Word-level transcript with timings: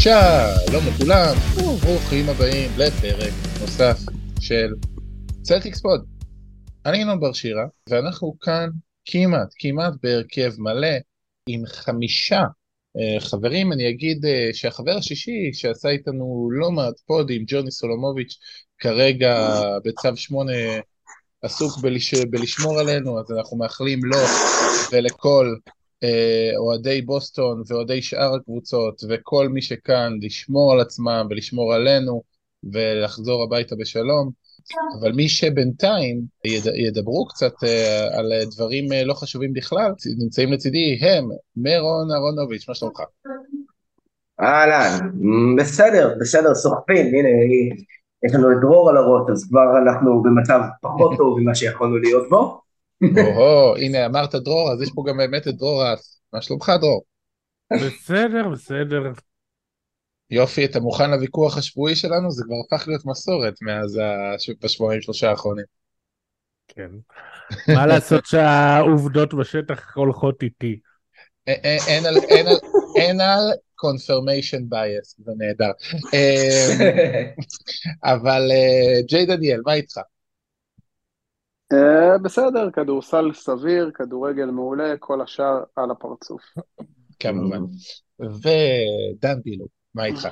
שלום 0.00 0.84
לכולם, 0.88 1.34
וברוכים 1.56 2.28
הבאים 2.28 2.70
לפרק 2.78 3.32
נוסף 3.60 3.98
של 4.40 4.74
סלטיקס 5.42 5.80
pod. 5.80 6.04
אני 6.86 6.98
ינון 6.98 7.20
בר 7.20 7.32
שירה, 7.32 7.64
ואנחנו 7.88 8.36
כאן 8.40 8.68
כמעט, 9.04 9.48
כמעט 9.58 9.92
בהרכב 10.02 10.52
מלא 10.58 10.96
עם 11.46 11.66
חמישה 11.66 12.42
uh, 12.42 13.20
חברים. 13.20 13.72
אני 13.72 13.88
אגיד 13.88 14.24
uh, 14.24 14.28
שהחבר 14.56 14.96
השישי 14.96 15.50
שעשה 15.52 15.88
איתנו 15.88 16.48
לא 16.52 16.70
מעט 16.70 17.00
פודים, 17.06 17.44
ג'וני 17.46 17.70
סולומוביץ', 17.70 18.38
כרגע 18.78 19.60
בצו 19.84 20.16
שמונה 20.16 20.52
עסוק 21.42 21.78
בלש... 21.78 22.14
בלשמור 22.14 22.78
עלינו, 22.78 23.20
אז 23.20 23.32
אנחנו 23.38 23.56
מאחלים 23.56 24.00
לו 24.04 24.18
ולכל 24.92 25.54
אוהדי 26.56 27.02
בוסטון 27.02 27.62
ואוהדי 27.66 28.02
שאר 28.02 28.34
הקבוצות 28.34 29.02
וכל 29.08 29.48
מי 29.48 29.62
שכאן 29.62 30.12
לשמור 30.20 30.72
על 30.72 30.80
עצמם 30.80 31.26
ולשמור 31.30 31.74
עלינו 31.74 32.22
ולחזור 32.72 33.42
הביתה 33.42 33.76
בשלום. 33.76 34.30
אבל 35.00 35.12
מי 35.12 35.28
שבינתיים 35.28 36.20
יד, 36.44 36.66
ידברו 36.74 37.26
קצת 37.26 37.52
uh, 37.52 38.18
על 38.18 38.32
דברים 38.54 38.84
uh, 38.92 39.04
לא 39.04 39.14
חשובים 39.14 39.52
בכלל, 39.52 39.92
נמצאים 40.18 40.52
לצידי 40.52 40.98
הם 41.00 41.28
מירון 41.56 42.10
אהרונוביץ', 42.10 42.68
מה 42.68 42.74
שלומך? 42.74 43.00
אהלן, 44.40 44.98
בסדר, 45.58 46.14
בסדר, 46.20 46.54
שורפים, 46.62 47.06
הנה, 47.06 47.28
יש 48.26 48.34
לנו 48.34 48.52
את 48.52 48.56
דרור 48.60 48.90
על 48.90 48.96
הראש, 48.96 49.30
אז 49.30 49.48
כבר 49.48 49.78
אנחנו 49.82 50.22
במצב 50.22 50.60
פחות 50.82 51.16
טוב 51.16 51.38
ממה 51.40 51.54
שיכולנו 51.54 51.98
להיות 51.98 52.28
בו. 52.30 52.60
או 53.36 53.76
הנה 53.76 54.06
אמרת 54.06 54.34
דרור, 54.34 54.72
אז 54.72 54.82
יש 54.82 54.90
פה 54.94 55.04
גם 55.08 55.16
באמת 55.16 55.48
את 55.48 55.56
דרור 55.56 55.84
רס. 55.84 56.20
מה 56.32 56.42
שלומך 56.42 56.72
דרור? 56.80 57.04
בסדר, 57.72 58.48
בסדר. 58.48 59.12
יופי, 60.30 60.64
אתה 60.64 60.80
מוכן 60.80 61.10
לוויכוח 61.10 61.58
השבועי 61.58 61.96
שלנו? 61.96 62.30
זה 62.30 62.44
כבר 62.44 62.56
הפך 62.66 62.88
להיות 62.88 63.06
מסורת 63.06 63.54
מאז 63.62 64.00
בשבועיים 64.62 65.02
שלושה 65.02 65.30
האחרונים. 65.30 65.64
כן. 66.68 66.90
מה 67.74 67.86
לעשות 67.86 68.26
שהעובדות 68.26 69.34
בשטח 69.34 69.96
הולכות 69.96 70.42
איתי? 70.42 70.80
אין 72.96 73.20
על 73.20 73.52
confirmation 73.84 74.62
bias, 74.72 75.24
זה 75.24 75.32
נהדר. 75.38 75.70
אמ, 76.12 76.86
אבל 78.14 78.50
אה, 78.50 79.02
ג'יי 79.08 79.26
דניאל, 79.26 79.60
מה 79.66 79.74
איתך? 79.74 79.98
אה, 81.72 82.18
בסדר, 82.18 82.70
כדורסל 82.70 83.30
סביר, 83.34 83.90
כדורגל 83.94 84.46
מעולה, 84.46 84.94
כל 84.98 85.20
השאר 85.20 85.62
על 85.76 85.90
הפרצוף. 85.90 86.42
כמובן. 87.20 87.60
ודן 88.20 89.40
בילו, 89.44 89.66
מה 89.94 90.04
איתך? 90.04 90.28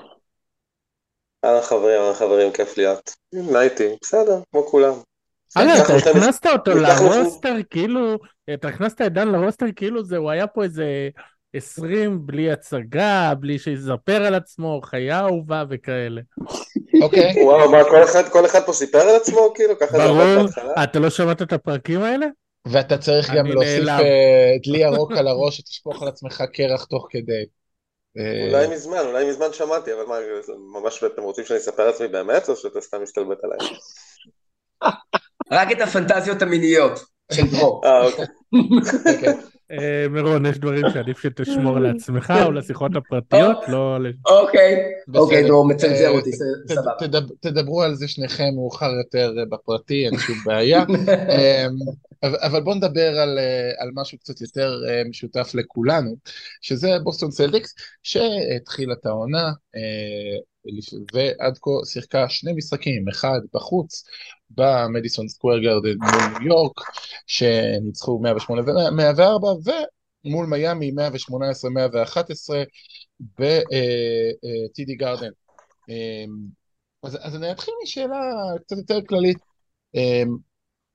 אהלן 1.44 1.62
חברים, 1.62 2.00
אהלן 2.00 2.14
חברים, 2.14 2.52
כיף 2.52 2.78
להיות. 2.78 3.10
מה 3.52 3.62
איתי? 3.62 3.96
בסדר, 4.02 4.40
כמו 4.50 4.62
כולם. 4.62 4.92
אגב, 5.54 5.84
אתה 5.84 6.10
הכנסת 6.10 6.46
אותו 6.46 6.70
לרוסטר 6.70 7.54
כאילו, 7.70 8.16
אתה 8.54 8.68
הכנסת 8.68 9.00
את 9.00 9.12
דן 9.12 9.28
לרוסטר 9.28 9.66
כאילו 9.76 10.04
זה, 10.04 10.16
הוא 10.16 10.30
היה 10.30 10.46
פה 10.46 10.62
איזה 10.62 11.08
20 11.54 12.26
בלי 12.26 12.52
הצגה, 12.52 13.32
בלי 13.40 13.58
שיספר 13.58 14.24
על 14.24 14.34
עצמו, 14.34 14.80
חיה 14.84 15.20
אהובה 15.20 15.64
וכאלה. 15.70 16.20
אוקיי. 17.02 17.32
וואו, 17.44 17.70
מה, 17.70 17.84
כל 17.84 18.04
אחד, 18.04 18.28
כל 18.28 18.46
אחד 18.46 18.60
פה 18.66 18.72
סיפר 18.72 18.98
על 18.98 19.16
עצמו, 19.16 19.52
כאילו? 19.54 19.78
ככה 19.78 19.96
זה 19.96 20.04
עובד 20.04 20.36
בהתחלה? 20.42 20.84
אתה 20.84 20.98
לא 20.98 21.10
שמעת 21.10 21.42
את 21.42 21.52
הפרקים 21.52 22.02
האלה? 22.02 22.26
ואתה 22.66 22.98
צריך 22.98 23.30
גם 23.34 23.46
להוסיף 23.46 23.84
דלי 24.66 24.78
ירוק 24.78 25.12
על 25.12 25.28
הראש 25.28 25.56
שתשפוך 25.56 26.02
על 26.02 26.08
עצמך 26.08 26.42
קרח 26.52 26.84
תוך 26.84 27.06
כדי. 27.10 27.44
אולי 28.48 28.66
מזמן, 28.66 28.98
אולי 28.98 29.30
מזמן 29.30 29.46
שמעתי, 29.52 29.92
אבל 29.92 30.04
מה, 30.04 30.16
ממש 30.80 31.04
אתם 31.04 31.22
רוצים 31.22 31.44
שאני 31.44 31.58
אספר 31.58 31.82
על 31.82 31.88
עצמי 31.88 32.08
באמת, 32.08 32.48
או 32.48 32.56
שאתה 32.56 32.80
סתם 32.80 33.02
מסתלבט 33.02 33.38
עליי? 33.44 33.58
רק 35.52 35.72
את 35.72 35.80
הפנטזיות 35.80 36.42
המיניות 36.42 37.00
של 37.32 37.42
דרור. 37.50 37.82
אה, 37.84 38.04
אוקיי. 38.04 38.24
אה, 39.70 40.06
מירון, 40.10 40.46
יש 40.46 40.58
דברים 40.58 40.84
שעדיף 40.92 41.18
שתשמור 41.22 41.78
לעצמך 41.84 42.34
או 42.44 42.52
לשיחות 42.52 42.96
הפרטיות, 42.96 43.56
לא... 43.68 43.96
אוקיי, 44.26 44.76
אוקיי, 45.14 45.44
דרור 45.44 45.68
מצנזר 45.68 46.10
אותי, 46.10 46.30
סבבה. 46.32 46.92
תדברו 47.40 47.82
על 47.82 47.94
זה 47.94 48.08
שניכם 48.08 48.44
מאוחר 48.54 48.90
יותר 49.04 49.32
בפרטי, 49.50 50.06
אין 50.06 50.18
שום 50.18 50.36
בעיה. 50.44 50.84
אבל 52.22 52.60
בואו 52.60 52.74
נדבר 52.74 53.18
על, 53.18 53.38
על 53.78 53.90
משהו 53.94 54.18
קצת 54.18 54.40
יותר 54.40 54.80
משותף 55.08 55.50
לכולנו, 55.54 56.16
שזה 56.60 56.88
בוסטון 57.02 57.30
סלטיקס, 57.30 57.74
שהתחילה 58.02 58.92
את 58.92 59.06
העונה, 59.06 59.52
ועד 61.14 61.58
כה 61.62 61.70
שיחקה 61.84 62.28
שני 62.28 62.52
משחקים, 62.52 63.08
אחד 63.08 63.40
בחוץ 63.54 64.04
במדיסון 64.50 65.28
סקוויר 65.28 65.58
גרדן 65.58 65.96
מול 66.00 66.38
ניו 66.38 66.48
יורק, 66.48 66.80
שניצחו 67.26 68.18
108 68.18 68.62
ו-104, 68.62 69.70
ומול 70.24 70.46
מיאמי 70.46 70.90
118-111 70.90 70.94
בטידי 73.20 74.94
גרדן. 74.94 75.30
אז, 77.02 77.18
אז 77.20 77.36
אני 77.36 77.52
אתחיל 77.52 77.74
משאלה 77.82 78.20
קצת 78.64 78.76
יותר 78.76 78.98
כללית. 79.08 79.38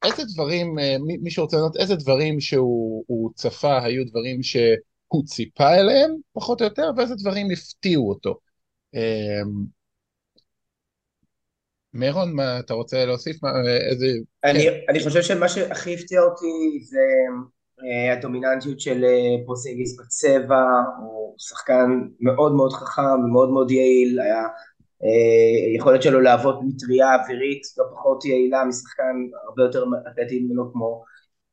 איזה 0.04 0.24
דברים, 0.34 0.76
מי 1.22 1.32
שרוצה 1.32 1.58
לדעת 1.58 1.78
איזה 1.78 1.96
דברים 1.96 2.40
שהוא 2.40 3.32
צפה 3.36 3.84
היו 3.84 4.06
דברים 4.06 4.44
שהוא 4.44 5.26
ציפה 5.26 5.76
אליהם, 5.76 6.16
פחות 6.34 6.62
או 6.62 6.66
יותר, 6.66 6.92
ואיזה 6.98 7.16
דברים 7.16 7.48
הפתיעו 7.52 8.10
אותו. 8.10 8.40
מירון, 11.94 12.34
מה 12.34 12.60
אתה 12.60 12.74
רוצה 12.74 13.06
להוסיף? 13.06 13.44
מה, 13.44 13.50
איזה... 13.92 14.06
אני, 14.44 14.64
כן. 14.64 14.74
אני 14.90 15.04
חושב 15.04 15.22
שמה 15.22 15.50
שהכי 15.50 15.94
הפתיע 15.94 16.22
אותי 16.22 16.84
זה 16.84 17.00
uh, 17.80 18.18
הדומיננטיות 18.18 18.80
של 18.80 19.04
uh, 19.04 19.46
פורזינגיס 19.46 20.00
בצבע, 20.00 20.64
הוא 21.00 21.36
שחקן 21.38 22.02
מאוד 22.20 22.56
מאוד 22.56 22.74
חכם 22.74 23.26
ומאוד 23.26 23.50
מאוד 23.50 23.72
יעיל, 23.72 24.20
היה 24.20 24.44
יכולת 25.76 26.04
שלו 26.04 26.22
להוות 26.22 26.60
מטריה 26.64 27.16
אווירית 27.16 27.62
לא 27.78 27.84
פחות 27.92 28.26
יעילה 28.26 28.66
משחקן 28.66 29.16
הרבה 29.48 29.64
יותר 29.64 29.84
אתלטי 30.12 30.40
ממנו 30.40 30.72
כמו 30.74 31.04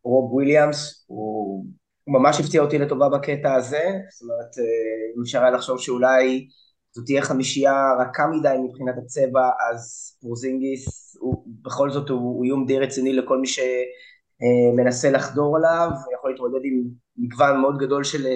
רוב 0.02 0.32
וויליאמס, 0.32 1.04
הוא, 1.06 1.64
הוא 2.04 2.18
ממש 2.18 2.40
הפתיע 2.40 2.62
אותי 2.62 2.78
לטובה 2.78 3.08
בקטע 3.08 3.54
הזה, 3.54 3.82
זאת 4.10 4.22
אומרת, 4.22 4.54
uh, 4.54 5.16
אם 5.16 5.22
אפשר 5.22 5.42
היה 5.42 5.50
לחשוב 5.50 5.80
שאולי 5.80 6.48
זו 6.92 7.02
תהיה 7.04 7.22
חמישייה 7.22 7.92
רכה 8.00 8.26
מדי 8.26 8.54
מבחינת 8.64 8.94
הצבע, 8.98 9.50
אז 9.70 10.12
פורזינגיס 10.20 11.16
הוא, 11.20 11.44
בכל 11.62 11.90
זאת 11.90 12.08
הוא, 12.08 12.18
הוא 12.18 12.44
איום 12.44 12.66
די 12.66 12.78
רציני 12.78 13.12
לכל 13.12 13.38
מי 13.38 13.46
שמנסה 13.46 15.10
לחדור 15.10 15.56
עליו, 15.56 15.88
יכול 16.18 16.30
להתמודד 16.30 16.60
עם 16.64 16.82
מגוון 17.16 17.60
מאוד 17.60 17.78
גדול 17.78 18.04
של, 18.04 18.26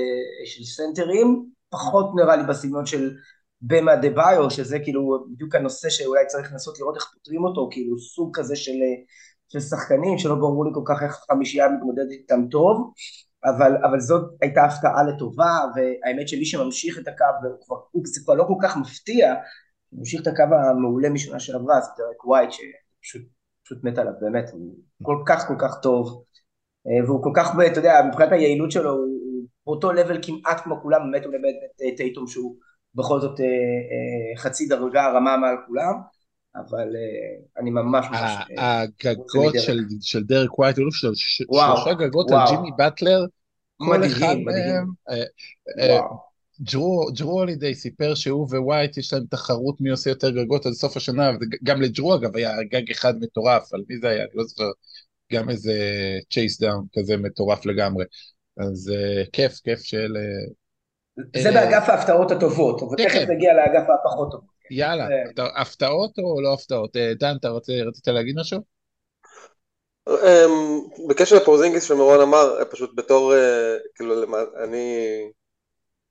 של 0.44 0.64
סנטרים, 0.64 1.46
פחות 1.70 2.10
נראה 2.14 2.36
לי 2.36 2.42
בסגנון 2.48 2.86
של 2.86 3.16
במה 3.66 3.96
דה 3.96 4.10
ביו, 4.10 4.50
שזה 4.50 4.78
כאילו 4.78 5.26
בדיוק 5.32 5.54
הנושא 5.54 5.88
שאולי 5.90 6.26
צריך 6.26 6.52
לנסות 6.52 6.78
לראות 6.78 6.96
איך 6.96 7.10
פותרים 7.14 7.44
אותו, 7.44 7.68
כאילו 7.70 7.98
סוג 7.98 8.30
כזה 8.38 8.56
של, 8.56 8.78
של 9.48 9.60
שחקנים 9.60 10.18
שלא 10.18 10.34
ברור 10.34 10.64
לי 10.64 10.70
כל 10.74 10.82
כך 10.86 11.02
איך 11.02 11.12
חמישייה 11.30 11.68
מתמודדת 11.68 12.10
איתם 12.10 12.46
טוב. 12.50 12.92
אבל, 13.44 13.76
אבל 13.76 14.00
זאת 14.00 14.30
הייתה 14.42 14.64
הפתעה 14.64 15.02
לטובה, 15.04 15.58
והאמת 15.74 16.28
שמי 16.28 16.44
שממשיך 16.44 16.98
את 16.98 17.08
הקו, 17.08 17.24
זה 18.04 18.20
כבר 18.24 18.34
לא 18.34 18.44
כל 18.44 18.56
כך 18.62 18.76
מפתיע, 18.76 19.34
ממשיך 19.92 20.22
את 20.22 20.26
הקו 20.26 20.42
המעולה 20.42 21.10
משנה 21.10 21.40
שעברה, 21.40 21.80
זה 21.80 21.90
דרק 21.98 22.24
ווייט 22.24 22.50
שפשוט 23.02 23.84
מת 23.84 23.98
עליו, 23.98 24.12
באמת, 24.20 24.50
הוא 24.52 24.74
כל 25.02 25.22
כך 25.26 25.48
כל 25.48 25.54
כך 25.58 25.74
טוב, 25.82 26.24
אה, 26.86 27.06
והוא 27.06 27.22
כל 27.22 27.32
כך, 27.36 27.54
אתה 27.72 27.78
יודע, 27.78 28.00
מבחינת 28.08 28.32
היעילות 28.32 28.70
שלו, 28.70 28.92
הוא 28.92 29.44
באותו 29.66 29.92
level 29.92 30.18
כמעט 30.22 30.60
כמו 30.60 30.80
כולם, 30.82 31.00
באמת 31.02 31.24
למעט 31.24 31.54
את 31.92 31.96
טייטום 31.96 32.26
שהוא 32.26 32.56
בכל 32.94 33.20
זאת 33.20 33.40
אה, 33.40 33.46
אה, 33.46 34.42
חצי 34.42 34.68
דרגה 34.68 35.08
רמה 35.08 35.36
מעל 35.36 35.56
כולם, 35.66 35.94
אבל 36.56 36.88
אני 37.58 37.70
ממש 37.70 38.06
ממש... 38.10 38.32
הגגות 38.58 39.54
של 40.00 40.24
דרק 40.24 40.58
ווייט, 40.58 40.76
שלושה 40.90 41.94
גגות 41.94 42.30
על 42.30 42.38
ג'ימי 42.48 42.70
באטלר, 42.76 43.24
כל 43.76 44.04
אחד 44.06 44.36
מהם... 44.44 44.86
ג'רו 46.62 47.40
הולידי 47.40 47.74
סיפר 47.74 48.14
שהוא 48.14 48.48
ווייט 48.64 48.96
יש 48.96 49.12
להם 49.12 49.24
תחרות 49.30 49.80
מי 49.80 49.90
עושה 49.90 50.10
יותר 50.10 50.30
גגות 50.30 50.66
עד 50.66 50.72
סוף 50.72 50.96
השנה, 50.96 51.30
וגם 51.40 51.82
לג'רו 51.82 52.14
אגב 52.14 52.36
היה 52.36 52.52
גג 52.70 52.90
אחד 52.90 53.14
מטורף, 53.20 53.74
על 53.74 53.82
מי 53.88 53.98
זה 53.98 54.08
היה, 54.08 54.22
אני 54.22 54.30
לא 54.34 54.44
זוכר, 54.44 54.70
גם 55.32 55.50
איזה 55.50 55.74
chase 56.32 56.60
down 56.60 56.86
כזה 56.98 57.16
מטורף 57.16 57.66
לגמרי. 57.66 58.04
אז 58.56 58.92
כיף, 59.32 59.60
כיף 59.64 59.82
של... 59.82 60.16
זה 61.42 61.50
באגף 61.52 61.88
ההפתעות 61.88 62.30
הטובות, 62.30 62.82
אבל 62.82 62.96
תכף 62.96 63.12
כן. 63.12 63.32
נגיע 63.32 63.54
לאגף 63.54 63.90
הפחות 63.90 64.30
טובות. 64.30 64.54
יאללה, 64.70 65.06
הפתעות 65.56 66.18
או 66.18 66.40
לא 66.40 66.54
הפתעות? 66.54 66.96
אה, 66.96 67.12
דן, 67.14 67.36
אתה 67.40 67.48
רצית 67.48 68.08
להגיד 68.08 68.36
משהו? 68.38 68.60
אמ, 70.08 70.80
בקשר 71.08 71.36
לפורזינגיס 71.36 71.84
שמרון 71.88 72.20
אמר, 72.20 72.58
אה, 72.58 72.64
פשוט 72.64 72.90
בתור, 72.94 73.34
אה, 73.34 73.76
כאילו, 73.94 74.14
אני 74.64 74.96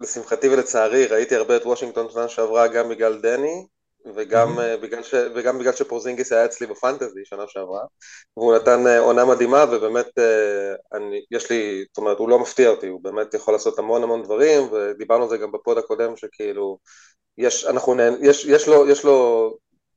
לשמחתי 0.01 0.49
ולצערי 0.49 1.05
ראיתי 1.05 1.35
הרבה 1.35 1.57
את 1.57 1.65
וושינגטון 1.65 2.09
שנה 2.09 2.27
שעברה 2.27 2.67
גם 2.67 2.89
בגלל 2.89 3.21
דני 3.21 3.65
וגם, 4.15 4.59
mm-hmm. 4.59 4.81
בגלל, 4.81 5.03
ש, 5.03 5.13
וגם 5.35 5.59
בגלל 5.59 5.73
שפורזינגיס 5.73 6.31
היה 6.31 6.45
אצלי 6.45 6.67
בפנטזי 6.67 7.21
שנה 7.23 7.43
שעברה 7.47 7.81
והוא 8.37 8.55
נתן 8.55 8.87
אה, 8.87 8.99
עונה 8.99 9.25
מדהימה 9.25 9.65
ובאמת 9.71 10.09
אני, 10.93 11.25
יש 11.31 11.49
לי, 11.49 11.85
זאת 11.87 11.97
אומרת 11.97 12.17
הוא 12.17 12.29
לא 12.29 12.39
מפתיע 12.39 12.69
אותי, 12.69 12.87
הוא 12.87 13.03
באמת 13.03 13.33
יכול 13.33 13.53
לעשות 13.53 13.79
המון 13.79 14.03
המון 14.03 14.23
דברים 14.23 14.71
ודיברנו 14.71 15.23
על 15.23 15.29
זה 15.29 15.37
גם 15.37 15.51
בפוד 15.51 15.77
הקודם 15.77 16.17
שכאילו 16.17 16.77
יש, 17.37 17.65
אנחנו, 17.65 17.95
יש, 18.21 18.45
יש, 18.45 18.67
לו, 18.67 18.89
יש 18.89 19.03
לו 19.03 19.49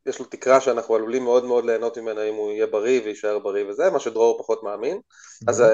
יש 0.06 0.18
לו 0.18 0.24
תקרה 0.24 0.60
שאנחנו 0.60 0.94
עלולים 0.94 1.24
מאוד 1.24 1.44
מאוד 1.44 1.64
ליהנות 1.64 1.98
ממנה 1.98 2.22
אם 2.22 2.34
הוא 2.34 2.50
יהיה 2.52 2.66
בריא 2.66 3.00
ויישאר 3.04 3.38
בריא 3.38 3.64
וזה, 3.68 3.90
מה 3.90 4.00
שדרור 4.00 4.38
פחות 4.38 4.62
מאמין. 4.62 5.00
אז 5.48 5.64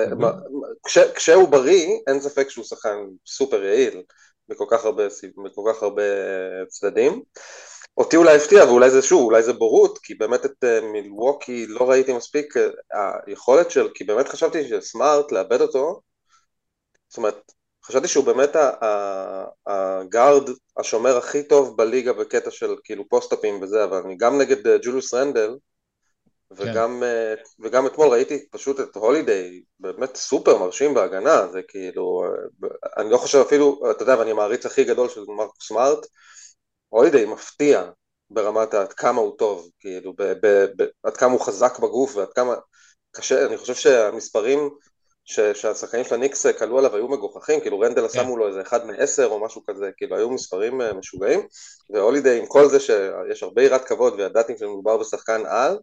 כש, 0.87 0.99
כשהוא 0.99 1.49
בריא, 1.49 1.99
אין 2.07 2.21
ספק 2.21 2.49
שהוא 2.51 2.65
שחקן 2.65 2.97
סופר 3.27 3.65
יעיל 3.65 4.03
בכל 4.49 4.65
כך 4.71 4.85
הרבה, 4.85 5.03
בכל 5.45 5.63
כך 5.73 5.83
הרבה 5.83 6.03
אה, 6.03 6.67
צדדים. 6.69 7.23
אותי 7.97 8.17
אולי 8.17 8.37
הפתיע, 8.37 8.65
ואולי 8.65 8.91
זה 8.91 9.03
שוב, 9.03 9.23
אולי 9.23 9.43
זה 9.43 9.53
בורות, 9.53 9.99
כי 9.99 10.15
באמת 10.15 10.45
את 10.45 10.65
אה, 10.65 10.81
מילווקי 10.81 11.67
לא 11.67 11.91
ראיתי 11.91 12.13
מספיק, 12.13 12.57
אה, 12.57 13.11
היכולת 13.27 13.71
של, 13.71 13.89
כי 13.95 14.05
באמת 14.05 14.29
חשבתי 14.29 14.69
שסמארט, 14.69 15.33
לאבד 15.33 15.61
אותו, 15.61 16.01
זאת 17.09 17.17
אומרת, 17.17 17.53
חשבתי 17.85 18.09
שהוא 18.09 18.25
באמת 18.25 18.57
הגארד 19.67 20.51
השומר 20.77 21.17
הכי 21.17 21.43
טוב 21.43 21.77
בליגה 21.77 22.13
בקטע 22.13 22.51
של 22.51 22.75
כאילו 22.85 23.09
פוסט-אפים 23.09 23.63
וזה, 23.63 23.85
אבל 23.85 24.03
אני 24.05 24.17
גם 24.17 24.39
נגד 24.39 24.67
אה, 24.67 24.77
ג'וליוס 24.83 25.15
רנדל, 25.15 25.57
וגם, 26.57 27.03
כן. 27.03 27.43
וגם 27.65 27.87
אתמול 27.87 28.09
ראיתי 28.09 28.49
פשוט 28.51 28.81
את 28.81 28.97
הולידיי 28.97 29.63
באמת 29.81 30.17
סופר 30.17 30.59
מרשים 30.59 30.95
בהגנה, 30.95 31.49
זה 31.53 31.61
כאילו, 31.69 32.25
אני 32.97 33.11
לא 33.11 33.17
חושב 33.17 33.39
אפילו, 33.39 33.91
אתה 33.91 34.03
יודע, 34.03 34.19
ואני 34.19 34.31
המעריץ 34.31 34.67
הכי 34.67 34.85
גדול 34.85 35.09
של 35.09 35.21
מרקוס 35.29 35.69
סמארט, 35.69 36.07
הולידיי 36.93 37.25
מפתיע 37.25 37.91
ברמת 38.31 38.75
עד 38.75 38.93
כמה 38.93 39.21
הוא 39.21 39.39
טוב, 39.39 39.71
כאילו, 39.79 40.13
ב, 40.19 40.23
ב, 40.23 40.47
ב, 40.77 40.87
עד 41.03 41.17
כמה 41.17 41.33
הוא 41.33 41.41
חזק 41.41 41.79
בגוף 41.79 42.17
ועד 42.17 42.33
כמה 42.33 42.55
קשה, 43.11 43.47
אני 43.47 43.57
חושב 43.57 43.75
שהמספרים 43.75 44.71
שהשחקנים 45.25 46.05
של 46.05 46.15
הניקס 46.15 46.47
כלו 46.47 46.79
עליו 46.79 46.97
היו 46.97 47.09
מגוחכים, 47.09 47.61
כאילו 47.61 47.81
רנדל 47.81 48.09
כן. 48.09 48.19
שמו 48.23 48.37
לו 48.37 48.49
איזה 48.49 48.63
אחד 48.63 48.87
מעשר 48.87 49.27
או 49.27 49.45
משהו 49.45 49.63
כזה, 49.67 49.91
כאילו 49.97 50.17
היו 50.17 50.31
מספרים 50.31 50.81
אה, 50.81 50.93
משוגעים, 50.93 51.41
והולידיי 51.91 52.39
עם 52.39 52.47
כל 52.47 52.69
זה 52.69 52.81
שיש 52.81 53.43
הרבה 53.43 53.63
יראת 53.63 53.85
כבוד 53.85 54.15
וידעתי 54.15 54.59
שמדובר 54.59 54.97
בשחקן 54.97 55.43
על, 55.47 55.79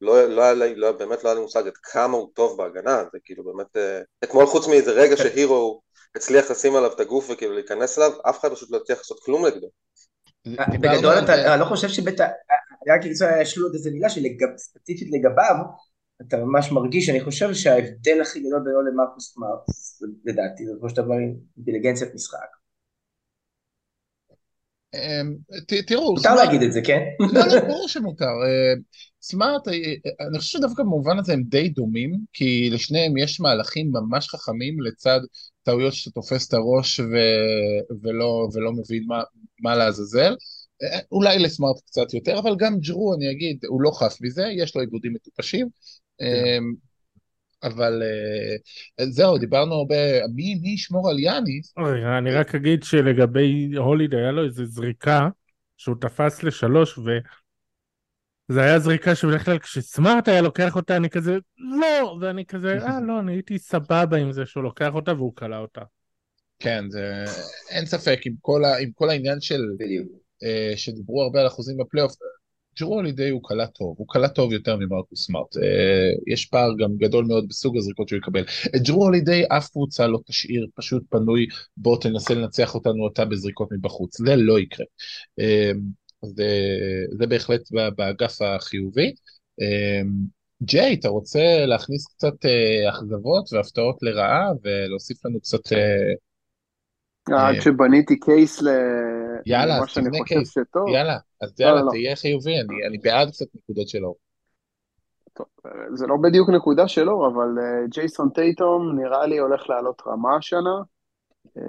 לא, 0.00 0.24
לא 0.24 0.52
לי, 0.52 0.74
לא, 0.74 0.92
באמת 0.92 1.24
לא 1.24 1.28
היה 1.28 1.34
לי 1.34 1.40
מושג 1.40 1.66
עד 1.66 1.76
כמה 1.82 2.16
הוא 2.16 2.30
טוב 2.34 2.58
בהגנה, 2.58 3.04
זה 3.12 3.18
כאילו 3.24 3.44
באמת, 3.44 3.76
אה, 3.76 4.00
אתמול 4.24 4.46
חוץ 4.46 4.66
מאיזה 4.66 4.92
רגע 4.92 5.16
כן. 5.16 5.22
שהירו 5.22 5.80
הצליח 6.14 6.50
לשים 6.50 6.76
עליו 6.76 6.92
את 6.92 7.00
הגוף 7.00 7.26
וכאילו 7.30 7.54
להיכנס 7.54 7.98
אליו, 7.98 8.12
אף 8.28 8.40
אחד 8.40 8.52
פשוט 8.52 8.70
לא 8.70 8.76
הצליח 8.76 8.98
לעשות 8.98 9.20
כלום 9.24 9.46
נגדו. 9.46 9.68
בגדול 10.80 11.14
אתה 11.24 11.56
לא 11.56 11.64
חושב 11.64 11.88
שבית, 11.88 12.20
רק 12.88 13.00
יש 13.40 13.58
לו 13.58 13.74
איזה 13.74 13.90
מילה 13.90 14.08
שספציפית 14.08 15.08
לגביו, 15.12 15.54
אתה 16.22 16.36
ממש 16.36 16.72
מרגיש, 16.72 17.08
אני 17.08 17.20
חושב 17.20 17.54
שההבדל 17.54 18.20
הכי 18.22 18.40
גדול 18.40 18.60
בינו 18.64 18.82
למרקוס 18.82 19.36
מרקוס, 19.38 20.02
לדעתי, 20.24 20.66
זה 20.66 20.72
כמו 20.80 20.90
שאתה 20.90 21.00
אומר, 21.00 21.16
אינטליגנציית 21.56 22.14
משחק. 22.14 22.58
אמ, 24.94 25.36
תראו, 25.86 26.14
מותר 26.14 26.34
להגיד 26.34 26.62
את 26.62 26.72
זה, 26.72 26.80
כן? 26.84 27.00
לא, 27.34 27.40
לא, 27.46 27.60
ברור 27.60 27.88
שמותר. 27.88 28.24
אה, 28.24 28.74
סמארט, 29.22 29.68
אה, 29.68 29.74
אני 30.28 30.38
חושב 30.38 30.58
שדווקא 30.58 30.82
במובן 30.82 31.18
הזה 31.18 31.32
הם 31.32 31.42
די 31.42 31.68
דומים, 31.68 32.10
כי 32.32 32.70
לשניהם 32.72 33.16
יש 33.16 33.40
מהלכים 33.40 33.90
ממש 33.92 34.28
חכמים 34.28 34.80
לצד 34.80 35.20
טעויות 35.62 35.94
שאתה 35.94 36.10
תופס 36.14 36.48
את 36.48 36.54
הראש 36.54 37.00
ולא 38.52 38.72
מבין 38.72 39.04
מה 39.06 39.22
לעזאזל. 39.64 40.34
אה, 40.82 40.98
אולי 41.12 41.38
לסמארט 41.38 41.76
קצת 41.86 42.14
יותר, 42.14 42.38
אבל 42.38 42.56
גם 42.58 42.78
ג'רו, 42.78 43.14
אני 43.14 43.30
אגיד, 43.30 43.64
הוא 43.68 43.82
לא 43.82 43.90
חף 43.90 44.16
מזה, 44.20 44.46
יש 44.56 44.76
לו 44.76 44.80
עיבודים 44.80 45.12
מטופשים, 45.12 45.68
אמ, 46.20 46.74
אבל 47.62 48.02
אה, 49.00 49.06
זהו, 49.10 49.38
דיברנו 49.38 49.74
הרבה, 49.74 49.96
מי, 50.34 50.54
מי 50.54 50.68
ישמור 50.68 51.10
על 51.10 51.18
יאניס? 51.18 51.74
אני 52.18 52.30
רק 52.30 52.54
אגיד 52.54 52.82
שלגבי 52.82 53.70
הוליד 53.76 54.14
היה 54.14 54.30
לו 54.30 54.44
איזה 54.44 54.64
זריקה 54.64 55.28
שהוא 55.76 55.96
תפס 56.00 56.42
לשלוש 56.42 56.98
וזה 56.98 58.62
היה 58.62 58.78
זריקה 58.78 59.14
שבדרך 59.14 59.44
כלל 59.44 59.58
כשסמארט 59.58 60.28
היה 60.28 60.40
לוקח 60.42 60.76
אותה 60.76 60.96
אני 60.96 61.10
כזה 61.10 61.38
לא 61.58 62.18
ואני 62.20 62.44
כזה 62.46 62.78
אה 62.82 63.00
לא 63.00 63.20
אני 63.20 63.32
הייתי 63.32 63.58
סבבה 63.58 64.16
עם 64.16 64.32
זה 64.32 64.46
שהוא 64.46 64.62
לוקח 64.62 64.94
אותה 64.94 65.14
והוא 65.14 65.36
כלה 65.36 65.58
אותה. 65.58 65.80
כן 66.58 66.84
זה 66.90 67.24
אין 67.70 67.86
ספק 67.86 68.20
עם 68.26 68.34
כל, 68.40 68.64
ה, 68.64 68.76
עם 68.78 68.90
כל 68.94 69.10
העניין 69.10 69.40
של 69.40 69.62
אה, 70.42 70.72
שדיברו 70.76 71.22
הרבה 71.22 71.40
על 71.40 71.46
אחוזים 71.46 71.76
בפלייאוף 71.76 72.12
ג'רו 72.80 72.94
הולידי 72.94 73.28
הוא 73.28 73.40
קלע 73.44 73.66
טוב, 73.66 73.94
הוא 73.98 74.06
קלע 74.08 74.28
טוב 74.28 74.52
יותר 74.52 74.76
ממרקוס 74.76 75.26
סמארט. 75.26 75.56
Uh, 75.56 75.60
יש 76.32 76.46
פער 76.46 76.70
גם 76.78 76.96
גדול 76.96 77.24
מאוד 77.24 77.48
בסוג 77.48 77.76
הזריקות 77.76 78.08
שהוא 78.08 78.18
יקבל. 78.18 78.44
את 78.76 78.82
ג'רו 78.82 79.04
הולידי 79.04 79.44
אף 79.48 79.68
קבוצה 79.68 80.06
לא 80.06 80.18
תשאיר 80.26 80.66
פשוט 80.74 81.02
פנוי, 81.10 81.46
בוא 81.76 82.00
תנסה 82.00 82.34
לנצח 82.34 82.74
אותנו 82.74 83.04
אותה 83.04 83.24
בזריקות 83.24 83.68
מבחוץ, 83.72 84.18
זה 84.18 84.36
לא 84.36 84.60
יקרה. 84.60 84.86
Uh, 85.40 85.76
זה, 86.22 86.48
זה 87.18 87.26
בהחלט 87.26 87.60
באגף 87.96 88.42
החיובי. 88.42 89.12
Uh, 89.60 90.06
ג'יי, 90.62 90.94
אתה 90.94 91.08
רוצה 91.08 91.66
להכניס 91.66 92.06
קצת 92.06 92.44
uh, 92.44 92.90
אכזבות 92.90 93.52
והפתעות 93.52 93.96
לרעה 94.02 94.50
ולהוסיף 94.64 95.24
לנו 95.24 95.40
קצת... 95.40 95.60
עד 97.36 97.60
שבניתי 97.60 98.20
קייס 98.20 98.62
יאללה, 99.46 99.78
אז 99.78 99.94
תבנה 99.94 100.18
קייס. 100.24 100.50
שטוב. 100.50 100.88
יאללה, 100.88 101.16
אז 101.42 101.60
לא, 101.60 101.66
יאללה, 101.66 101.82
לא, 101.82 101.90
תהיה 101.90 102.16
חיובי, 102.16 102.60
אני, 102.60 102.86
אני 102.88 102.98
בעד 102.98 103.28
קצת 103.30 103.46
נקודות 103.54 103.88
שלו. 103.88 104.14
טוב, 105.32 105.46
זה 105.94 106.06
לא 106.06 106.16
בדיוק 106.22 106.50
נקודה 106.50 106.88
שלו, 106.88 107.26
אבל 107.26 107.58
uh, 107.58 107.88
ג'ייסון 107.88 108.30
טייטום 108.30 108.98
נראה 108.98 109.26
לי 109.26 109.38
הולך 109.38 109.70
לעלות 109.70 110.02
רמה 110.06 110.36
השנה. 110.36 110.80
Uh, 111.46 111.60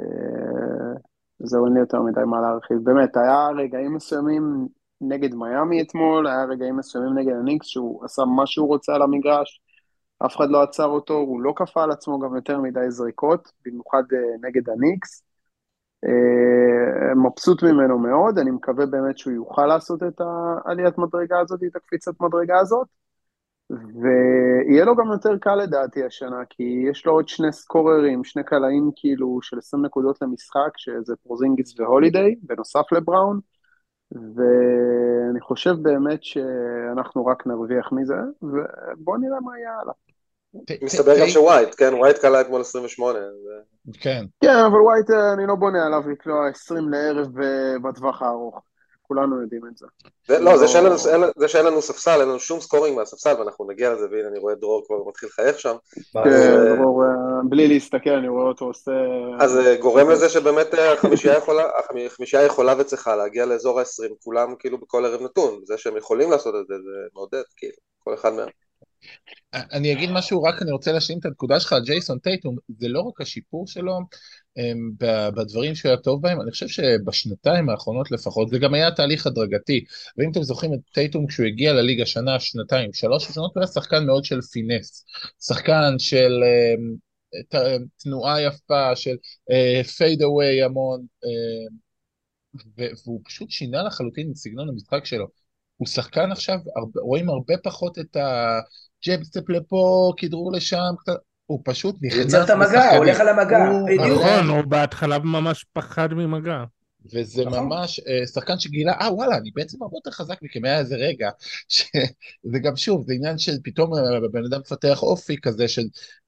זהו, 1.39 1.65
אין 1.65 1.73
לי 1.73 1.79
יותר 1.79 2.01
מדי 2.01 2.21
מה 2.25 2.41
להרחיב. 2.41 2.77
באמת, 2.83 3.17
היה 3.17 3.47
רגעים 3.57 3.93
מסוימים 3.93 4.67
נגד 5.01 5.35
מיאמי 5.35 5.81
אתמול, 5.81 6.27
היה 6.27 6.43
רגעים 6.43 6.77
מסוימים 6.77 7.17
נגד 7.17 7.33
הניקס 7.39 7.67
שהוא 7.67 8.05
עשה 8.05 8.25
מה 8.25 8.47
שהוא 8.47 8.67
רוצה 8.67 8.95
על 8.95 9.01
המגרש, 9.01 9.61
אף 10.25 10.35
אחד 10.35 10.49
לא 10.49 10.63
עצר 10.63 10.85
אותו, 10.85 11.13
הוא 11.13 11.41
לא 11.41 11.53
כפה 11.55 11.83
על 11.83 11.91
עצמו 11.91 12.19
גם 12.19 12.35
יותר 12.35 12.59
מדי 12.59 12.79
זריקות, 12.91 13.51
במיוחד 13.65 14.03
נגד 14.41 14.69
הניקס. 14.69 15.23
אה, 16.05 17.15
מבסוט 17.15 17.63
ממנו 17.63 17.99
מאוד, 17.99 18.37
אני 18.39 18.51
מקווה 18.51 18.85
באמת 18.85 19.17
שהוא 19.17 19.33
יוכל 19.33 19.65
לעשות 19.65 20.03
את 20.03 20.21
העליית 20.21 20.97
מדרגה 20.97 21.39
הזאת, 21.39 21.59
את 21.63 21.75
הקפיצת 21.75 22.21
מדרגה 22.21 22.59
הזאת, 22.59 22.87
ויהיה 23.69 24.85
לו 24.85 24.95
גם 24.95 25.11
יותר 25.11 25.37
קל 25.37 25.55
לדעתי 25.55 26.03
השנה, 26.03 26.41
כי 26.49 26.63
יש 26.91 27.05
לו 27.05 27.11
עוד 27.11 27.27
שני 27.27 27.53
סקוררים, 27.53 28.23
שני 28.23 28.43
קלעים 28.43 28.91
כאילו 28.95 29.39
של 29.41 29.57
20 29.57 29.85
נקודות 29.85 30.21
למשחק, 30.21 30.71
שזה 30.77 31.15
פורזינגיס 31.23 31.79
והולידיי, 31.79 32.35
בנוסף 32.41 32.91
לבראון, 32.91 33.39
ואני 34.11 35.41
חושב 35.41 35.75
באמת 35.81 36.23
שאנחנו 36.23 37.25
רק 37.25 37.47
נרוויח 37.47 37.91
מזה, 37.91 38.17
ובואו 38.41 39.17
נראה 39.17 39.39
מה 39.39 39.59
יהיה 39.59 39.79
הלאה. 39.81 40.08
מסתבר 40.81 41.19
גם 41.19 41.27
שווייט, 41.27 41.75
כן, 41.77 41.93
ווייט 41.93 42.17
קלע 42.17 42.41
אתמול 42.41 42.61
28. 42.61 43.19
כן. 43.93 44.25
כן, 44.43 44.55
אבל 44.55 44.81
ווייט, 44.81 45.09
אה, 45.09 45.33
אני 45.33 45.47
לא 45.47 45.55
בונה 45.55 45.85
עליו 45.85 46.09
לקלוע 46.09 46.49
20 46.49 46.89
לערב 46.89 47.41
אה, 47.41 47.79
בטווח 47.83 48.21
הארוך. 48.21 48.61
כולנו 49.01 49.41
יודעים 49.41 49.61
את 49.71 49.77
זה. 49.77 49.85
לא, 50.29 50.57
זה 51.37 51.47
שאין 51.47 51.65
לנו 51.65 51.81
ספסל, 51.81 52.19
אין 52.19 52.29
לנו 52.29 52.39
שום 52.39 52.59
scoring 52.59 52.97
מהספסל, 52.97 53.33
ואנחנו 53.39 53.65
נגיע 53.65 53.93
לזה, 53.93 54.05
והנה 54.11 54.27
אני 54.27 54.39
רואה 54.39 54.53
את 54.53 54.59
דרור 54.59 54.83
כבר 54.85 54.95
מתחיל 55.07 55.29
לחייך 55.29 55.59
שם. 55.59 55.75
כן, 56.13 56.19
אה, 56.29 56.75
דרור, 56.75 57.03
בלי 57.49 57.67
להסתכל, 57.67 58.09
אני 58.09 58.27
רואה 58.27 58.47
אותו 58.47 58.65
עושה... 58.65 58.91
אז 59.39 59.51
זה 59.51 59.77
גורם 59.81 60.09
לזה 60.09 60.29
שבאמת 60.29 60.67
החמישייה 61.79 62.45
יכולה 62.45 62.73
וצריכה 62.77 63.15
להגיע 63.15 63.45
לאזור 63.45 63.79
ה-20, 63.79 64.13
כולם 64.23 64.55
כאילו 64.59 64.77
בכל 64.77 65.05
ערב 65.05 65.21
נתון. 65.21 65.59
זה 65.63 65.77
שהם 65.77 65.97
יכולים 65.97 66.31
לעשות 66.31 66.55
את 66.61 66.67
זה, 66.67 66.73
זה 66.73 67.07
מעודד, 67.15 67.43
כאילו, 67.57 67.75
כל 67.99 68.13
אחד 68.13 68.33
מהם. 68.33 68.49
אני 69.53 69.93
אגיד 69.93 70.09
משהו, 70.11 70.43
רק 70.43 70.61
אני 70.61 70.71
רוצה 70.71 70.91
להשלים 70.91 71.19
את 71.19 71.25
הנקודה 71.25 71.59
שלך 71.59 71.73
על 71.73 71.83
ג'ייסון 71.83 72.19
טייטום, 72.19 72.55
זה 72.79 72.87
לא 72.87 73.01
רק 73.01 73.21
השיפור 73.21 73.67
שלו 73.67 73.99
אמ, 74.57 74.91
בדברים 75.35 75.75
שהוא 75.75 75.89
היה 75.89 75.97
טוב 75.97 76.21
בהם, 76.21 76.41
אני 76.41 76.51
חושב 76.51 76.67
שבשנתיים 76.67 77.69
האחרונות 77.69 78.11
לפחות, 78.11 78.49
זה 78.49 78.59
גם 78.59 78.73
היה 78.73 78.91
תהליך 78.91 79.27
הדרגתי, 79.27 79.85
ואם 80.17 80.31
אתם 80.31 80.43
זוכרים 80.43 80.73
את 80.73 80.79
טייטום 80.93 81.27
כשהוא 81.27 81.45
הגיע 81.45 81.73
לליגה 81.73 82.05
שנה, 82.05 82.39
שנתיים, 82.39 82.93
שלוש 82.93 83.27
ראשונות, 83.27 83.51
הוא 83.55 83.61
היה 83.61 83.67
שחקן 83.67 84.05
מאוד 84.05 84.25
של 84.25 84.41
פינס, 84.41 85.05
שחקן 85.47 85.93
של 85.97 86.43
אמ, 86.43 86.95
תנועה 88.03 88.41
יפה, 88.41 88.95
של 88.95 89.15
פייד 89.97 90.21
uh, 90.21 90.25
אווי 90.25 90.63
המון, 90.63 91.05
uh, 91.23 91.73
והוא 92.77 93.21
פשוט 93.25 93.49
שינה 93.49 93.83
לחלוטין 93.83 94.31
את 94.31 94.35
סגנון 94.35 94.69
המשחק 94.69 95.05
שלו. 95.05 95.27
הוא 95.79 95.87
שחקן 95.87 96.31
עכשיו, 96.31 96.57
הרבה, 96.75 97.01
רואים 97.01 97.29
הרבה 97.29 97.53
פחות 97.63 97.99
את 97.99 98.15
ה... 98.15 98.59
jab 99.03 99.23
step 99.23 99.49
לפה, 99.49 100.11
כדרור 100.17 100.51
לשם, 100.51 100.93
הוא 101.45 101.61
פשוט 101.65 101.95
נכנס 102.01 102.19
יוצר 102.19 102.43
את 102.43 102.49
המגע, 102.49 102.89
הוא 102.89 102.97
הולך 102.97 103.19
על 103.19 103.27
המגע, 103.27 103.59
בדיוק. 103.85 104.17
נכון, 104.17 104.49
הוא 104.49 104.61
בהתחלה 104.61 105.19
ממש 105.19 105.65
פחד 105.73 106.13
ממגע. 106.13 106.63
וזה 107.13 107.45
נכון. 107.45 107.59
ממש 107.59 107.99
uh, 107.99 108.27
שחקן 108.27 108.59
שגילה, 108.59 108.93
אה 109.01 109.13
וואלה, 109.13 109.37
אני 109.37 109.51
בעצם 109.55 109.83
הרבה 109.83 109.97
יותר 109.97 110.11
חזק 110.11 110.41
מכם, 110.41 110.65
היה 110.65 110.79
איזה 110.79 110.95
רגע, 110.95 111.29
שזה 111.67 112.59
גם 112.63 112.75
שוב, 112.75 113.03
זה 113.07 113.13
עניין 113.13 113.37
של 113.37 113.51
פתאום 113.63 113.91
הבן 114.27 114.45
אדם 114.45 114.59
מפתח 114.59 115.03
אופי 115.03 115.35
כזה 115.41 115.67
של 115.67 115.81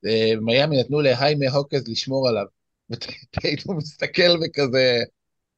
uh, 0.05 0.39
מיאמי 0.41 0.79
נתנו 0.79 1.01
לחיימי 1.01 1.47
האקז 1.47 1.87
לשמור 1.87 2.29
עליו, 2.29 2.45
והיינו 3.43 3.73
מסתכל 3.77 4.37
וכזה, 4.45 5.03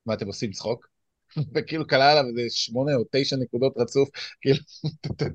מה 0.06 0.14
אתם 0.14 0.28
עושים 0.28 0.52
צחוק? 0.52 0.93
וכאילו 1.56 1.88
קלה 1.88 2.12
עליו 2.12 2.24
איזה 2.30 2.56
שמונה 2.56 2.96
או 2.96 3.04
תשע 3.12 3.36
נקודות 3.36 3.74
רצוף, 3.78 4.10
כאילו, 4.42 4.60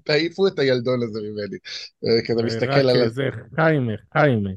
תעיפו 0.04 0.46
את 0.46 0.58
הילדון 0.58 1.02
הזה 1.02 1.20
ממני, 1.20 1.58
כזה 2.26 2.42
מסתכל 2.42 2.90
על... 2.90 3.08
זה 3.08 3.28
חיימה, 3.56 3.92
חיימה. 4.12 4.50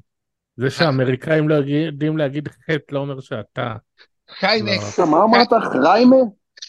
זה 0.57 0.69
שהאמריקאים 0.69 1.50
לא 1.50 1.55
יודעים 1.55 2.17
להגיד 2.17 2.48
חטא 2.48 2.95
לא 2.95 3.00
אומר 3.00 3.19
שאתה. 3.19 3.75
חיימה. 4.29 4.71
לא. 5.00 5.07
מה 5.07 5.24
אמרת? 5.24 5.50
חיימה? 5.83 6.15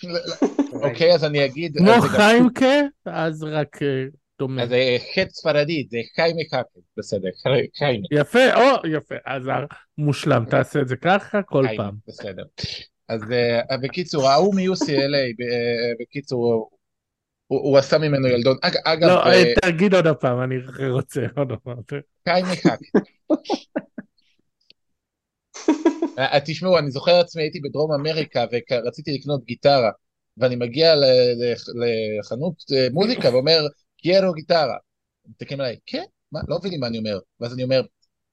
אוקיי, 0.85 1.15
אז 1.15 1.25
אני 1.25 1.45
אגיד... 1.45 1.77
כמו 1.79 2.01
חיימקה, 2.01 2.81
אז 3.05 3.43
רק 3.43 3.83
אה, 3.83 4.05
דומה. 4.39 4.63
אז 4.63 4.69
זה 4.69 4.97
חטא 5.15 5.31
ספרדית, 5.31 5.91
זה 5.91 5.99
חיימה 6.15 6.41
קאקה, 6.51 6.81
בסדר, 6.97 7.29
חיימה. 7.79 8.07
יפה, 8.11 8.55
או, 8.55 8.87
יפה, 8.89 9.15
אז 9.27 9.43
מושלם, 9.99 10.45
תעשה 10.51 10.81
את 10.81 10.89
זה 10.89 10.97
ככה 10.97 11.43
כל 11.43 11.67
פעם. 11.77 11.95
בסדר. 12.09 12.43
אז 13.13 13.21
uh, 13.23 13.77
בקיצור, 13.83 14.29
ההוא 14.29 14.55
מ-UCLA, 14.55 15.45
בקיצור, 16.01 16.71
הוא, 17.47 17.79
עשה 17.79 17.99
ממנו 17.99 18.29
ילדון. 18.29 18.57
אג, 18.63 18.77
אגב... 18.85 19.09
לא, 19.09 19.25
uh, 19.25 19.61
תגיד 19.63 19.95
עוד 19.95 20.17
פעם, 20.21 20.43
אני 20.43 20.57
רוצה 20.89 21.21
עוד 21.37 21.53
פעם. 21.63 21.77
קאי 22.25 22.43
מחק. 22.43 22.79
תשמעו, 26.45 26.79
אני 26.79 26.91
זוכר 26.91 27.21
עצמי, 27.21 27.43
הייתי 27.43 27.61
בדרום 27.61 27.93
אמריקה 27.93 28.45
ורציתי 28.53 29.19
לקנות 29.19 29.45
גיטרה, 29.45 29.91
ואני 30.37 30.57
מגיע 30.57 30.95
לחנות 32.21 32.55
מוזיקה 32.93 33.31
ואומר, 33.31 33.67
קיירו 33.97 34.33
גיטרה. 34.33 34.77
מסתכלים 35.29 35.61
עליי, 35.61 35.77
כן? 35.87 36.05
מה? 36.33 36.41
לא 36.49 36.59
מבינים 36.59 36.81
מה 36.81 36.87
אני 36.87 36.99
אומר. 36.99 37.19
ואז 37.41 37.55
אני 37.55 37.63
אומר, 37.63 37.83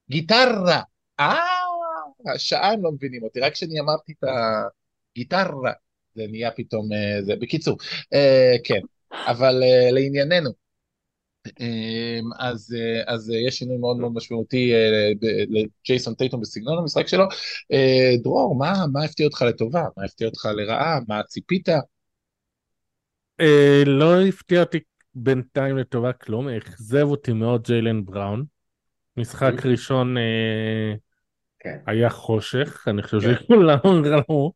גיטרה! 0.09 0.81
אה! 1.19 1.58
שעה 2.37 2.71
הם 2.71 2.83
לא 2.83 2.91
מבינים 2.91 3.23
אותי, 3.23 3.39
רק 3.39 3.53
כשאני 3.53 3.79
אמרתי 3.79 4.11
את 4.11 4.23
הגיטרה, 5.15 5.71
זה 6.15 6.23
נהיה 6.29 6.51
פתאום, 6.51 6.93
אה, 6.93 7.21
זה, 7.21 7.35
בקיצור, 7.35 7.77
אה, 8.13 8.55
כן, 8.63 8.79
אבל 9.11 9.63
אה, 9.63 9.91
לענייננו, 9.91 10.49
אז, 12.39 12.75
אז 13.07 13.29
יש 13.47 13.55
שינוי 13.55 13.77
מאוד 13.77 13.97
מאוד 13.97 14.11
משמעותי 14.13 14.71
לג'ייסון 15.49 16.13
טייטון 16.13 16.41
בסגנון 16.41 16.77
המשחק 16.77 17.07
שלו. 17.07 17.23
דרור, 18.23 18.55
מה, 18.57 18.73
מה 18.93 19.03
הפתיע 19.03 19.25
אותך 19.25 19.41
לטובה? 19.41 19.83
מה 19.97 20.05
הפתיע 20.05 20.27
אותך 20.27 20.45
לרעה? 20.45 20.99
מה 21.07 21.23
ציפית? 21.23 21.69
לא 23.85 24.21
הפתיע 24.21 24.59
אותי 24.59 24.79
בינתיים 25.15 25.77
לטובה 25.77 26.13
כלום, 26.13 26.49
אכזב 26.49 27.03
אותי 27.03 27.33
מאוד 27.33 27.63
ג'יילן 27.63 28.05
בראון. 28.05 28.45
משחק 29.17 29.51
אוקיי. 29.53 29.71
ראשון 29.71 30.15
כן. 31.59 31.77
היה 31.87 32.09
חושך, 32.09 32.87
אני 32.87 33.03
חושב 33.03 33.19
כן. 33.19 33.43
שכולם 33.43 33.77
ראו. 34.29 34.53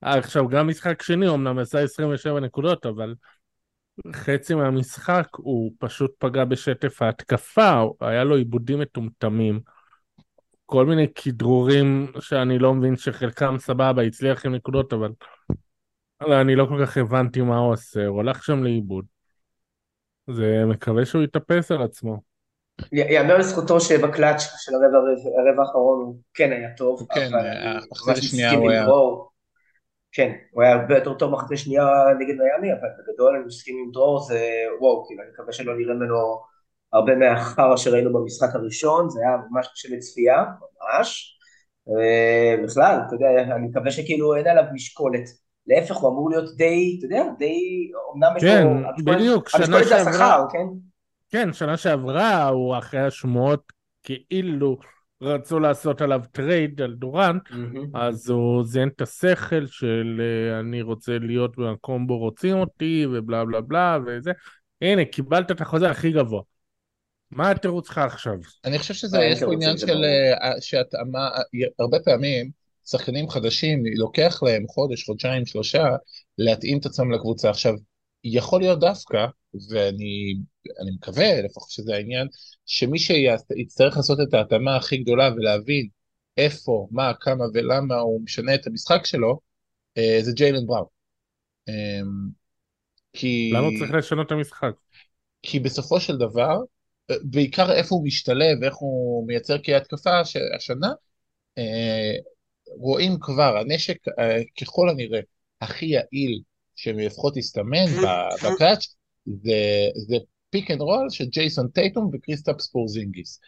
עכשיו, 0.00 0.48
גם 0.48 0.68
משחק 0.68 1.02
שני, 1.02 1.28
אמנם 1.28 1.58
עשה 1.58 1.80
27 1.80 2.40
נקודות, 2.40 2.86
אבל 2.86 3.14
חצי 4.12 4.54
מהמשחק 4.54 5.28
הוא 5.36 5.72
פשוט 5.78 6.14
פגע 6.18 6.44
בשטף 6.44 7.02
ההתקפה, 7.02 7.82
היה 8.00 8.24
לו 8.24 8.36
עיבודים 8.36 8.78
מטומטמים. 8.78 9.60
כל 10.66 10.86
מיני 10.86 11.06
כדרורים 11.14 12.12
שאני 12.20 12.58
לא 12.58 12.74
מבין 12.74 12.96
שחלקם 12.96 13.56
סבבה, 13.58 14.02
הצליח 14.02 14.46
עם 14.46 14.54
נקודות, 14.54 14.92
אבל 14.92 15.12
אני 16.22 16.56
לא 16.56 16.66
כל 16.66 16.86
כך 16.86 16.96
הבנתי 16.96 17.40
מה 17.40 17.56
הוא 17.58 17.72
עושה, 17.72 18.06
הוא 18.06 18.20
הלך 18.20 18.44
שם 18.44 18.64
לאיבוד. 18.64 19.04
זה 20.30 20.64
מקווה 20.66 21.06
שהוא 21.06 21.22
יתאפס 21.22 21.70
על 21.70 21.82
עצמו. 21.82 22.27
יאמר 22.92 23.38
לזכותו 23.38 23.80
שבקלאץ' 23.80 24.40
של 24.40 24.72
הרבע 24.74 25.62
האחרון 25.62 26.00
הוא 26.04 26.16
כן 26.34 26.52
היה 26.52 26.68
טוב, 26.76 27.06
כן, 27.14 27.30
אחרי 27.92 28.16
שנייה 28.16 28.52
הוא 28.52 28.70
היה... 28.70 28.86
כן, 30.12 30.32
הוא 30.52 30.62
היה 30.62 30.72
הרבה 30.72 30.94
יותר 30.94 31.14
טוב 31.14 31.32
מחצי 31.32 31.56
שנייה 31.56 31.84
נגד 32.18 32.34
מיאמי, 32.34 32.72
אבל 32.72 32.88
בגדול 32.98 33.36
אני 33.36 33.44
מסכים 33.46 33.76
עם 33.84 33.90
דרור, 33.92 34.20
זה 34.20 34.40
וואו, 34.80 35.06
כאילו 35.06 35.22
אני 35.22 35.30
מקווה 35.32 35.52
שלא 35.52 35.78
נראה 35.78 35.94
ממנו 35.94 36.16
הרבה 36.92 37.16
מהחרא 37.16 37.76
שראינו 37.76 38.12
במשחק 38.12 38.54
הראשון, 38.54 39.10
זה 39.10 39.20
היה 39.20 39.36
ממש 39.50 39.68
קשה 39.72 39.88
לצפייה, 39.96 40.44
ממש. 40.44 41.38
בכלל, 42.64 42.98
אתה 43.06 43.14
יודע, 43.14 43.54
אני 43.56 43.66
מקווה 43.66 43.90
שכאילו 43.90 44.36
אין 44.36 44.46
עליו 44.46 44.64
משקולת. 44.72 45.24
להפך, 45.66 45.96
הוא 45.96 46.10
אמור 46.10 46.30
להיות 46.30 46.56
די, 46.56 46.96
אתה 46.98 47.06
יודע, 47.06 47.24
די, 47.38 47.90
אמנם 48.14 48.36
יש 48.36 48.44
לו... 48.44 48.50
כן, 48.50 49.04
בדיוק, 49.04 49.48
שנה 49.48 49.84
שעברה... 49.84 50.44
כן? 50.52 50.66
כן, 51.30 51.52
שנה 51.52 51.76
שעברה, 51.76 52.48
הוא 52.48 52.78
אחרי 52.78 53.00
השמועות 53.00 53.72
כאילו 54.02 54.78
רצו 55.22 55.60
לעשות 55.60 56.00
עליו 56.00 56.20
trade 56.32 56.82
על 56.82 56.94
דורנט, 56.94 57.48
mm-hmm. 57.48 57.98
אז 57.98 58.30
הוא 58.30 58.64
זיין 58.64 58.88
את 58.88 59.00
השכל 59.00 59.66
של 59.66 60.20
אה, 60.20 60.60
אני 60.60 60.82
רוצה 60.82 61.18
להיות 61.18 61.56
במקום 61.56 62.06
בו 62.06 62.18
רוצים 62.18 62.56
אותי 62.56 63.06
ובלה 63.12 63.44
בלה 63.44 63.60
בלה 63.60 63.98
וזה. 64.06 64.32
הנה, 64.82 65.04
קיבלת 65.04 65.50
את 65.50 65.60
החוזה 65.60 65.90
הכי 65.90 66.12
גבוה. 66.12 66.42
מה 67.30 67.50
התירוץ 67.50 67.86
שלך 67.86 67.98
עכשיו? 67.98 68.34
אני 68.64 68.78
חושב 68.78 68.94
שזה, 68.94 69.18
יש 69.18 69.42
פה 69.42 69.52
עניין 69.52 69.78
של 69.78 70.04
אה, 70.04 70.60
שהתאמה, 70.60 71.28
הרבה 71.78 71.98
פעמים 72.04 72.50
שחקנים 72.86 73.28
חדשים, 73.28 73.82
לוקח 73.96 74.42
להם 74.42 74.66
חודש, 74.68 75.04
חודשיים, 75.04 75.46
שלושה, 75.46 75.88
להתאים 76.38 76.78
את 76.78 76.86
עצמם 76.86 77.10
לקבוצה. 77.10 77.50
עכשיו, 77.50 77.74
יכול 78.24 78.60
להיות 78.60 78.80
דווקא, 78.80 79.26
ואני 79.54 80.34
מקווה 80.94 81.42
לפחות 81.42 81.70
שזה 81.70 81.94
העניין, 81.94 82.28
שמי 82.66 82.98
שיצטרך 82.98 83.96
לעשות 83.96 84.18
את 84.28 84.34
ההתאמה 84.34 84.76
הכי 84.76 84.96
גדולה 84.96 85.30
ולהבין 85.36 85.88
איפה, 86.36 86.88
מה, 86.90 87.12
כמה 87.20 87.44
ולמה 87.54 87.94
הוא 87.94 88.20
משנה 88.24 88.54
את 88.54 88.66
המשחק 88.66 89.06
שלו, 89.06 89.40
אה, 89.98 90.18
זה 90.20 90.32
ג'יילן 90.32 90.66
בראון. 90.66 90.86
אמ, 91.68 92.28
כי... 93.12 93.50
למה 93.54 93.66
הוא 93.66 93.78
צריך 93.78 93.90
לשנות 93.90 94.26
את 94.26 94.32
המשחק? 94.32 94.72
כי 95.42 95.60
בסופו 95.60 96.00
של 96.00 96.16
דבר, 96.16 96.56
אה, 97.10 97.16
בעיקר 97.22 97.72
איפה 97.72 97.94
הוא 97.94 98.04
משתלב, 98.06 98.62
איך 98.62 98.74
הוא 98.76 99.26
מייצר 99.26 99.56
כהתקפה 99.62 100.20
השנה, 100.56 100.92
אה, 101.58 102.12
רואים 102.66 103.16
כבר, 103.20 103.56
הנשק 103.58 103.96
ככל 104.60 104.88
הנראה 104.88 105.20
הכי 105.60 105.86
יעיל 105.86 106.42
שלפחות 106.76 107.36
הסתמן 107.36 107.86
בקאץ' 108.44 108.97
זה, 109.42 109.88
זה 109.94 110.16
pick 110.50 110.70
and 110.70 110.80
roll 110.80 111.10
של 111.10 111.24
ג'ייסון 111.24 111.68
טייטום 111.68 112.10
וקריסטפס 112.12 112.60
פורזינגיס. 112.60 113.40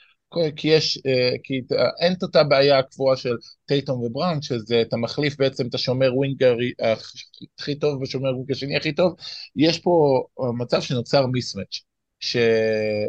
כי 0.57 0.69
יש, 0.69 0.99
אה, 1.07 1.37
כי 1.43 1.61
אין 2.01 2.13
את 2.13 2.23
אותה 2.23 2.45
בעיה 2.45 2.79
הקבועה 2.79 3.17
של 3.17 3.37
טייטום 3.67 4.03
ובראון, 4.03 4.43
שזה 4.43 4.83
אתה 4.83 4.97
מחליף 4.97 5.37
בעצם 5.39 5.67
את 5.67 5.75
השומר 5.75 6.17
winger 6.17 6.57
הכי 7.59 7.75
טוב 7.75 8.03
ושומר 8.03 8.35
ווינגר 8.35 8.53
השני 8.53 8.77
הכי 8.77 8.93
טוב, 8.93 9.15
יש 9.57 9.79
פה 9.79 10.25
מצב 10.59 10.81
שנוצר 10.81 11.27
מיסמץ', 11.27 11.81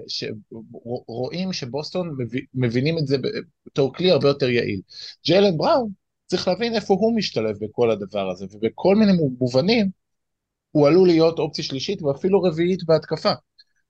שרואים 0.07 1.53
שבוסטון 1.53 2.17
מבינים 2.53 2.97
את 2.97 3.07
זה 3.07 3.17
בתור 3.65 3.93
כלי 3.93 4.11
הרבה 4.11 4.27
יותר 4.27 4.49
יעיל. 4.49 4.81
ג'יילן 5.25 5.57
בראון 5.57 5.89
צריך 6.27 6.47
להבין 6.47 6.75
איפה 6.75 6.93
הוא 6.93 7.17
משתלב 7.17 7.55
בכל 7.61 7.91
הדבר 7.91 8.29
הזה, 8.29 8.45
ובכל 8.51 8.95
מיני 8.95 9.11
מובנים 9.39 10.00
הוא 10.71 10.87
עלול 10.87 11.07
להיות 11.07 11.39
אופציה 11.39 11.63
שלישית 11.63 12.01
ואפילו 12.01 12.41
רביעית 12.41 12.83
בהתקפה. 12.83 13.31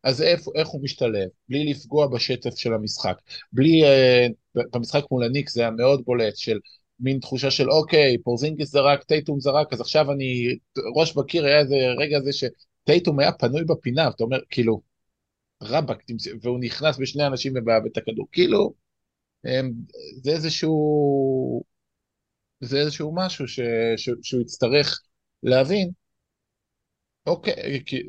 אז 0.04 0.22
איך, 0.22 0.42
איך 0.56 0.68
הוא 0.68 0.84
משתלב? 0.84 1.30
בלי 1.50 1.66
לפגוע 1.66 2.08
בשטף 2.08 2.56
של 2.56 2.74
המשחק. 2.74 3.16
בלי, 3.54 3.82
uh, 3.84 4.62
במשחק 4.74 5.04
מול 5.12 5.24
הניקס 5.24 5.54
זה 5.54 5.62
היה 5.62 5.72
מאוד 5.72 6.02
בולט 6.06 6.36
של 6.38 6.60
מין 7.00 7.20
תחושה 7.20 7.52
של 7.52 7.72
אוקיי, 7.72 8.18
פורזינגיס 8.24 8.72
זרק, 8.72 9.04
טייטום 9.04 9.40
זרק, 9.40 9.74
אז 9.74 9.82
עכשיו 9.82 10.12
אני, 10.12 10.58
ראש 10.96 11.16
בקיר 11.16 11.46
היה 11.46 11.60
איזה 11.60 11.76
רגע 11.98 12.18
הזה 12.18 12.30
שטייטום 12.34 13.20
היה 13.20 13.32
פנוי 13.32 13.64
בפינה, 13.64 14.08
ואתה 14.08 14.24
אומר, 14.24 14.38
כאילו, 14.50 14.82
רבאק, 15.64 16.04
והוא 16.42 16.60
נכנס 16.60 16.98
בשני 16.98 17.28
אנשים 17.28 17.54
ומאבד 17.56 17.90
את 17.92 17.98
הכדור. 17.98 18.28
כאילו, 18.32 18.74
זה 20.24 20.32
איזשהו, 20.32 21.64
זה 22.60 22.80
איזשהו 22.80 23.16
משהו 23.16 23.48
ש, 23.48 23.60
ש, 23.98 24.10
שהוא 24.22 24.42
יצטרך 24.42 25.02
להבין, 25.44 25.92
אוקיי, 27.26 27.84
כי... 27.86 28.02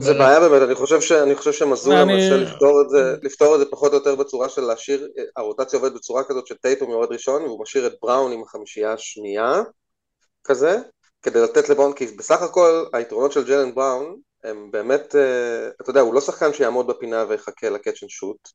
זה 0.00 0.14
בעיה 0.14 0.40
באמת, 0.40 0.62
אני 0.62 0.74
חושב, 0.74 1.00
ש... 1.00 1.12
אני 1.12 1.34
חושב 1.34 1.52
שמזולה 1.52 2.04
מנסה 2.04 2.36
לפתור 2.36 2.82
את 2.82 2.90
זה, 2.90 3.16
לפתור 3.22 3.54
את 3.54 3.60
זה 3.60 3.66
פחות 3.70 3.92
או 3.92 3.96
יותר 3.96 4.14
בצורה 4.14 4.48
של 4.48 4.62
להשאיר, 4.62 5.08
הרוטציה 5.36 5.78
עובדת 5.78 5.94
בצורה 5.94 6.24
כזאת 6.24 6.46
שטייטום 6.46 6.90
יורד 6.90 7.12
ראשון 7.12 7.42
והוא 7.42 7.62
משאיר 7.62 7.86
את 7.86 7.92
בראון 8.02 8.32
עם 8.32 8.42
החמישייה 8.42 8.92
השנייה 8.92 9.62
כזה, 10.44 10.76
כדי 11.22 11.40
לתת 11.40 11.68
לבראון, 11.68 11.92
כי 11.92 12.06
בסך 12.06 12.42
הכל 12.42 12.84
היתרונות 12.92 13.32
של 13.32 13.44
ג'לן 13.44 13.74
בראון 13.74 14.16
הם 14.44 14.70
באמת, 14.70 15.16
אה, 15.16 15.68
אתה 15.82 15.90
יודע, 15.90 16.00
הוא 16.00 16.14
לא 16.14 16.20
שחקן 16.20 16.52
שיעמוד 16.52 16.86
בפינה 16.86 17.24
ויחכה 17.28 17.70
ל 17.70 17.75
catch 17.75 18.02
and 18.02 18.10
shoot. 18.10 18.48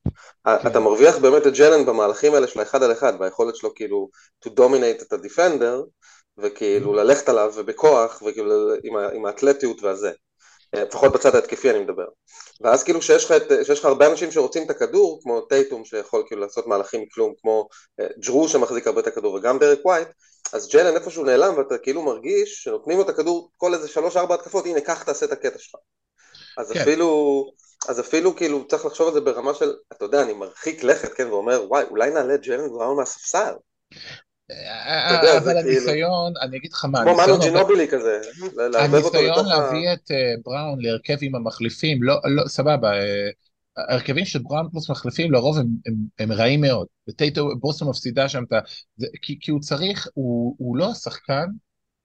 אתה 0.48 0.80
מרוויח 0.80 1.18
באמת 1.18 1.48
את 1.48 1.54
ג'לן 1.54 1.86
במהלכים 1.86 2.34
האלה 2.34 2.48
של 2.48 2.60
האחד 2.60 2.84
על 2.84 2.92
אחד, 2.92 3.14
והיכולת 3.20 3.56
שלו 3.56 3.76
כאילו 3.76 4.10
to 4.46 4.50
dominate 4.50 5.02
את 5.02 5.14
ה 5.14 5.21
defender, 5.21 5.84
וכאילו. 6.38 6.94
ללכת 6.94 7.30
עליו 7.30 7.54
ובכוח, 7.56 8.22
וכאילו 8.26 8.74
עם, 8.84 8.98
עם 8.98 9.26
האתלטיות 9.26 9.84
והזה. 9.84 10.12
אה, 10.76 10.84
לפחות 10.84 11.12
בצד 11.12 11.36
ההתקפי 11.36 11.70
אני 11.70 11.80
מדבר. 11.80 12.06
ואז 12.62 12.84
כאילו 12.84 13.02
שיש 13.02 13.26
לך, 13.26 13.34
שיש 13.64 13.80
לך 13.80 13.86
הרבה 13.86 14.08
אנשים 14.12 14.32
שרוצים 14.32 14.64
את 14.64 14.70
הכדור, 14.70 15.20
כמו 15.24 15.42
טייטום 15.42 15.86
שיכול 15.86 16.24
כאילו 16.28 16.42
לעשות 16.42 16.68
מהלכים 16.68 17.02
מכלום, 17.02 17.34
כמו 17.42 17.68
אה, 18.00 18.08
ג'רו 18.20 18.50
שמחזיק 18.50 18.88
הרבה 18.88 19.02
את 19.02 19.08
הכדור, 19.08 19.34
וגם 19.34 19.60
דרק 19.60 19.86
ווייט, 19.86 20.08
אז 20.54 20.70
ג'לן 20.70 20.96
איפשהו 20.96 21.24
נעלם 21.24 21.58
ואתה 21.58 21.78
כאילו 21.78 22.02
מרגיש 22.02 22.64
שנותנים 22.64 22.98
לו 22.98 23.04
את 23.04 23.10
הכדור 23.10 23.52
כל 23.58 23.74
איזה 23.74 23.88
שלוש 23.88 24.18
ארבע 24.18 24.36
התקפות, 24.36 24.66
הנה 24.66 24.82
קח 24.82 25.04
תעשה 25.04 25.26
את 25.26 25.32
הקטע 25.32 25.60
שלך. 25.60 25.76
אז 26.58 26.72
כן. 26.72 26.80
אפילו, 26.80 27.46
אז 27.88 28.00
אפילו 28.00 28.36
כאילו 28.36 28.68
צריך 28.68 28.86
לחשוב 28.86 29.08
על 29.08 29.14
זה 29.14 29.22
ברמה 29.22 29.54
של, 29.54 29.74
אתה 29.94 30.06
יודע, 30.06 30.22
אני 30.22 30.34
מרחיק 30.34 30.84
לכת, 30.84 31.14
כן, 31.14 31.28
ואומר, 31.28 31.66
וואי, 31.68 31.84
אולי 31.84 32.10
נעלה 32.10 32.36
את 32.36 32.42
ג'לן 32.42 32.70
בראון 32.70 32.98
מהספסל. 32.98 33.54
אבל 35.38 35.58
הניסיון, 35.58 36.34
אני 36.42 36.58
אגיד 36.58 36.72
לך 36.74 36.86
מה, 36.86 37.04
כמו 37.04 37.18
מנו 37.18 37.40
ג'ינובילי 37.40 37.88
כזה, 37.88 38.22
הניסיון 38.80 39.46
להביא 39.46 39.94
את 39.94 40.12
אה, 40.12 40.34
בראון 40.46 40.82
להרכב 40.82 41.18
עם 41.22 41.36
המחליפים, 41.36 42.04
לא, 42.04 42.16
לא, 42.26 42.48
סבבה, 42.48 42.92
אה, 42.92 43.30
ההרכבים 43.78 44.26
של 44.26 44.40
בראון 44.40 44.70
פלוס 44.72 44.90
מחליפים 44.90 45.32
לרוב 45.32 45.58
הם, 45.58 45.68
הם, 45.86 45.94
הם 46.20 46.32
רעים 46.32 46.62
מאוד, 46.62 46.88
וטייטו 47.10 47.50
בוסטון 47.60 47.90
מפסידה 47.90 48.30
שם 48.30 48.44
את 48.44 48.54
ה... 48.54 48.60
כי, 49.22 49.38
כי 49.42 49.52
הוא 49.52 49.60
צריך, 49.60 50.08
הוא, 50.14 50.56
הוא 50.58 50.78
לא 50.78 50.92
השחקן 50.92 51.46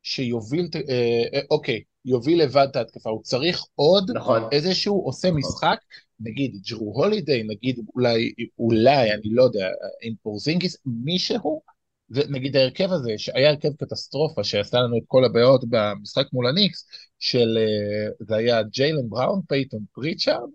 שיוביל, 0.03 0.69
אה, 0.89 1.41
אוקיי, 1.51 1.83
יוביל 2.05 2.43
לבד 2.43 2.67
את 2.71 2.77
ההתקפה, 2.77 3.11
הוא 3.11 3.23
צריך 3.23 3.63
עוד 3.75 4.11
נכון. 4.15 4.43
איזשהו 4.53 5.03
עושה 5.05 5.29
נכון. 5.29 5.39
משחק, 5.39 5.79
נגיד 6.21 6.53
ג'רו 6.71 6.93
הולידיי, 6.95 7.43
נגיד 7.43 7.81
אולי, 7.95 8.33
אולי, 8.59 9.13
אני 9.13 9.31
לא 9.31 9.43
יודע, 9.43 9.69
עם 10.03 10.15
פורזינגיס, 10.23 10.77
מישהו, 10.87 11.63
ונגיד 12.11 12.57
ההרכב 12.57 12.93
הזה, 12.93 13.13
שהיה 13.17 13.51
הרכב 13.51 13.73
קטסטרופה, 13.73 14.45
שעשה 14.45 14.79
לנו 14.79 14.97
את 14.99 15.03
כל 15.07 15.25
הבעיות 15.25 15.65
במשחק 15.69 16.27
מול 16.33 16.47
הניקס, 16.47 16.87
של, 17.19 17.59
אה, 17.59 18.11
זה 18.21 18.37
היה 18.37 18.63
ג'יילן 18.63 19.09
בראון, 19.09 19.41
פייטון 19.49 19.85
פריצ'ארד, 19.93 20.49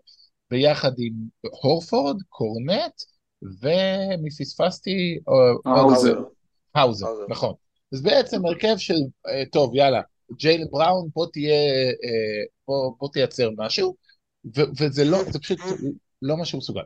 ביחד 0.51 0.91
עם 0.98 1.13
הורפורד, 1.41 2.22
קורנט, 2.29 2.93
ופספסתי... 3.62 5.19
אה, 5.29 5.74
האוזר. 5.74 6.19
האוזר, 6.75 7.07
נכון. 7.29 7.53
אז 7.93 8.01
בעצם 8.01 8.45
הרכב 8.45 8.77
של, 8.77 9.00
אה, 9.27 9.43
טוב, 9.51 9.75
יאללה, 9.75 10.01
ג'יילן 10.38 10.67
בראון, 10.72 11.10
פה 11.13 11.25
תהיה, 11.33 11.53
פה, 12.65 12.95
פה 13.00 13.07
תייצר 13.13 13.50
משהו, 13.57 13.95
וזה 14.55 15.05
לא, 15.05 15.24
זה 15.31 15.39
פשוט 15.39 15.60
לא 16.22 16.38
מה 16.38 16.45
שהוא 16.45 16.57
מסוגל. 16.60 16.81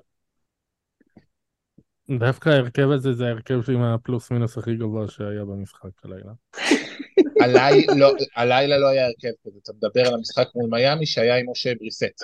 דווקא 2.09 2.49
ההרכב 2.49 2.91
הזה 2.91 3.13
זה 3.13 3.25
ההרכב 3.25 3.61
עם 3.71 3.81
הפלוס 3.81 4.31
מינוס 4.31 4.57
הכי 4.57 4.75
גבוה 4.75 5.07
שהיה 5.07 5.45
במשחק 5.45 5.89
הלילה. 6.03 6.31
לא, 7.95 8.13
הלילה 8.35 8.77
לא 8.77 8.87
היה 8.87 9.05
הרכב 9.05 9.31
כזה, 9.45 9.59
אתה 9.63 9.71
מדבר 9.73 10.07
על 10.07 10.13
המשחק 10.13 10.47
מול 10.55 10.69
מיאמי 10.69 11.05
שהיה 11.05 11.37
עם 11.37 11.45
משה 11.51 11.73
בריסט. 11.79 12.23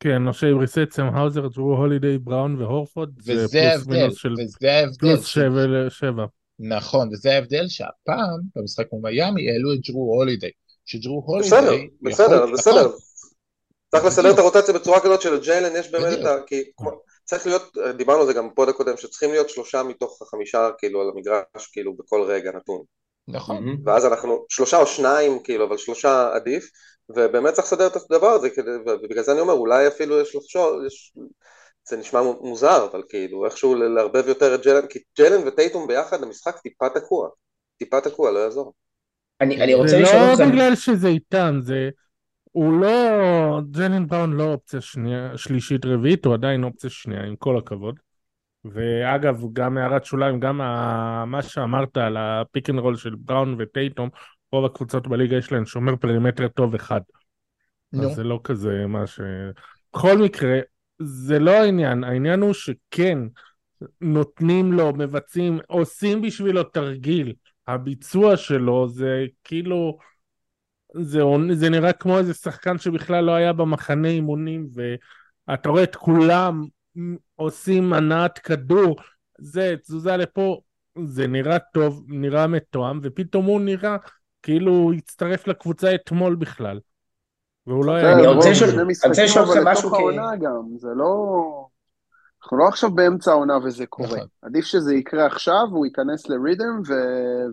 כן, 0.00 0.18
משה 0.18 0.54
בריסט, 0.54 0.90
סם 0.90 1.06
האוזר, 1.14 1.46
ג'רו 1.46 1.76
הולידיי, 1.76 2.18
בראון 2.18 2.62
והורפורד, 2.62 3.08
וזה 3.26 3.70
ההבדל, 3.70 4.08
וזה 4.08 4.72
ההבדל. 4.72 4.98
פלוס 4.98 5.26
שבע. 5.88 6.24
נכון, 6.58 7.08
וזה 7.12 7.34
ההבדל 7.34 7.68
שהפעם 7.68 8.40
במשחק 8.56 8.86
מול 8.92 9.02
מיאמי 9.02 9.50
העלו 9.50 9.72
את 9.72 9.78
ג'רו 9.78 10.14
הולידיי. 10.14 10.50
שג'רו 10.84 11.22
הולידיי... 11.26 11.88
בסדר, 12.02 12.46
בסדר, 12.46 12.52
בסדר. 12.52 12.90
צריך 13.90 14.04
לסדר 14.04 14.30
את 14.30 14.38
הרוטציה 14.38 14.74
בצורה 14.74 15.00
כזאת 15.00 15.22
שלג'יילן 15.22 15.76
יש 15.76 15.90
באמת 15.90 16.18
את 16.18 16.24
ה... 16.24 16.30
צריך 17.32 17.46
להיות, 17.46 17.76
דיברנו 17.96 18.20
על 18.20 18.26
זה 18.26 18.32
גם 18.32 18.50
בפוד 18.50 18.68
הקודם, 18.68 18.96
שצריכים 18.96 19.30
להיות 19.30 19.48
שלושה 19.48 19.82
מתוך 19.82 20.22
החמישה 20.22 20.70
כאילו 20.78 21.00
על 21.00 21.10
המגרש 21.14 21.66
כאילו 21.72 21.96
בכל 21.96 22.22
רגע 22.22 22.52
נתון. 22.52 22.82
נכון. 23.28 23.76
ואז 23.84 24.06
אנחנו, 24.06 24.44
שלושה 24.48 24.76
או 24.76 24.86
שניים 24.86 25.38
כאילו, 25.44 25.64
אבל 25.64 25.76
שלושה 25.76 26.34
עדיף, 26.34 26.70
ובאמת 27.08 27.54
צריך 27.54 27.66
לסדר 27.66 27.86
את 27.86 27.96
הדבר 27.96 28.26
הזה, 28.26 28.48
ובגלל 28.86 29.22
זה 29.22 29.32
אני 29.32 29.40
אומר, 29.40 29.52
אולי 29.52 29.88
אפילו 29.88 30.20
יש 30.20 30.36
לחשוב, 30.36 30.84
יש, 30.86 31.12
זה 31.88 31.96
נשמע 31.96 32.22
מוזר, 32.22 32.86
אבל 32.90 33.02
כאילו 33.08 33.44
איכשהו 33.44 33.74
לערבב 33.74 34.28
יותר 34.28 34.54
את 34.54 34.62
ג'לן, 34.62 34.86
כי 34.86 34.98
ג'לן 35.18 35.48
וטייטום 35.48 35.86
ביחד 35.86 36.22
המשחק 36.22 36.58
טיפה 36.58 36.88
תקוע, 36.88 37.28
טיפה 37.78 38.00
תקוע, 38.00 38.30
לא 38.30 38.38
יעזור. 38.38 38.72
אני, 39.40 39.62
אני 39.62 39.74
רוצה 39.74 39.98
לשאול 39.98 40.20
אתכם... 40.20 40.36
זה 40.36 40.44
לא 40.44 40.50
בגלל 40.50 40.74
שזה 40.76 41.08
איתן, 41.08 41.58
זה... 41.62 41.90
הוא 42.52 42.80
לא, 42.80 43.60
ג'יילן 43.70 44.06
בראון 44.06 44.32
לא 44.32 44.52
אופציה 44.52 44.80
שנייה, 44.80 45.38
שלישית 45.38 45.86
רביעית, 45.86 46.24
הוא 46.24 46.34
עדיין 46.34 46.64
אופציה 46.64 46.90
שנייה, 46.90 47.24
עם 47.24 47.36
כל 47.36 47.58
הכבוד. 47.58 47.98
ואגב, 48.64 49.42
גם 49.52 49.78
הערת 49.78 50.04
שוליים, 50.04 50.40
גם 50.40 50.60
ה... 50.60 51.24
מה 51.26 51.42
שאמרת 51.42 51.96
על 51.96 52.16
ה 52.16 52.27
pick 52.27 52.70
and 52.70 52.78
roll 52.78 52.96
של 52.96 53.14
בראון 53.18 53.56
וטייטום, 53.58 54.08
רוב 54.52 54.64
הקבוצות 54.64 55.06
בליגה 55.08 55.36
יש 55.36 55.52
להן 55.52 55.66
שומר 55.66 55.96
פרימטר 55.96 56.48
טוב 56.48 56.74
אחד. 56.74 57.00
No. 57.94 58.02
אז 58.02 58.14
זה 58.14 58.24
לא 58.24 58.40
כזה 58.44 58.86
מה 58.86 59.06
ש... 59.06 59.20
בכל 59.94 60.18
מקרה, 60.18 60.58
זה 60.98 61.38
לא 61.38 61.50
העניין, 61.50 62.04
העניין 62.04 62.40
הוא 62.40 62.52
שכן, 62.52 63.18
נותנים 64.00 64.72
לו, 64.72 64.92
מבצעים, 64.92 65.58
עושים 65.66 66.22
בשבילו 66.22 66.62
תרגיל. 66.62 67.34
הביצוע 67.66 68.36
שלו 68.36 68.88
זה 68.88 69.24
כאילו... 69.44 69.98
זה, 71.00 71.22
זה 71.52 71.70
נראה 71.70 71.92
כמו 71.92 72.18
איזה 72.18 72.34
שחקן 72.34 72.78
שבכלל 72.78 73.24
לא 73.24 73.32
היה 73.32 73.52
במחנה 73.52 74.08
אימונים 74.08 74.66
ואתה 75.48 75.68
רואה 75.68 75.82
את 75.82 75.96
כולם 75.96 76.64
עושים 77.36 77.92
הנעת 77.92 78.38
כדור, 78.38 78.96
זה 79.38 79.74
תזוזה 79.82 80.16
לפה, 80.16 80.60
זה 81.04 81.26
נראה 81.26 81.58
טוב, 81.58 82.04
נראה 82.08 82.46
מתואם 82.46 83.00
ופתאום 83.02 83.44
הוא 83.44 83.60
נראה 83.60 83.96
כאילו 84.42 84.72
הוא 84.72 84.92
הצטרף 84.94 85.46
לקבוצה 85.46 85.94
אתמול 85.94 86.34
בכלל. 86.34 86.80
והוא 87.66 87.84
לא 87.84 87.92
היה... 87.92 88.12
אני 88.12 88.26
רוצה 88.26 88.50
לשאול 89.24 89.44
אתכם 89.44 89.68
משהו 89.68 89.90
כי... 89.90 90.02
זה 90.78 90.88
לא... 90.96 91.66
אנחנו 92.42 92.58
לא 92.58 92.68
עכשיו 92.68 92.90
באמצע 92.90 93.30
העונה 93.30 93.58
וזה 93.64 93.86
קורה. 93.86 94.08
נכון. 94.08 94.26
עדיף 94.42 94.64
שזה 94.64 94.94
יקרה 94.94 95.26
עכשיו, 95.26 95.66
הוא 95.70 95.86
ייכנס 95.86 96.28
לרידם 96.28 96.82
ו... 96.88 96.92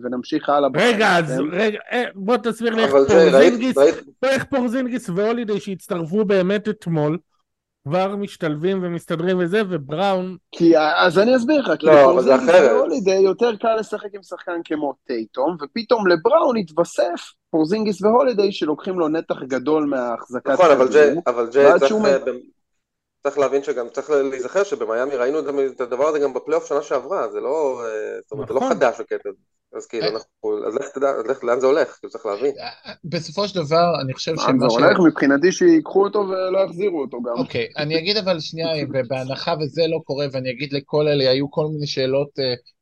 ונמשיך 0.02 0.48
הלאה. 0.48 0.68
רגע, 0.74 1.16
אז 1.16 1.40
רגע, 1.52 1.78
אה, 1.92 2.04
בוא 2.14 2.36
תסביר 2.36 2.74
לי 2.74 2.82
איך 2.82 2.92
פורזינגיס, 2.92 3.76
איך 4.22 4.44
פורזינגיס 4.44 5.08
והולידי 5.08 5.60
שהצטרפו 5.60 6.24
באמת 6.24 6.68
אתמול, 6.68 7.18
כבר 7.88 8.16
משתלבים 8.16 8.78
ומסתדרים 8.82 9.38
וזה, 9.38 9.62
ובראון... 9.68 10.36
כי, 10.52 10.78
אז 10.78 11.18
אני 11.18 11.36
אסביר 11.36 11.60
לך, 11.60 11.78
כי 11.78 11.86
לא, 11.86 11.92
פורזינגיס 12.04 12.48
והולידי 12.48 13.14
יותר 13.14 13.56
קל 13.56 13.76
לשחק 13.76 14.14
עם 14.14 14.22
שחקן 14.22 14.60
כמו 14.64 14.94
טייטום, 15.06 15.56
ופתאום 15.62 16.06
לבראון 16.06 16.56
התווסף 16.56 17.32
פורזינגיס 17.50 18.02
והולידי 18.02 18.52
שלוקחים 18.52 18.98
לו 18.98 19.08
נתח 19.08 19.42
גדול 19.42 19.84
מההחזקת 19.84 20.50
נכון, 20.50 20.70
אבל 21.26 21.48
ג'יי 21.50 21.78
צריך... 21.78 21.94
צריך 23.22 23.38
להבין 23.38 23.62
שגם 23.62 23.88
צריך 23.88 24.10
להיזכר 24.10 24.64
שבמיאמי 24.64 25.16
ראינו 25.16 25.38
את 25.70 25.80
הדבר 25.80 26.06
הזה 26.06 26.18
גם 26.18 26.34
בפלייאוף 26.34 26.66
שנה 26.66 26.82
שעברה, 26.82 27.28
זה 27.28 27.40
לא, 27.40 27.82
אה, 27.84 28.20
זאת 28.22 28.32
אומרת, 28.32 28.48
זה 28.48 28.54
לא 28.54 28.60
נכון. 28.60 28.72
חדש 28.72 29.00
הקטע 29.00 29.28
הזה. 29.28 29.38
אז 29.76 29.86
כאילו, 29.86 30.06
אה. 30.06 30.10
אנחנו, 30.10 30.66
אז 30.66 30.74
לך 30.74 30.88
תדע, 30.94 31.10
אז 31.10 31.26
לך, 31.26 31.44
לאן 31.44 31.60
זה 31.60 31.66
הולך, 31.66 31.96
כאילו 32.00 32.10
צריך 32.10 32.26
להבין. 32.26 32.54
אה, 32.58 32.92
בסופו 33.04 33.48
של 33.48 33.64
דבר, 33.64 34.00
אני 34.00 34.14
חושב 34.14 34.36
שמה 34.36 34.68
ש... 34.70 34.70
זה 34.70 34.84
הולך 34.84 34.98
מבחינתי 35.06 35.52
שיקחו 35.52 36.04
אותו 36.04 36.18
ולא 36.18 36.58
יחזירו 36.58 37.00
אותו 37.00 37.22
גם. 37.22 37.32
אוקיי, 37.38 37.68
אני 37.76 37.98
אגיד 37.98 38.16
אבל 38.16 38.40
שנייה, 38.40 38.68
בהנחה 39.08 39.54
וזה 39.60 39.82
לא 39.88 40.00
קורה, 40.04 40.26
ואני 40.32 40.50
אגיד 40.50 40.72
לכל 40.72 41.08
אלה, 41.08 41.30
היו 41.30 41.50
כל 41.50 41.66
מיני 41.66 41.86
שאלות 41.86 42.30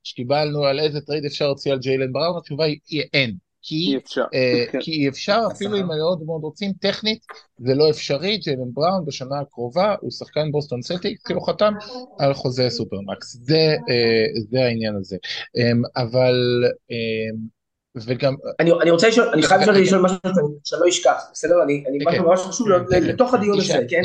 שקיבלנו 0.04 0.64
על 0.64 0.80
איזה 0.80 1.00
טרייד 1.00 1.24
אפשר 1.24 1.46
להוציא 1.46 1.72
על 1.72 1.78
ג'יילן 1.78 2.12
בראון, 2.12 2.38
התשובה 2.38 2.64
היא 2.64 3.02
אין. 3.12 3.47
כי 3.62 3.74
אי 3.74 3.96
אפשר, 3.96 4.24
אה, 4.24 4.78
כי 4.82 4.90
אי 4.90 5.08
אפשר 5.08 5.40
אפילו 5.52 5.76
אם 5.80 5.86
מאוד 5.86 6.22
מאוד 6.22 6.42
רוצים 6.42 6.72
טכנית 6.80 7.24
זה 7.58 7.74
לא 7.74 7.90
אפשרי, 7.90 8.36
ג'יילן 8.36 8.72
בראון 8.74 9.04
בשנה 9.06 9.40
הקרובה 9.40 9.94
הוא 10.00 10.10
שחקן 10.10 10.50
בוסטון 10.50 10.82
סלטיקס, 10.82 11.20
כאילו 11.24 11.40
חתם 11.40 11.74
על 12.18 12.34
חוזה 12.34 12.70
סופרמקס, 12.70 13.36
זה, 13.42 13.76
uh, 13.78 14.50
זה 14.50 14.64
העניין 14.64 14.96
הזה, 14.96 15.16
um, 15.56 16.02
אבל 16.02 16.64
um, 16.64 17.58
וגם... 18.06 18.34
אני, 18.60 18.72
אני 18.82 18.90
רוצה 18.90 19.08
לשאול, 19.08 19.28
אני 19.28 19.42
חייב 19.42 19.70
לשאול 19.70 20.02
משהו 20.02 20.16
שאני 20.64 20.80
לא 20.80 20.88
אשכח, 20.88 21.22
בסדר? 21.32 21.62
אני, 21.62 21.84
אני 21.88 21.98
משהו 22.06 22.24
ממש 22.24 22.40
חשוב 22.40 22.68
לתוך 22.90 23.34
הדיון 23.34 23.58
הזה, 23.58 23.78
כן? 23.88 24.00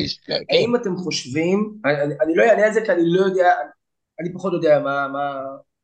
האם 0.50 0.76
אתם 0.76 0.98
חושבים, 0.98 1.78
אני 2.22 2.36
לא 2.36 2.44
אענה 2.44 2.66
על 2.66 2.74
זה 2.74 2.82
כי 2.86 2.92
אני 2.92 3.02
לא 3.06 3.26
יודע, 3.26 3.54
אני 4.20 4.34
פחות 4.34 4.54
יודע 4.54 4.80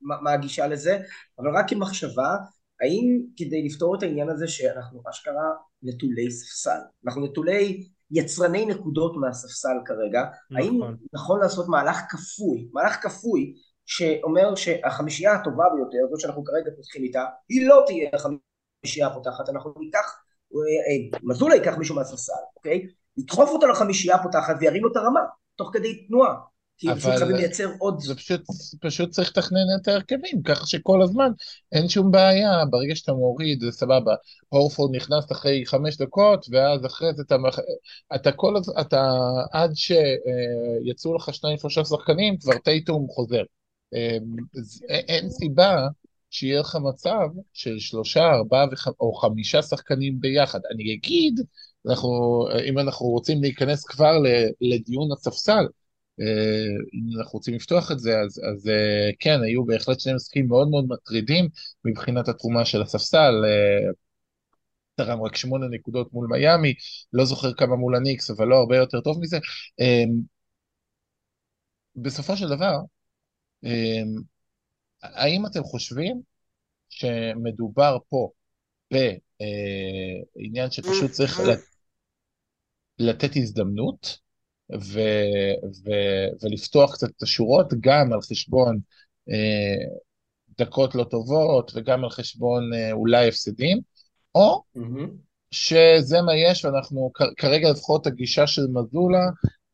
מה 0.01 0.33
הגישה 0.33 0.67
לזה, 0.67 0.97
אבל 1.39 1.57
רק 1.57 1.69
כמחשבה, 1.69 2.35
האם 2.81 3.21
כדי 3.37 3.65
לפתור 3.65 3.95
את 3.95 4.03
העניין 4.03 4.29
הזה 4.29 4.47
שאנחנו 4.47 5.01
אשכרה 5.09 5.49
נטולי 5.83 6.31
ספסל, 6.31 6.79
אנחנו 7.05 7.25
נטולי 7.25 7.87
יצרני 8.11 8.65
נקודות 8.65 9.17
מהספסל 9.17 9.77
כרגע, 9.85 10.25
נכון. 10.51 10.57
האם 10.57 10.95
נכון 11.13 11.39
לעשות 11.39 11.67
מהלך 11.67 11.97
כפוי, 12.09 12.69
מהלך 12.73 13.03
כפוי 13.03 13.53
שאומר 13.85 14.55
שהחמישייה 14.55 15.33
הטובה 15.33 15.63
ביותר, 15.75 15.97
זאת 16.09 16.19
שאנחנו 16.19 16.43
כרגע 16.43 16.71
פותחים 16.75 17.03
איתה, 17.03 17.25
היא 17.49 17.67
לא 17.67 17.83
תהיה 17.85 18.09
החמישייה 18.13 19.07
הפותחת, 19.07 19.49
אנחנו 19.49 19.73
ניקח 19.79 20.21
מזולה 21.23 21.55
ייקח 21.55 21.77
מישהו 21.77 21.95
מהספסל, 21.95 22.33
אוקיי? 22.55 22.87
ידחוף 23.17 23.49
אותו 23.49 23.67
לחמישייה 23.67 24.15
הפותחת 24.15 24.55
וירים 24.59 24.83
לו 24.83 24.91
את 24.91 24.95
הרמה, 24.95 25.19
תוך 25.55 25.69
כדי 25.73 26.07
תנועה. 26.07 26.35
כי 26.79 26.87
פשוט 26.95 27.11
חייבים 27.11 27.35
לייצר 27.35 27.69
עוד... 27.79 27.99
זה 27.99 28.15
פשוט, 28.15 28.41
פשוט 28.81 29.09
צריך 29.09 29.29
לתכנן 29.29 29.59
את 29.81 29.87
ההרכבים, 29.87 30.41
ככה 30.45 30.67
שכל 30.67 31.01
הזמן 31.01 31.31
אין 31.71 31.89
שום 31.89 32.11
בעיה, 32.11 32.65
ברגע 32.69 32.95
שאתה 32.95 33.13
מוריד 33.13 33.61
זה 33.61 33.71
סבבה. 33.71 34.15
הורפורד 34.49 34.95
נכנס 34.95 35.31
אחרי 35.31 35.63
חמש 35.65 35.97
דקות, 35.97 36.45
ואז 36.51 36.85
אחרי 36.85 37.07
זה 37.15 37.23
אתה, 37.23 37.35
אתה 38.15 38.31
כל 38.31 38.57
הזמן, 38.57 38.73
אתה 38.81 39.11
עד 39.51 39.71
שיצאו 39.75 41.15
לך 41.15 41.33
שניים 41.33 41.57
שלושה 41.57 41.85
שחקנים, 41.85 42.37
כבר 42.37 42.57
טייטום 42.57 43.07
חוזר. 43.09 43.43
אמ, 43.93 44.35
אין 44.89 45.29
סיבה 45.29 45.87
שיהיה 46.29 46.59
לך 46.59 46.77
מצב 46.83 47.27
של 47.53 47.79
שלושה, 47.79 48.31
ארבעה 48.31 48.65
או 48.99 49.13
חמישה 49.13 49.61
שחקנים 49.61 50.19
ביחד. 50.19 50.59
אני 50.73 50.93
אגיד, 50.93 51.41
אנחנו, 51.87 52.45
אם 52.65 52.79
אנחנו 52.79 53.05
רוצים 53.05 53.41
להיכנס 53.41 53.85
כבר 53.85 54.13
לדיון 54.61 55.11
הספסל, 55.11 55.51
אה, 55.53 55.78
אם 56.93 57.19
אנחנו 57.19 57.31
רוצים 57.37 57.55
לפתוח 57.55 57.91
את 57.91 57.99
זה, 57.99 58.19
אז, 58.19 58.41
אז 58.51 58.67
אה, 58.67 59.09
כן, 59.19 59.41
היו 59.43 59.65
בהחלט 59.65 59.99
שני 59.99 60.13
משחקים 60.13 60.47
מאוד 60.47 60.69
מאוד 60.69 60.85
מטרידים 60.89 61.49
מבחינת 61.85 62.27
התרומה 62.27 62.65
של 62.65 62.81
הספסל. 62.81 63.33
אה, 63.45 63.91
תרם 64.95 65.21
רק 65.23 65.35
שמונה 65.35 65.67
נקודות 65.67 66.13
מול 66.13 66.27
מיאמי, 66.31 66.73
לא 67.13 67.25
זוכר 67.25 67.53
כמה 67.53 67.75
מול 67.75 67.95
הניקס, 67.95 68.29
אבל 68.29 68.47
לא 68.47 68.55
הרבה 68.55 68.77
יותר 68.77 69.01
טוב 69.01 69.19
מזה. 69.21 69.37
בסופו 71.95 72.37
של 72.37 72.47
דבר, 72.49 72.75
האם 75.03 75.45
אתם 75.45 75.63
חושבים 75.63 76.21
שמדובר 76.89 77.97
פה 78.09 78.29
בעניין 78.91 80.71
שפשוט 80.71 81.11
צריך 81.11 81.39
לתת 82.99 83.31
הזדמנות 83.35 84.19
ו, 84.73 84.99
ו, 85.85 85.91
ולפתוח 86.43 86.93
קצת 86.93 87.07
את 87.17 87.23
השורות 87.23 87.73
גם 87.79 88.13
על 88.13 88.21
חשבון 88.21 88.79
אה, 89.29 89.85
דקות 90.59 90.95
לא 90.95 91.03
טובות 91.03 91.71
וגם 91.75 92.03
על 92.03 92.09
חשבון 92.09 92.73
אה, 92.73 92.91
אולי 92.91 93.27
הפסדים, 93.27 93.79
או 94.35 94.63
mm-hmm. 94.77 95.07
שזה 95.51 96.21
מה 96.21 96.35
יש 96.35 96.65
ואנחנו 96.65 97.11
כרגע 97.37 97.71
לפחות 97.71 98.07
הגישה 98.07 98.47
של 98.47 98.61
מזולה 98.73 99.25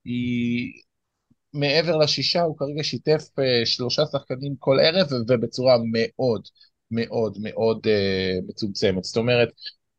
היא 0.05 0.71
מעבר 1.53 1.97
לשישה, 1.97 2.41
הוא 2.41 2.57
כרגע 2.57 2.83
שיתף 2.83 3.23
אה, 3.39 3.65
שלושה 3.65 4.03
שחקנים 4.11 4.55
כל 4.59 4.77
ערב 4.79 5.07
ובצורה 5.27 5.77
מאוד 5.91 6.41
מאוד 6.91 7.37
מאוד 7.41 7.87
אה, 7.87 8.39
מצומצמת. 8.47 9.03
זאת 9.03 9.17
אומרת, 9.17 9.49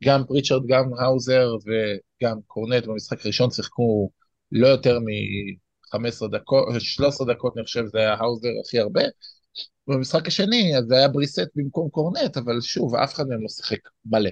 גם 0.05 0.23
פריצ'רד, 0.29 0.63
גם 0.69 0.91
האוזר 0.99 1.49
וגם 1.65 2.39
קורנט 2.47 2.87
במשחק 2.87 3.25
הראשון 3.25 3.51
שיחקו 3.51 4.11
לא 4.53 4.67
יותר 4.67 4.99
מ-15 4.99 6.29
דקות, 6.29 6.69
13 6.79 7.35
דקות 7.35 7.57
אני 7.57 7.65
חושב 7.65 7.87
זה 7.87 7.99
היה 7.99 8.15
האוזר 8.15 8.49
הכי 8.65 8.79
הרבה. 8.79 9.03
במשחק 9.89 10.27
השני 10.27 10.79
אז 10.79 10.85
זה 10.85 10.97
היה 10.97 11.09
בריסט 11.09 11.49
במקום 11.57 11.89
קורנט, 11.89 12.37
אבל 12.37 12.61
שוב, 12.61 12.95
אף 12.95 13.15
אחד 13.15 13.29
מהם 13.29 13.43
לא 13.43 13.49
שיחק 13.49 13.79
מלא. 14.07 14.31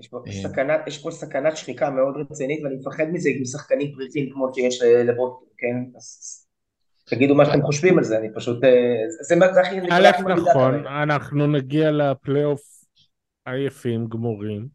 יש 0.00 0.08
פה, 0.08 0.22
אה. 0.26 0.32
סכנת, 0.32 0.80
יש 0.86 0.98
פה 0.98 1.10
סכנת 1.10 1.56
שחיקה 1.56 1.90
מאוד 1.90 2.14
רצינית 2.16 2.60
ואני 2.64 2.74
מפחד 2.76 3.04
מזה 3.12 3.30
עם 3.36 3.44
שחקנים 3.44 3.92
פריטים 3.94 4.30
כמו 4.32 4.54
שיש 4.54 4.82
לבוט, 4.82 5.32
כן? 5.58 5.96
אז 5.96 6.46
תגידו 7.04 7.34
מה 7.34 7.46
שאתם 7.46 7.62
חושבים 7.62 7.98
על 7.98 8.04
זה, 8.04 8.18
אני 8.18 8.28
פשוט... 8.34 8.64
אה, 8.64 8.70
זה 9.22 9.36
זה 9.54 9.60
הכי... 9.60 9.80
א', 9.90 10.10
נכון, 10.50 10.86
אנחנו 10.86 11.46
נגיע 11.46 11.90
לפלייאוף 11.90 12.60
עייפים, 13.46 14.06
גמורים, 14.08 14.66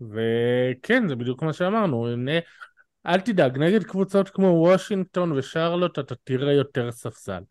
וכן, 0.00 1.08
זה 1.08 1.16
בדיוק 1.16 1.42
מה 1.42 1.52
שאמרנו, 1.52 2.06
אל 3.06 3.20
תדאג, 3.20 3.58
נגד 3.58 3.84
קבוצות 3.84 4.28
כמו 4.28 4.46
וושינגטון 4.46 5.32
ושרלוט 5.32 5.98
אתה 5.98 6.14
תראה 6.24 6.52
יותר 6.52 6.92
ספסל. 6.92 7.42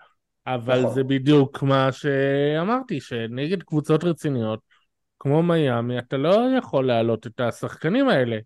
אבל 0.48 0.82
נכון. 0.82 0.94
זה 0.94 1.04
בדיוק 1.04 1.64
מה 1.64 1.92
שאמרתי, 1.92 3.02
שנגד 3.02 3.64
קבוצות 3.64 4.04
רציניות, 4.04 4.60
כמו 5.20 5.44
מיאמי, 5.44 6.00
אתה 6.00 6.18
לא 6.18 6.42
יכול 6.58 6.88
להעלות 6.88 7.28
את 7.28 7.40
השחקנים 7.40 8.10
האלה. 8.10 8.38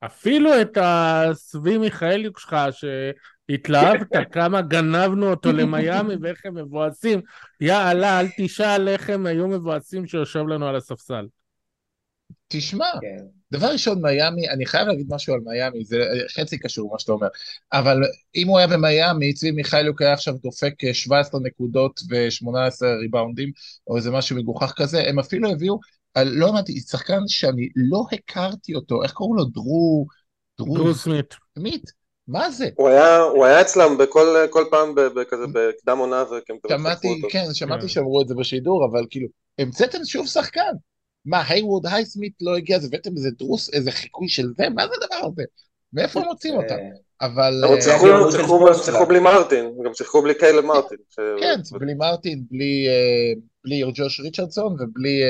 אפילו 0.00 0.60
את 0.60 0.78
הסבי 0.80 1.78
מיכאליוק 1.78 2.38
שלך, 2.38 2.56
שהתלהבת 2.70 4.08
כמה 4.32 4.62
גנבנו 4.62 5.30
אותו 5.30 5.52
למיאמי 5.52 6.14
ואיך 6.20 6.46
הם 6.46 6.54
מבואסים, 6.54 7.20
יא 7.60 7.76
אללה, 7.90 8.20
אל 8.20 8.26
תשאל 8.38 8.88
איך 8.88 9.10
הם 9.10 9.26
היו 9.26 9.48
מבואסים 9.48 10.06
שיושב 10.06 10.46
לנו 10.46 10.66
על 10.66 10.76
הספסל. 10.76 11.26
תשמע, 12.48 12.86
כן. 13.00 13.24
דבר 13.56 13.66
ראשון, 13.66 14.02
מיאמי, 14.02 14.48
אני 14.48 14.66
חייב 14.66 14.88
להגיד 14.88 15.06
משהו 15.10 15.34
על 15.34 15.40
מיאמי, 15.44 15.84
זה 15.84 16.04
חצי 16.36 16.58
קשור 16.58 16.92
מה 16.92 16.98
שאתה 16.98 17.12
אומר, 17.12 17.28
אבל 17.72 17.96
אם 18.36 18.48
הוא 18.48 18.58
היה 18.58 18.66
במיאמי, 18.66 19.32
צבי 19.32 19.50
מיכאליוק 19.50 20.02
היה 20.02 20.12
עכשיו 20.12 20.34
דופק 20.42 20.74
17 20.92 21.40
נקודות 21.40 22.00
ו-18 22.10 22.86
ריבאונדים, 23.00 23.50
או 23.86 23.96
איזה 23.96 24.10
משהו 24.10 24.36
מגוחך 24.36 24.72
כזה, 24.76 25.02
הם 25.08 25.18
אפילו 25.18 25.50
הביאו, 25.50 25.78
לא 26.24 26.48
אמרתי, 26.48 26.80
שחקן 26.80 27.20
שאני 27.26 27.68
לא 27.76 28.04
הכרתי 28.12 28.74
אותו, 28.74 29.02
איך 29.02 29.12
קוראים 29.12 29.36
לו? 29.36 29.44
דרו... 29.44 30.06
דרו 30.58 30.94
סמית. 30.94 31.34
סמית? 31.58 31.90
מה 32.28 32.50
זה? 32.50 32.68
הוא 32.76 32.88
היה, 32.88 33.18
הוא 33.18 33.44
היה 33.44 33.60
אצלם 33.60 33.98
בכל 33.98 34.36
כל 34.50 34.64
פעם 34.70 34.94
בכזה 34.94 35.46
בקדם 35.52 35.98
עונה 35.98 36.24
שמעתי, 36.68 37.22
כן, 37.30 37.44
שמעתי 37.52 37.82
כן. 37.82 37.88
שאמרו 37.88 38.22
את 38.22 38.28
זה 38.28 38.34
בשידור, 38.34 38.88
אבל 38.90 39.06
כאילו, 39.10 39.28
המצאתם 39.58 40.04
שוב 40.04 40.26
שחקן. 40.26 40.72
מה, 41.24 41.42
היוורד 41.48 41.86
הייסמית 41.86 42.32
לא 42.40 42.56
הגיע, 42.56 42.76
אז 42.76 42.84
הבאתם 42.84 43.10
איזה 43.16 43.30
דרוס, 43.38 43.74
איזה 43.74 43.90
חיקוי 43.90 44.28
של 44.28 44.48
זה? 44.56 44.68
מה 44.68 44.82
זה 44.88 44.94
הדבר 45.02 45.28
הזה? 45.32 45.42
מאיפה 45.92 46.20
הם 46.20 46.26
מוצאים 46.26 46.54
אותם? 46.54 46.76
אבל... 47.20 47.64
הם 47.64 47.80
שיחקו 48.84 49.06
בלי 49.06 49.18
מרטין, 49.20 49.74
גם 49.84 49.94
שיחקו 49.94 50.22
בלי 50.22 50.34
קיילב 50.34 50.64
מרטין. 50.64 50.98
כן, 51.40 51.60
בלי 51.78 51.94
מרטין, 51.94 52.44
בלי 53.64 53.82
ג'וש 53.94 54.20
ריצ'רדסון 54.20 54.72
ובלי 54.72 55.22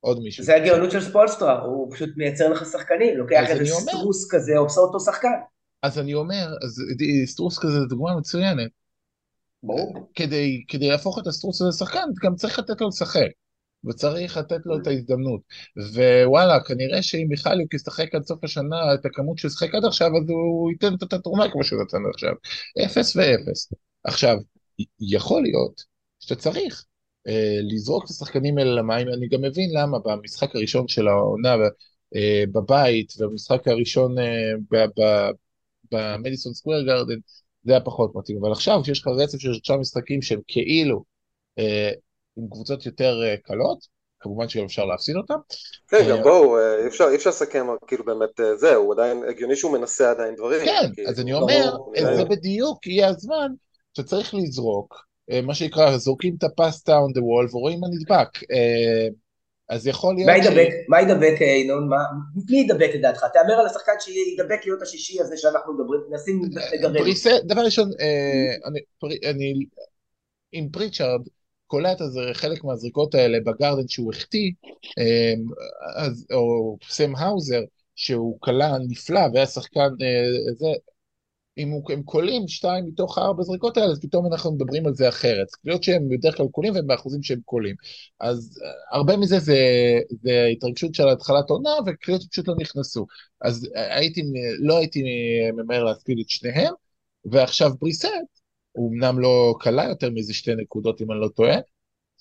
עוד 0.00 0.22
מישהו. 0.22 0.44
זה 0.44 0.54
הגאונות 0.54 0.90
של 0.90 1.00
ספולסטרה, 1.00 1.60
הוא 1.62 1.94
פשוט 1.94 2.10
מייצר 2.16 2.48
לך 2.48 2.66
שחקנים, 2.72 3.16
לוקח 3.16 3.44
איזה 3.48 3.64
סטרוס 3.64 4.28
כזה, 4.30 4.58
עושה 4.58 4.80
אותו 4.80 5.00
שחקן. 5.00 5.28
אז 5.82 5.98
אני 5.98 6.14
אומר, 6.14 6.46
סטרוס 7.26 7.58
כזה 7.58 7.72
זו 7.72 7.86
דוגמה 7.86 8.16
מצוינת. 8.16 8.70
ברור. 9.62 10.10
כדי 10.68 10.88
להפוך 10.88 11.18
את 11.18 11.26
הסטרוס 11.26 11.60
הזה 11.60 11.68
לשחקן, 11.68 12.08
גם 12.24 12.34
צריך 12.34 12.58
לתת 12.58 12.80
לו 12.80 12.88
לשחק. 12.88 13.30
וצריך 13.84 14.36
לתת 14.36 14.60
לו 14.64 14.78
את 14.78 14.86
ההזדמנות. 14.86 15.40
ווואלה, 15.76 16.60
כנראה 16.64 17.02
שאם 17.02 17.26
מיכאליוק 17.28 17.74
ישחק 17.74 18.14
עד 18.14 18.22
סוף 18.22 18.44
השנה 18.44 18.94
את 18.94 19.06
הכמות 19.06 19.38
שהוא 19.38 19.50
שחק 19.50 19.74
עד 19.74 19.84
עכשיו, 19.84 20.06
אז 20.06 20.30
הוא 20.30 20.70
ייתן 20.70 20.94
את 20.94 21.12
התרומה 21.12 21.50
כמו 21.52 21.64
שהוא 21.64 21.82
נתן 21.82 21.98
עכשיו. 22.14 22.32
אפס 22.84 23.16
ואפס. 23.16 23.72
עכשיו, 24.04 24.36
יכול 25.00 25.42
להיות 25.42 25.82
שאתה 26.20 26.34
צריך 26.34 26.84
אה, 27.28 27.58
לזרוק 27.62 28.04
את 28.04 28.10
השחקנים 28.10 28.58
האלה 28.58 28.74
למים, 28.74 29.08
אני 29.08 29.28
גם 29.28 29.42
מבין 29.42 29.70
למה 29.74 29.98
במשחק 29.98 30.56
הראשון 30.56 30.88
של 30.88 31.08
העונה 31.08 31.54
אה, 32.16 32.44
בבית, 32.52 33.12
ובמשחק 33.18 33.68
הראשון 33.68 34.18
אה, 34.18 34.86
במדיסון 35.92 36.54
סקוויר 36.54 36.82
גרדן, 36.82 37.18
זה 37.64 37.72
היה 37.72 37.80
פחות 37.80 38.12
מתאים. 38.14 38.38
אבל 38.40 38.52
עכשיו, 38.52 38.82
כשיש 38.82 39.00
לך 39.00 39.06
רצף 39.06 39.38
של 39.38 39.52
שלושה 39.52 39.76
משחקים 39.76 40.22
שהם 40.22 40.40
כאילו 40.48 41.04
אה, 41.58 41.90
עם 42.36 42.48
קבוצות 42.50 42.86
יותר 42.86 43.22
אה, 43.24 43.36
קלות, 43.36 44.00
כמובן 44.20 44.48
שגם 44.48 44.64
אפשר 44.64 44.84
להפסיד 44.84 45.16
אותם. 45.16 45.34
כן, 45.88 46.08
גם 46.10 46.16
אה, 46.16 46.22
בואו, 46.22 46.58
אה, 46.58 46.80
אי 46.82 46.86
אפשר 47.16 47.30
לסכם 47.30 47.66
כאילו 47.86 48.04
באמת 48.04 48.40
זהו, 48.56 48.92
עדיין 48.92 49.24
הגיוני 49.28 49.56
שהוא 49.56 49.72
מנסה 49.72 50.10
עדיין 50.10 50.34
דברים. 50.34 50.64
כן, 50.64 51.08
אז 51.08 51.20
אני 51.20 51.34
אומר, 51.34 51.76
זה 52.16 52.24
בדיוק 52.24 52.86
יהיה 52.86 53.08
הזמן 53.08 53.48
שצריך 53.96 54.34
לזרוק, 54.34 55.06
מה 55.42 55.54
שנקרא, 55.54 55.96
זורקים 55.96 56.34
את 56.38 56.44
הפסטה 56.44 56.92
on 56.92 57.18
the 57.18 57.20
wall 57.20 57.56
ורואים 57.56 57.80
מה 57.80 57.86
נדבק. 57.90 58.28
אז 59.68 59.86
יכול 59.86 60.14
להיות... 60.14 60.30
מה 60.30 60.36
ידבק, 60.36 60.68
מה 60.88 61.00
ידבק, 61.00 61.40
ינון? 61.40 61.88
מי 62.50 62.60
ידבק 62.60 62.90
לדעתך? 62.94 63.24
תאמר 63.32 63.52
על 63.52 63.66
השחקן 63.66 63.92
שידבק 64.00 64.60
להיות 64.64 64.82
השישי 64.82 65.20
הזה 65.20 65.36
שאנחנו 65.36 65.74
מדברים, 65.74 66.00
מנסים 66.10 66.42
לגרד. 66.72 66.92
דבר 67.44 67.60
ראשון, 67.60 67.90
אני 69.30 69.54
עם 70.52 70.68
פריצ'ארד, 70.68 71.20
קולט 71.70 72.00
אז 72.00 72.20
חלק 72.32 72.64
מהזריקות 72.64 73.14
האלה 73.14 73.38
בגרדן 73.40 73.88
שהוא 73.88 74.12
החטיא, 74.12 74.52
אמ, 74.98 75.44
או 76.32 76.76
סם 76.88 77.16
האוזר, 77.16 77.60
שהוא 77.94 78.38
קלע 78.40 78.78
נפלא 78.88 79.20
והיה 79.34 79.46
שחקן 79.46 79.80
אה, 79.80 80.52
זה, 80.54 80.66
אם 81.58 81.72
הם 81.88 82.02
קולים 82.02 82.48
שתיים 82.48 82.86
מתוך 82.86 83.18
ארבע 83.18 83.42
זריקות 83.42 83.76
האלה, 83.76 83.92
אז 83.92 84.00
פתאום 84.00 84.26
אנחנו 84.26 84.52
מדברים 84.52 84.86
על 84.86 84.94
זה 84.94 85.08
אחרת. 85.08 85.46
קליעות 85.50 85.82
שהם 85.82 86.08
בדרך 86.08 86.36
כלל 86.36 86.46
קולים 86.48 86.74
והם 86.74 86.86
באחוזים 86.86 87.22
שהם 87.22 87.40
קולים. 87.44 87.74
אז 88.20 88.60
אה, 88.64 88.96
הרבה 88.96 89.16
מזה 89.16 89.38
זה, 89.38 89.58
זה 90.22 90.46
התרגשות 90.52 90.94
של 90.94 91.08
התחלת 91.08 91.50
עונה, 91.50 91.70
וקליעות 91.86 92.22
פשוט 92.30 92.48
לא 92.48 92.54
נכנסו. 92.60 93.06
אז 93.40 93.68
אה, 93.76 93.96
הייתי, 93.96 94.22
לא 94.58 94.78
הייתי 94.78 95.02
ממהר 95.56 95.84
להספיד 95.84 96.18
את 96.18 96.30
שניהם, 96.30 96.74
ועכשיו 97.24 97.70
בריסט, 97.80 98.39
הוא 98.72 98.92
אמנם 98.92 99.18
לא 99.18 99.54
קלה 99.60 99.84
יותר 99.84 100.10
מאיזה 100.10 100.34
שתי 100.34 100.54
נקודות 100.54 101.00
אם 101.02 101.12
אני 101.12 101.20
לא 101.20 101.28
טועה, 101.28 101.56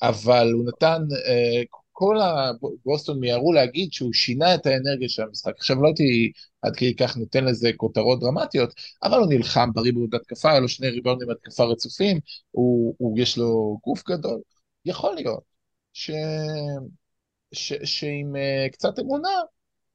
אבל 0.02 0.52
הוא 0.54 0.66
נתן 0.68 1.02
uh, 1.12 1.80
כל 1.92 2.16
הבוסטון 2.22 3.20
מיהרו 3.20 3.54
להגיד 3.54 3.94
שהוא 3.94 4.14
שינה 4.14 4.56
את 4.56 4.66
האנרגיה 4.66 5.10
של 5.10 5.24
המשחק. 5.24 5.54
עכשיו 5.58 5.82
לא 5.82 5.88
הייתי 5.88 6.32
עד 6.62 6.76
כדי 6.76 6.96
כך 6.96 7.18
נותן 7.18 7.46
לזה 7.46 7.72
כותרות 7.78 8.20
דרמטיות, 8.20 8.74
אבל 9.04 9.18
הוא 9.18 9.28
נלחם 9.30 9.70
בריבורד 9.74 10.16
התקפה, 10.16 10.52
היה 10.52 10.60
לו 10.60 10.68
שני 10.68 10.90
ריבאונדים 10.90 11.30
התקפה 11.30 11.64
רצופים, 11.64 12.20
הוא, 12.52 12.96
הוא, 12.98 13.20
יש 13.20 13.38
לו 13.38 13.80
גוף 13.84 14.04
גדול. 14.08 14.40
יכול 14.86 15.16
להיות 15.16 15.44
ש... 15.94 16.12
ש... 17.52 17.74
שעם 17.84 18.36
uh, 18.36 18.72
קצת 18.72 19.00
אמונה, 19.00 19.30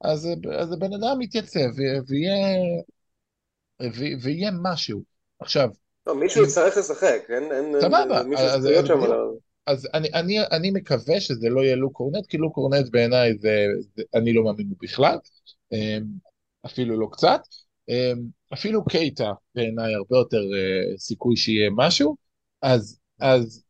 אז, 0.01 0.29
אז 0.59 0.73
הבן 0.73 0.93
אדם 0.95 1.21
יתייצב 1.23 1.69
ויהיה, 2.09 2.59
ויהיה 4.23 4.51
משהו. 4.62 5.03
עכשיו... 5.40 5.69
לא, 6.07 6.14
מישהו 6.14 6.45
יצטרך 6.45 6.77
לשחק, 6.77 7.23
אין... 7.29 7.81
סבבה. 7.81 8.23
מישהו 8.23 8.47
אז, 8.47 8.67
אז, 8.67 8.87
שם 8.87 9.01
אז 9.67 9.88
אני, 9.95 10.09
אני, 10.12 10.40
אני 10.40 10.71
מקווה 10.71 11.21
שזה 11.21 11.49
לא 11.49 11.61
יהיה 11.61 11.77
לוק 11.77 11.93
קורנט, 11.93 12.27
כי 12.27 12.37
לוק 12.37 12.55
קורנט 12.55 12.88
בעיניי 12.90 13.38
זה, 13.38 13.67
זה, 13.97 14.03
אני 14.14 14.33
לא 14.33 14.45
מאמין 14.45 14.69
בו 14.69 14.75
בכלל, 14.83 15.19
אמ, 15.73 16.05
אפילו 16.67 17.01
לא 17.01 17.09
קצת. 17.12 17.40
אמ, 17.88 18.23
אפילו 18.53 18.85
קייטה 18.85 19.33
בעיניי 19.55 19.95
הרבה 19.95 20.17
יותר 20.17 20.43
uh, 20.43 20.99
סיכוי 20.99 21.37
שיהיה 21.37 21.71
משהו, 21.77 22.17
אז, 22.62 22.99
אז, 23.21 23.64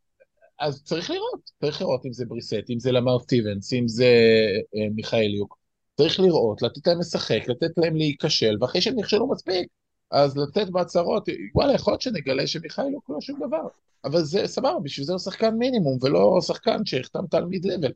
אז 0.61 0.83
צריך 0.85 1.11
לראות, 1.11 1.51
צריך 1.61 1.81
לראות 1.81 2.07
אם 2.07 2.13
זה 2.13 2.25
בריסט, 2.27 2.71
אם 2.71 2.79
זה 2.79 2.93
למר 2.93 3.19
סטיבנס, 3.19 3.73
אם 3.73 3.89
זה 3.89 4.07
uh, 4.55 4.95
מיכאל 4.95 5.35
יוק. 5.35 5.59
צריך 5.97 6.21
לראות, 6.21 6.63
לתת 6.63 6.87
להם 6.87 7.01
לשחק, 7.01 7.41
לתת 7.49 7.71
להם 7.77 7.97
להיכשל, 7.97 8.57
ואחרי 8.61 8.81
שהם 8.81 8.95
נכשלו 8.99 9.31
מספיק, 9.31 9.69
אז 10.11 10.39
לתת 10.39 10.69
בהצהרות, 10.69 11.29
וואלה, 11.55 11.75
יכול 11.75 11.93
להיות 11.93 12.01
שנגלה 12.01 12.47
שמיכאל 12.47 12.85
לא 12.85 12.99
קורה 13.07 13.21
שום 13.21 13.47
דבר. 13.47 13.67
אבל 14.05 14.21
זה 14.21 14.47
סבבה, 14.47 14.79
בשביל 14.83 15.07
זה 15.07 15.13
הוא 15.13 15.19
שחקן 15.19 15.55
מינימום, 15.55 15.99
ולא 16.03 16.39
שחקן 16.41 16.85
שהחתמת 16.85 17.35
על 17.35 17.45
מיד 17.45 17.65
לבל. 17.65 17.93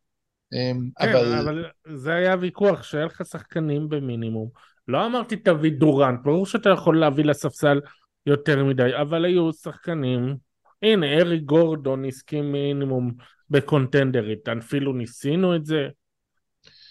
כן, 0.51 0.77
אבל... 1.01 1.39
אבל 1.39 1.65
זה 1.95 2.15
היה 2.15 2.37
ויכוח, 2.41 2.83
שהיה 2.83 3.05
לך 3.05 3.23
שחקנים 3.27 3.89
במינימום. 3.89 4.49
לא 4.89 5.07
אמרתי 5.07 5.37
תביא 5.37 5.73
דורנט, 5.73 6.21
ברור 6.25 6.47
שאתה 6.47 6.71
יכול 6.71 7.01
להביא 7.01 7.25
לספסל 7.25 7.81
יותר 8.27 8.65
מדי, 8.65 8.91
אבל 9.01 9.25
היו 9.25 9.53
שחקנים, 9.53 10.37
הנה, 10.83 11.07
ארי 11.07 11.39
גורדון 11.39 12.05
הסכים 12.05 12.53
מינימום 12.53 13.13
בקונטנדרית, 13.51 14.49
אפילו 14.49 14.93
ניסינו 14.93 15.57
את 15.57 15.67
זה. 15.67 15.89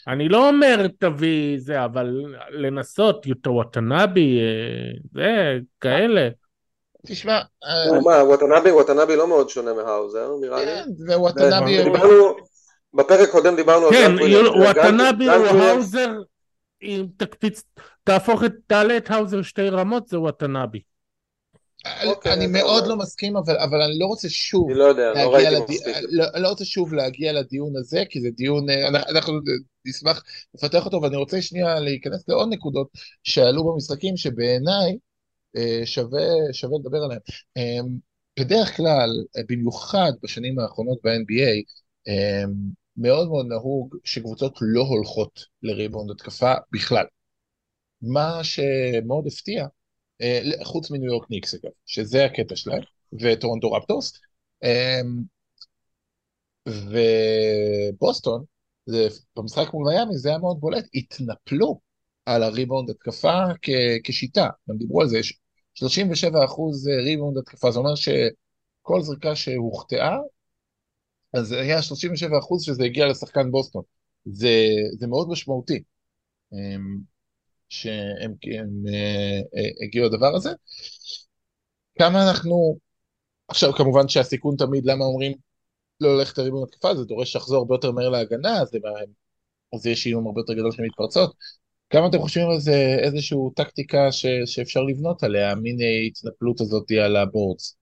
אני 0.07 0.29
לא 0.29 0.49
אומר 0.49 0.87
תביא 0.99 1.59
זה, 1.59 1.85
אבל 1.85 2.23
לנסות, 2.49 3.25
יוטו 3.25 3.49
וואטנאבי, 3.49 4.39
אה, 4.39 4.99
זה, 5.13 5.57
כאלה. 5.81 6.29
תשמע... 7.07 7.39
אה, 7.63 8.01
מה, 8.05 8.23
וואטנאבי, 8.23 8.71
וואטנאבי 8.71 9.15
לא 9.15 9.27
מאוד 9.27 9.49
שונה 9.49 9.73
מהאוזר, 9.73 10.29
נראה 10.41 10.59
לי. 10.59 10.65
כן, 10.65 11.13
ווואטנאבי... 11.13 11.77
בפרק 12.93 13.29
קודם 13.29 13.55
דיברנו 13.55 13.87
על... 13.87 13.93
כן, 13.93 14.11
וואטנאבי 14.55 15.29
או 15.29 15.33
האוזר, 15.33 16.11
אם 16.81 17.05
תקפיץ, 17.17 17.63
תהפוך 18.03 18.43
את, 18.43 18.51
תעלה 18.67 18.97
את 18.97 19.11
האוזר 19.11 19.41
שתי 19.41 19.69
רמות, 19.69 20.07
זה 20.07 20.19
וואטנאבי. 20.19 20.79
אוקיי, 22.05 22.33
אני 22.33 22.47
מאוד 22.47 22.87
לא 22.87 22.95
מסכים, 22.95 23.37
אבל, 23.37 23.57
אבל 23.57 23.81
אני 23.81 23.99
לא 23.99 24.05
רוצה 24.05 24.29
שוב... 24.29 24.69
אני 24.69 24.79
לא 24.79 24.83
יודע, 24.83 25.13
לא 25.13 25.33
ראיתי 25.33 25.55
לדי... 25.55 25.63
מספיק. 25.69 25.95
לא, 26.09 26.25
לא 26.35 26.49
רוצה 26.49 26.65
שוב 26.65 26.93
להגיע 26.93 27.33
לדיון 27.33 27.75
הזה, 27.75 28.03
כי 28.09 28.21
זה 28.21 28.29
דיון, 28.31 28.69
אה, 28.69 28.87
אנחנו 28.87 29.33
נשמח 29.85 30.23
לפתח 30.55 30.85
אותו, 30.85 31.01
ואני 31.01 31.15
רוצה 31.15 31.41
שנייה 31.41 31.79
להיכנס 31.79 32.23
לעוד 32.27 32.49
נקודות 32.51 32.87
שעלו 33.23 33.63
במשחקים, 33.63 34.17
שבעיניי 34.17 34.97
אה, 35.57 35.81
שווה, 35.85 36.27
שווה 36.51 36.77
לדבר 36.79 37.03
עליהם. 37.03 37.21
אה, 37.57 37.79
בדרך 38.39 38.77
כלל, 38.77 39.09
במיוחד 39.49 40.11
בשנים 40.23 40.59
האחרונות 40.59 40.97
ב-NBA, 41.03 41.63
מאוד 42.97 43.27
מאוד 43.27 43.45
נהוג 43.49 43.95
שקבוצות 44.03 44.57
לא 44.61 44.81
הולכות 44.81 45.45
לריבאונד 45.63 46.11
התקפה 46.11 46.53
בכלל. 46.71 47.05
מה 48.01 48.43
שמאוד 48.43 49.27
הפתיע, 49.27 49.67
חוץ 50.63 50.91
מניו 50.91 51.05
יורק 51.11 51.29
ניקס 51.29 51.53
אגב, 51.53 51.71
שזה 51.85 52.25
הקטע 52.25 52.55
שלהם, 52.55 52.81
וטורונטו 53.21 53.71
רפטורס, 53.71 54.13
אמ, 54.63 55.23
ובוסטון, 56.67 58.43
זה, 58.85 59.07
במשחק 59.35 59.73
מול 59.73 59.93
מיאמי 59.93 60.17
זה 60.17 60.29
היה 60.29 60.37
מאוד 60.37 60.59
בולט, 60.59 60.85
התנפלו 60.93 61.79
על 62.25 62.43
הריבאונד 62.43 62.89
התקפה 62.89 63.43
כ- 63.61 63.69
כשיטה, 64.03 64.49
הם 64.69 64.77
דיברו 64.77 65.01
על 65.01 65.07
זה, 65.07 65.19
37 65.73 66.45
אחוז 66.45 66.87
ריבאונד 66.87 67.37
התקפה, 67.37 67.71
זה 67.71 67.79
אומר 67.79 67.95
שכל 67.95 69.01
זריקה 69.01 69.35
שהוחטאה, 69.35 70.17
אז 71.33 71.51
היה 71.51 71.81
37 71.81 72.39
אחוז 72.39 72.63
שזה 72.63 72.83
הגיע 72.83 73.05
לשחקן 73.07 73.51
בוסטון, 73.51 73.83
זה, 74.25 74.49
זה 74.99 75.07
מאוד 75.07 75.29
משמעותי. 75.29 75.83
שהם 77.69 78.33
הם, 78.43 78.69
אה, 78.87 79.39
אה, 79.55 79.85
הגיעו 79.85 80.05
לדבר 80.05 80.35
הזה. 80.35 80.49
כמה 81.99 82.29
אנחנו, 82.29 82.77
עכשיו 83.47 83.73
כמובן 83.73 84.07
שהסיכון 84.07 84.55
תמיד, 84.57 84.85
למה 84.85 85.05
אומרים 85.05 85.33
לא 86.01 86.17
ללכת 86.17 86.37
לריבון 86.37 86.63
התקפה, 86.63 86.95
זה 86.95 87.03
דורש 87.03 87.35
לחזור 87.35 87.57
הרבה 87.57 87.75
יותר 87.75 87.91
מהר 87.91 88.09
להגנה, 88.09 88.61
אז, 88.61 88.71
אז 89.75 89.85
יש 89.85 90.07
איום 90.07 90.27
הרבה 90.27 90.41
יותר 90.41 90.53
גדול 90.53 90.71
של 90.71 90.83
מתפרצות. 90.83 91.33
כמה 91.89 92.07
אתם 92.07 92.19
חושבים 92.19 92.49
על 92.49 92.59
זה 92.59 92.97
איזושהי 93.03 93.37
טקטיקה 93.55 94.11
ש, 94.11 94.25
שאפשר 94.45 94.81
לבנות 94.81 95.23
עליה, 95.23 95.55
מין 95.55 95.77
התנפלות 96.07 96.61
הזאת 96.61 96.91
על 97.05 97.15
הבורדס? 97.15 97.77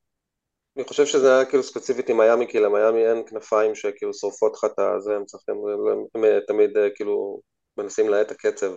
אני 0.78 0.86
חושב 0.86 1.06
שזה 1.06 1.36
היה 1.36 1.46
כאילו 1.46 1.64
ספציפית 1.64 2.10
עם 2.10 2.18
מיאמי, 2.18 2.48
כי 2.48 2.60
למיאמי 2.60 3.08
אין 3.08 3.24
כנפיים 3.28 3.76
שכאילו 3.76 4.14
שורפות 4.14 4.54
לך 4.54 4.66
את 4.66 4.80
הזה, 4.80 5.16
הם 5.16 5.26
צריכים, 5.26 5.56
הם, 5.56 6.24
הם 6.24 6.40
תמיד 6.48 6.78
אה, 6.78 6.88
כאילו 6.96 7.42
מנסים 7.78 8.10
להאט 8.10 8.26
את 8.26 8.32
הקצב 8.32 8.72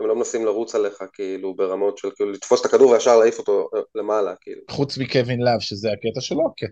הם 0.00 0.06
לא 0.06 0.16
מנסים 0.16 0.44
לרוץ 0.44 0.74
עליך 0.74 1.04
כאילו 1.12 1.54
ברמות 1.54 1.98
של 1.98 2.08
כאילו 2.16 2.32
לתפוס 2.32 2.60
את 2.60 2.66
הכדור 2.66 2.90
וישר 2.90 3.18
להעיף 3.18 3.38
אותו 3.38 3.68
אה, 3.74 3.80
למעלה 3.94 4.34
כאילו. 4.40 4.62
חוץ 4.70 4.98
מקווין 4.98 5.40
לאב 5.40 5.60
שזה 5.60 5.88
הקטע 5.92 6.20
שלו, 6.20 6.52
כן. 6.56 6.66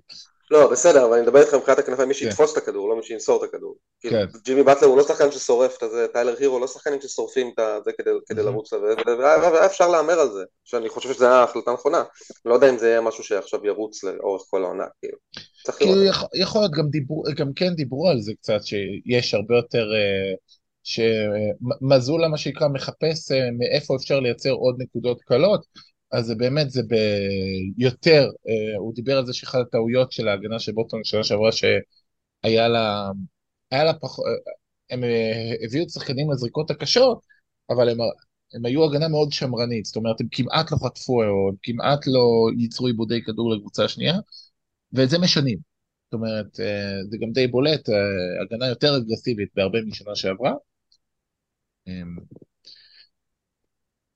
לא, 0.50 0.70
בסדר, 0.70 1.04
אבל 1.04 1.12
אני 1.12 1.22
מדבר 1.22 1.40
איתך 1.40 1.54
מבחינת 1.54 1.78
הכנפיים, 1.78 2.08
מי 2.08 2.14
כן. 2.14 2.20
שיתפוס 2.20 2.52
את 2.52 2.56
הכדור, 2.56 2.88
לא 2.88 2.96
מי 2.96 3.02
שימסור 3.02 3.44
את 3.44 3.48
הכדור. 3.48 3.76
כאילו, 4.00 4.16
כן. 4.32 4.38
ג'ימי 4.44 4.62
באטלר 4.62 4.88
הוא 4.88 4.96
לא 4.96 5.02
שחקן 5.02 5.32
ששורף 5.32 5.82
את 5.82 5.90
זה, 5.90 6.06
טיילר 6.12 6.34
הירו 6.38 6.58
לא 6.58 6.66
שחקנים 6.66 7.00
ששורפים 7.00 7.50
את 7.58 7.84
זה 7.84 7.90
כדי 8.28 8.42
לרוץ, 8.42 8.72
והיה 8.72 9.66
אפשר 9.66 9.88
להמר 9.88 10.20
על 10.20 10.30
זה, 10.30 10.44
שאני 10.64 10.88
חושב 10.88 11.12
שזו 11.12 11.24
הייתה 11.24 11.42
החלטה 11.42 11.72
נכונה. 11.72 12.04
לא 12.44 12.54
יודע 12.54 12.70
אם 12.70 12.78
זה 12.78 12.88
יהיה 12.88 13.00
משהו 13.00 13.24
שעכשיו 13.24 13.66
ירוץ 13.66 14.04
לאורך 14.04 14.42
כל 14.50 14.64
העונה, 14.64 14.84
כאילו. 15.00 15.18
כאילו 15.78 16.04
יכול 16.34 16.60
להיות, 16.60 16.72
גם 17.36 17.52
כן 17.56 17.74
דיברו 17.74 18.08
על 18.08 18.20
זה 18.20 18.32
קצת, 18.40 18.60
שיש 18.64 19.34
הרבה 19.34 19.56
יותר... 19.56 19.86
אה, 20.98 21.56
שמזולה 21.80 22.28
מה 22.28 22.38
שנקרא 22.38 22.68
מחפש 22.68 23.32
אה, 23.32 23.50
מאיפה 23.58 23.96
אפשר 23.96 24.20
לייצר 24.20 24.50
עוד 24.50 24.76
נקודות 24.78 25.20
קלות, 25.22 25.66
אז 26.12 26.26
זה 26.26 26.34
באמת 26.34 26.70
זה 26.70 26.82
ביותר, 27.76 28.30
אה, 28.48 28.78
הוא 28.78 28.94
דיבר 28.94 29.18
על 29.18 29.26
זה 29.26 29.32
שאחת 29.32 29.58
הטעויות 29.60 30.12
של 30.12 30.28
ההגנה 30.28 30.58
של 30.58 30.72
בוטון 30.72 31.00
בשנה 31.00 31.24
שעברה 31.24 31.52
שהיה 31.52 32.68
לה, 32.68 33.10
היה 33.70 33.84
לה 33.84 33.94
פחות, 33.94 34.24
אה, 34.26 34.52
הם 34.90 35.04
הביאו 35.64 35.82
את 35.82 35.88
השחקנים 35.88 36.30
לזריקות 36.30 36.70
הקשות, 36.70 37.20
אבל 37.70 37.88
הם, 37.88 37.98
הם 38.54 38.66
היו 38.66 38.84
הגנה 38.84 39.08
מאוד 39.08 39.32
שמרנית, 39.32 39.84
זאת 39.84 39.96
אומרת 39.96 40.20
הם 40.20 40.26
כמעט 40.30 40.72
לא 40.72 40.76
חטפו, 40.76 41.22
או 41.22 41.48
הם 41.48 41.54
כמעט 41.62 42.06
לא 42.06 42.50
ייצרו 42.58 42.86
עיבודי 42.86 43.22
כדור 43.24 43.54
לקבוצה 43.54 43.84
השנייה, 43.84 44.14
ואת 44.92 45.10
זה 45.10 45.18
משנים. 45.18 45.58
זאת 46.06 46.14
אומרת, 46.14 46.46
זה 47.10 47.16
גם 47.20 47.32
די 47.32 47.46
בולט, 47.46 47.88
הגנה 48.42 48.68
יותר 48.68 48.96
אגרסיבית 48.96 49.48
בהרבה 49.56 49.78
משנה 49.82 50.14
שעברה, 50.16 50.50
אמ, 50.50 50.75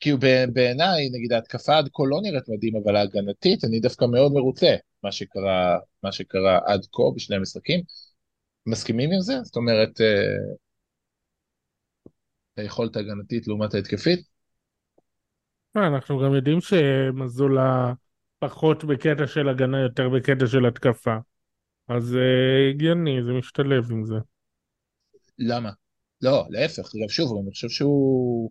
כאילו 0.00 0.18
בעיניי, 0.52 1.08
נגיד 1.12 1.32
ההתקפה 1.32 1.78
עד 1.78 1.88
כה 1.94 2.02
לא 2.06 2.20
נראית 2.22 2.48
מדהים, 2.48 2.76
אבל 2.76 2.96
ההגנתית, 2.96 3.64
אני 3.64 3.80
דווקא 3.80 4.04
מאוד 4.04 4.32
מרוצה 4.32 4.74
מה 5.02 5.12
שקרה, 5.12 5.78
מה 6.02 6.12
שקרה 6.12 6.58
עד 6.66 6.80
כה 6.92 7.02
בשני 7.16 7.36
המשחקים. 7.36 7.80
מסכימים 8.66 9.10
עם 9.12 9.20
זה? 9.20 9.34
זאת 9.42 9.56
אומרת, 9.56 10.00
אה, 10.00 10.54
היכולת 12.56 12.96
ההגנתית 12.96 13.48
לעומת 13.48 13.74
ההתקפית? 13.74 14.20
אה, 15.76 15.86
אנחנו 15.86 16.18
גם 16.18 16.34
יודעים 16.34 16.60
שמזולה 16.60 17.92
פחות 18.38 18.84
בקטע 18.84 19.26
של 19.26 19.48
הגנה, 19.48 19.80
יותר 19.80 20.08
בקטע 20.08 20.46
של 20.46 20.66
התקפה. 20.66 21.16
אז 21.88 22.16
אה, 22.16 22.70
הגיוני, 22.70 23.22
זה 23.26 23.32
משתלב 23.32 23.92
עם 23.92 24.04
זה. 24.04 24.14
למה? 25.38 25.70
לא, 26.22 26.46
להפך, 26.50 26.90
שוב, 27.08 27.38
אני 27.42 27.50
חושב 27.50 27.68
שהוא... 27.68 28.50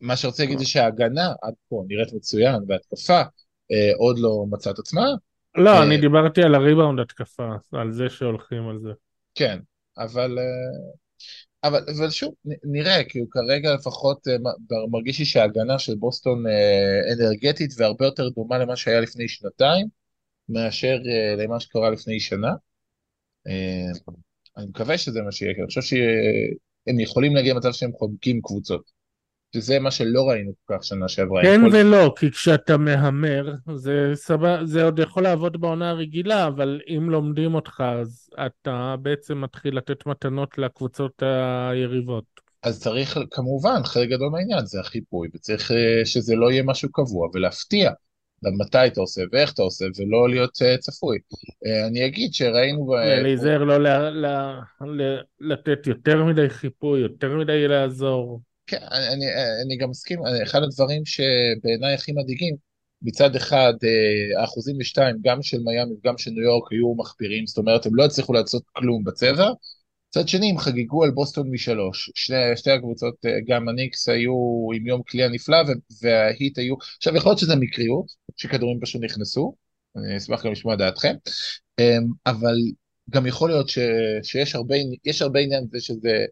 מה 0.00 0.16
שרוצה 0.16 0.42
להגיד 0.42 0.58
זה 0.58 0.66
שההגנה 0.66 1.32
עד 1.42 1.54
כה 1.70 1.76
נראית 1.88 2.12
מצוין, 2.12 2.56
והתקפה 2.68 3.20
אה, 3.72 3.92
עוד 3.96 4.18
לא 4.18 4.44
מצאה 4.50 4.72
את 4.72 4.78
עצמה. 4.78 5.06
לא, 5.54 5.70
אה, 5.70 5.82
אני 5.82 6.00
דיברתי 6.00 6.42
על 6.42 6.54
הריבאונד 6.54 7.00
התקפה, 7.00 7.48
על 7.72 7.92
זה 7.92 8.04
שהולכים 8.08 8.68
על 8.68 8.78
זה. 8.82 8.90
כן, 9.34 9.58
אבל... 9.98 10.38
אה, 10.38 11.02
אבל, 11.64 11.84
אבל 11.98 12.10
שוב, 12.10 12.34
נראה, 12.64 13.04
כי 13.08 13.18
הוא 13.18 13.28
כרגע 13.30 13.74
לפחות 13.74 14.28
אה, 14.28 14.36
מרגיש 14.90 15.18
לי 15.18 15.24
שההגנה 15.24 15.78
של 15.78 15.94
בוסטון 15.94 16.46
אה, 16.46 17.00
אנרגטית 17.12 17.70
והרבה 17.76 18.04
יותר 18.04 18.28
דומה 18.28 18.58
למה 18.58 18.76
שהיה 18.76 19.00
לפני 19.00 19.28
שנתיים, 19.28 19.86
מאשר 20.48 20.96
אה, 21.06 21.44
למה 21.44 21.60
שקרה 21.60 21.90
לפני 21.90 22.20
שנה. 22.20 22.52
אני 24.56 24.66
מקווה 24.66 24.98
שזה 24.98 25.22
מה 25.22 25.32
שיהיה, 25.32 25.54
כי 25.54 25.60
אני 25.60 25.66
חושב 25.66 25.80
שהם 25.82 27.00
יכולים 27.00 27.34
להגיע 27.34 27.54
למצב 27.54 27.72
שהם 27.72 27.92
חוגגים 27.92 28.40
קבוצות. 28.42 29.02
שזה 29.56 29.78
מה 29.78 29.90
שלא 29.90 30.28
ראינו 30.28 30.52
כל 30.64 30.74
כך 30.76 30.84
שנה 30.84 31.08
שעברה. 31.08 31.42
כן 31.42 31.60
יכול... 31.66 31.80
ולא, 31.80 32.14
כי 32.18 32.30
כשאתה 32.30 32.76
מהמר, 32.76 33.54
זה, 33.74 34.10
סבא, 34.14 34.64
זה 34.64 34.84
עוד 34.84 34.98
יכול 34.98 35.22
לעבוד 35.22 35.60
בעונה 35.60 35.90
הרגילה, 35.90 36.46
אבל 36.46 36.80
אם 36.88 37.10
לומדים 37.10 37.54
אותך, 37.54 37.82
אז 38.00 38.30
אתה 38.46 38.94
בעצם 39.02 39.40
מתחיל 39.40 39.76
לתת 39.76 40.06
מתנות 40.06 40.58
לקבוצות 40.58 41.22
היריבות. 41.22 42.24
אז 42.62 42.80
צריך, 42.80 43.18
כמובן, 43.30 43.84
חלק 43.84 44.08
גדול 44.08 44.28
מהעניין 44.28 44.66
זה 44.66 44.80
החיפוי, 44.80 45.28
וצריך 45.34 45.70
אה, 45.70 46.04
שזה 46.04 46.34
לא 46.36 46.50
יהיה 46.52 46.62
משהו 46.62 46.92
קבוע, 46.92 47.28
ולהפתיע. 47.34 47.90
מתי 48.42 48.86
אתה 48.86 49.00
עושה 49.00 49.22
ואיך 49.32 49.52
אתה 49.52 49.62
עושה, 49.62 49.84
ולא 49.96 50.28
להיות 50.28 50.50
uh, 50.62 50.78
צפוי. 50.78 51.18
Uh, 51.18 51.88
אני 51.88 52.06
אגיד 52.06 52.34
שראינו... 52.34 52.94
להיזהר 53.22 53.64
לא 53.64 53.78
לתת 55.40 55.86
יותר 55.86 56.24
מדי 56.24 56.48
חיפוי, 56.48 57.00
יותר 57.00 57.36
מדי 57.36 57.68
לעזור. 57.68 58.40
כן, 58.66 58.78
אני, 58.90 59.26
אני 59.64 59.76
גם 59.76 59.90
מסכים, 59.90 60.18
אחד 60.42 60.62
הדברים 60.62 61.02
שבעיניי 61.04 61.94
הכי 61.94 62.12
מדאיגים, 62.12 62.56
מצד 63.02 63.36
אחד 63.36 63.72
האחוזים 64.38 64.78
בשתיים, 64.78 65.16
גם 65.22 65.42
של 65.42 65.58
מיאמי 65.64 65.92
וגם 65.92 66.18
של 66.18 66.30
ניו 66.30 66.42
יורק 66.42 66.72
היו 66.72 66.94
מחפירים, 66.94 67.46
זאת 67.46 67.58
אומרת 67.58 67.86
הם 67.86 67.94
לא 67.94 68.04
הצליחו 68.04 68.32
לעשות 68.32 68.62
כלום 68.72 69.04
בצבע, 69.04 69.50
מצד 70.16 70.28
שני 70.28 70.50
הם 70.50 70.58
חגגו 70.58 71.04
על 71.04 71.10
בוסטון 71.10 71.50
משלוש, 71.50 72.10
שני, 72.14 72.36
שתי 72.56 72.70
הקבוצות, 72.70 73.14
גם 73.46 73.68
הניקס 73.68 74.08
היו 74.08 74.32
עם 74.74 74.86
יום 74.86 75.02
כליאה 75.02 75.28
נפלא 75.28 75.56
וההיט 76.02 76.58
היו, 76.58 76.74
עכשיו 76.96 77.16
יכול 77.16 77.30
להיות 77.30 77.38
שזה 77.38 77.56
מקריות, 77.56 78.06
שכדורים 78.36 78.80
פשוט 78.80 79.02
נכנסו, 79.02 79.54
אני 79.96 80.16
אשמח 80.16 80.46
גם 80.46 80.52
לשמוע 80.52 80.76
דעתכם, 80.76 81.14
אבל 82.26 82.54
גם 83.10 83.26
יכול 83.26 83.50
להיות 83.50 83.68
ש, 83.68 83.78
שיש 84.22 84.54
הרבה, 84.54 84.74
הרבה 85.20 85.40
עניין 85.40 85.64
בזה 85.68 85.80
שזה 85.80 86.24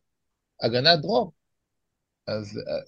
הגנת 0.62 1.01
דרום, 1.01 1.31
אז 2.27 2.59
אה, 2.59 2.83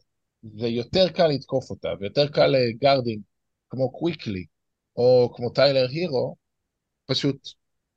זה 0.58 0.66
יותר 0.68 1.08
קל 1.08 1.26
לתקוף 1.26 1.70
אותה, 1.70 1.88
ויותר 2.00 2.28
קל 2.28 2.46
לגארדים 2.46 3.20
כמו 3.70 3.92
קוויקלי, 3.92 4.44
או 4.96 5.32
כמו 5.36 5.50
טיילר 5.50 5.86
הירו, 5.90 6.36
פשוט 7.06 7.48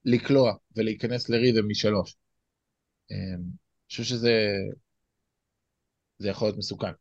לקלוע 0.06 0.54
ולהיכנס 0.76 1.30
לרידם 1.30 1.70
משלוש. 1.70 2.16
אמ, 3.12 3.18
אני 3.18 3.90
חושב 3.90 4.04
שזה 4.04 4.32
זה 6.18 6.30
יכול 6.30 6.48
להיות 6.48 6.58
מסוכן. 6.58 6.92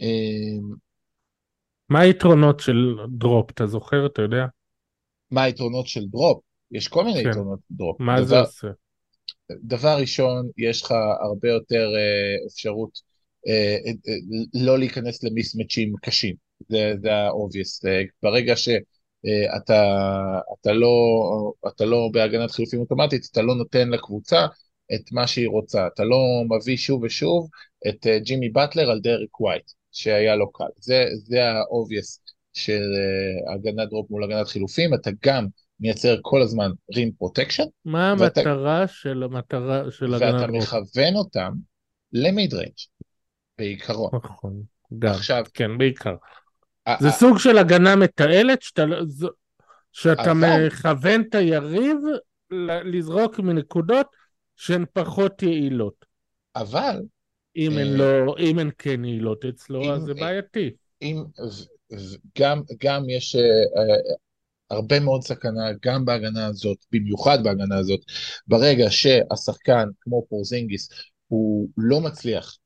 אמ, 0.00 0.74
מה 1.88 2.00
היתרונות 2.00 2.60
של 2.60 2.96
דרופ, 3.18 3.50
אתה 3.50 3.66
זוכר, 3.66 4.06
אתה 4.06 4.22
יודע? 4.22 4.46
מה 5.30 5.42
היתרונות 5.42 5.86
של 5.86 6.06
drop? 6.06 6.42
יש 6.70 6.88
כל 6.88 7.04
מיני 7.04 7.22
כן. 7.22 7.30
יתרונות 7.30 7.60
drop. 7.70 8.00
מה 8.00 8.16
דבר, 8.16 8.26
זה 8.26 8.40
עושה? 8.40 8.68
דבר 9.62 9.96
ראשון, 10.00 10.50
יש 10.56 10.82
לך 10.82 10.90
הרבה 11.20 11.48
יותר 11.48 11.88
אה, 11.96 12.46
אפשרות 12.46 13.00
אה, 13.48 13.76
אה, 13.86 14.14
לא 14.54 14.78
להיכנס 14.78 15.24
למיסמצ'ים 15.24 15.92
קשים, 16.02 16.34
זה, 16.68 17.12
ה-obvious, 17.12 17.88
ברגע 18.22 18.56
שאתה 18.56 18.80
אתה 19.56 20.72
לא, 20.72 20.88
אתה 21.68 21.84
לא 21.84 22.08
בהגנת 22.12 22.50
חילופים 22.50 22.80
אוטומטית, 22.80 23.28
אתה 23.32 23.42
לא 23.42 23.54
נותן 23.54 23.88
לקבוצה 23.88 24.46
את 24.94 25.12
מה 25.12 25.26
שהיא 25.26 25.48
רוצה, 25.48 25.86
אתה 25.86 26.04
לא 26.04 26.18
מביא 26.50 26.76
שוב 26.76 27.02
ושוב 27.02 27.48
את 27.88 28.06
ג'ימי 28.22 28.48
באטלר 28.48 28.90
על 28.90 29.00
דרק 29.00 29.40
ווייט, 29.40 29.70
שהיה 29.92 30.36
לו 30.36 30.52
קל, 30.52 30.64
זה, 30.76 31.04
זה 31.14 31.44
ה-obvious 31.44 32.32
של 32.52 32.82
הגנת 33.54 33.88
drop 33.88 34.10
מול 34.10 34.24
הגנת 34.24 34.48
חילופים, 34.48 34.94
אתה 34.94 35.10
גם 35.24 35.46
מייצר 35.80 36.16
כל 36.22 36.42
הזמן 36.42 36.70
rim 36.94 37.12
protection. 37.12 37.64
מה 37.84 38.14
ואתה, 38.18 38.40
המטרה 38.40 38.86
של 38.86 39.22
המטרה 39.22 39.82
של 39.90 40.14
הגנה 40.14 40.34
ואתה 40.34 40.46
מכוון 40.46 41.16
אותם 41.16 41.52
ל 42.12 42.23
mid 42.23 42.54
range 42.54 42.72
בעיקרון. 43.58 44.10
נכון, 44.12 44.62
גם, 44.98 45.10
עכשיו, 45.10 45.44
כן, 45.54 45.78
בעיקר. 45.78 46.14
זה 47.00 47.10
סוג 47.10 47.38
של 47.38 47.58
הגנה 47.58 47.96
מתעלת 47.96 48.62
שאתה, 48.62 48.84
לא- 48.84 49.04
שאתה. 49.92 50.32
מכוון 50.34 51.22
את 51.28 51.34
היריב 51.34 51.96
לזרוק 52.84 53.38
מנקודות 53.38 54.06
שהן 54.56 54.84
פחות 54.92 55.42
יעילות. 55.42 56.04
אבל... 56.56 57.00
אם 57.56 57.72
הן 57.72 58.00
אה, 58.00 58.24
לא, 58.24 58.34
אם 58.38 58.58
הן 58.58 58.70
כן 58.78 59.04
יעילות 59.04 59.44
אצלו, 59.44 59.94
אז 59.94 60.02
זה 60.02 60.14
בעייתי. 60.14 60.70
אם, 61.02 61.24
גם, 62.38 62.62
גם 62.82 63.10
יש 63.10 63.36
אה, 63.36 63.40
אה, 63.40 64.14
הרבה 64.70 65.00
מאוד 65.00 65.22
סכנה 65.22 65.62
גם 65.82 66.04
בהגנה 66.04 66.46
הזאת, 66.46 66.78
במיוחד 66.92 67.38
בהגנה 67.44 67.76
הזאת, 67.78 68.00
ברגע 68.46 68.86
שהשחקן 68.90 69.88
כמו 70.00 70.26
פורזינגיס 70.28 70.88
הוא 71.28 71.68
לא 71.76 72.00
מצליח 72.00 72.58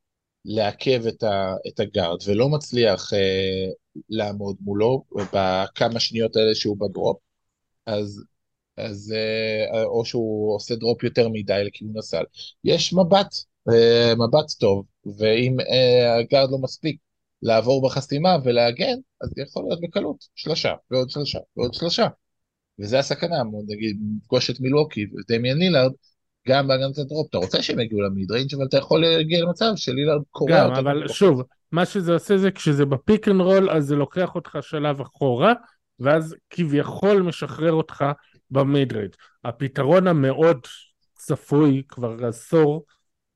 לעכב 0.44 1.06
את, 1.06 1.22
ה, 1.22 1.54
את 1.68 1.80
הגארד 1.80 2.18
ולא 2.26 2.48
מצליח 2.48 3.12
אה, 3.12 3.68
לעמוד 4.08 4.56
מולו 4.60 5.04
בכמה 5.32 6.00
שניות 6.00 6.36
האלה 6.36 6.54
שהוא 6.54 6.76
ב 6.80 6.87
drop, 6.87 7.18
אז, 7.86 8.24
אז 8.76 9.14
אה, 9.16 9.84
או 9.84 10.04
שהוא 10.04 10.54
עושה 10.56 10.76
drop 10.76 11.04
יותר 11.04 11.28
מדי 11.28 11.62
לכיוון 11.66 11.98
הסל, 11.98 12.24
יש 12.64 12.92
מבט, 12.92 13.34
אה, 13.72 14.14
מבט 14.14 14.50
טוב, 14.60 14.86
ואם 15.18 15.56
אה, 15.60 16.18
הגארד 16.18 16.50
לא 16.50 16.58
מספיק 16.58 17.00
לעבור 17.42 17.86
בחסימה 17.86 18.36
ולהגן, 18.44 18.96
אז 19.20 19.32
יכול 19.36 19.64
להיות 19.64 19.80
בקלות 19.80 20.16
שלושה 20.34 20.74
ועוד 20.90 21.10
שלושה 21.10 21.38
ועוד 21.56 21.74
שלושה. 21.74 22.08
וזה 22.78 22.98
הסכנה, 22.98 23.36
נגיד, 23.66 23.96
לפגוש 24.22 24.50
את 24.50 24.60
מילווקי 24.60 25.06
ודמיאן 25.06 25.58
לילארד, 25.58 25.92
גם 26.48 26.68
בהגנת 26.68 26.98
ה 26.98 27.03
drop, 27.03 27.26
אתה 27.30 27.38
רוצה 27.38 27.62
שהם 27.62 27.80
יגיעו 27.80 28.00
ל 28.00 28.08
mid 28.08 28.30
range 28.30 28.54
אבל 28.54 28.66
אתה 28.66 28.76
יכול 28.76 29.00
להגיע 29.00 29.42
למצב 29.42 29.72
שלילארד 29.76 30.22
קורא 30.30 30.52
גם, 30.52 30.74
אבל 30.74 30.94
בקורא. 30.94 31.08
שוב, 31.08 31.42
מה 31.72 31.86
שזה 31.86 32.12
עושה 32.12 32.36
זה 32.38 32.50
כשזה 32.50 32.84
ב 32.84 32.93
pick 32.93 33.28
and 33.28 33.40
roll, 33.40 33.70
אז 33.70 33.84
זה 33.84 33.96
לוקח 33.96 34.34
אותך 34.34 34.58
שלב 34.60 35.00
אחורה, 35.00 35.52
ואז 36.00 36.36
כביכול 36.50 37.22
משחרר 37.22 37.72
אותך 37.72 38.04
ב 38.50 38.61
mid 38.61 38.92
range. 38.92 39.14
הפתרון 39.44 40.06
המאוד 40.06 40.66
צפוי 41.14 41.82
כבר 41.88 42.26
עשור 42.26 42.84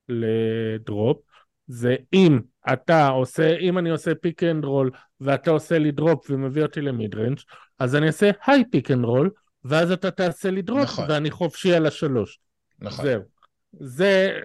ל 0.09 0.27
drop, 0.27 1.17
זה 1.67 1.95
אם 2.13 2.39
אתה 2.73 3.07
עושה, 3.07 3.57
אם 3.57 3.77
אני 3.77 3.89
עושה 3.89 4.15
pick 4.15 4.43
and 4.43 4.65
roll 4.65 4.91
ואתה 5.21 5.51
עושה 5.51 5.79
לי 5.79 5.91
drop 5.91 6.29
ומביא 6.29 6.63
אותי 6.63 6.81
ל 6.81 6.89
mid 6.89 7.15
range 7.15 7.39
אז 7.79 7.95
אני 7.95 8.07
אעשה 8.07 8.31
high 8.45 8.63
pick 8.71 8.91
and 8.91 9.05
roll 9.05 9.29
ואז 9.63 9.91
אתה 9.91 10.11
תעשה 10.11 10.51
לי 10.51 10.61
drop 10.61 10.81
נכון. 10.81 11.05
ואני 11.09 11.31
חופשי 11.31 11.73
על 11.73 11.85
השלוש. 11.85 12.39
נכון. 12.79 13.05
זהו. 13.05 13.21
זה 13.73 14.39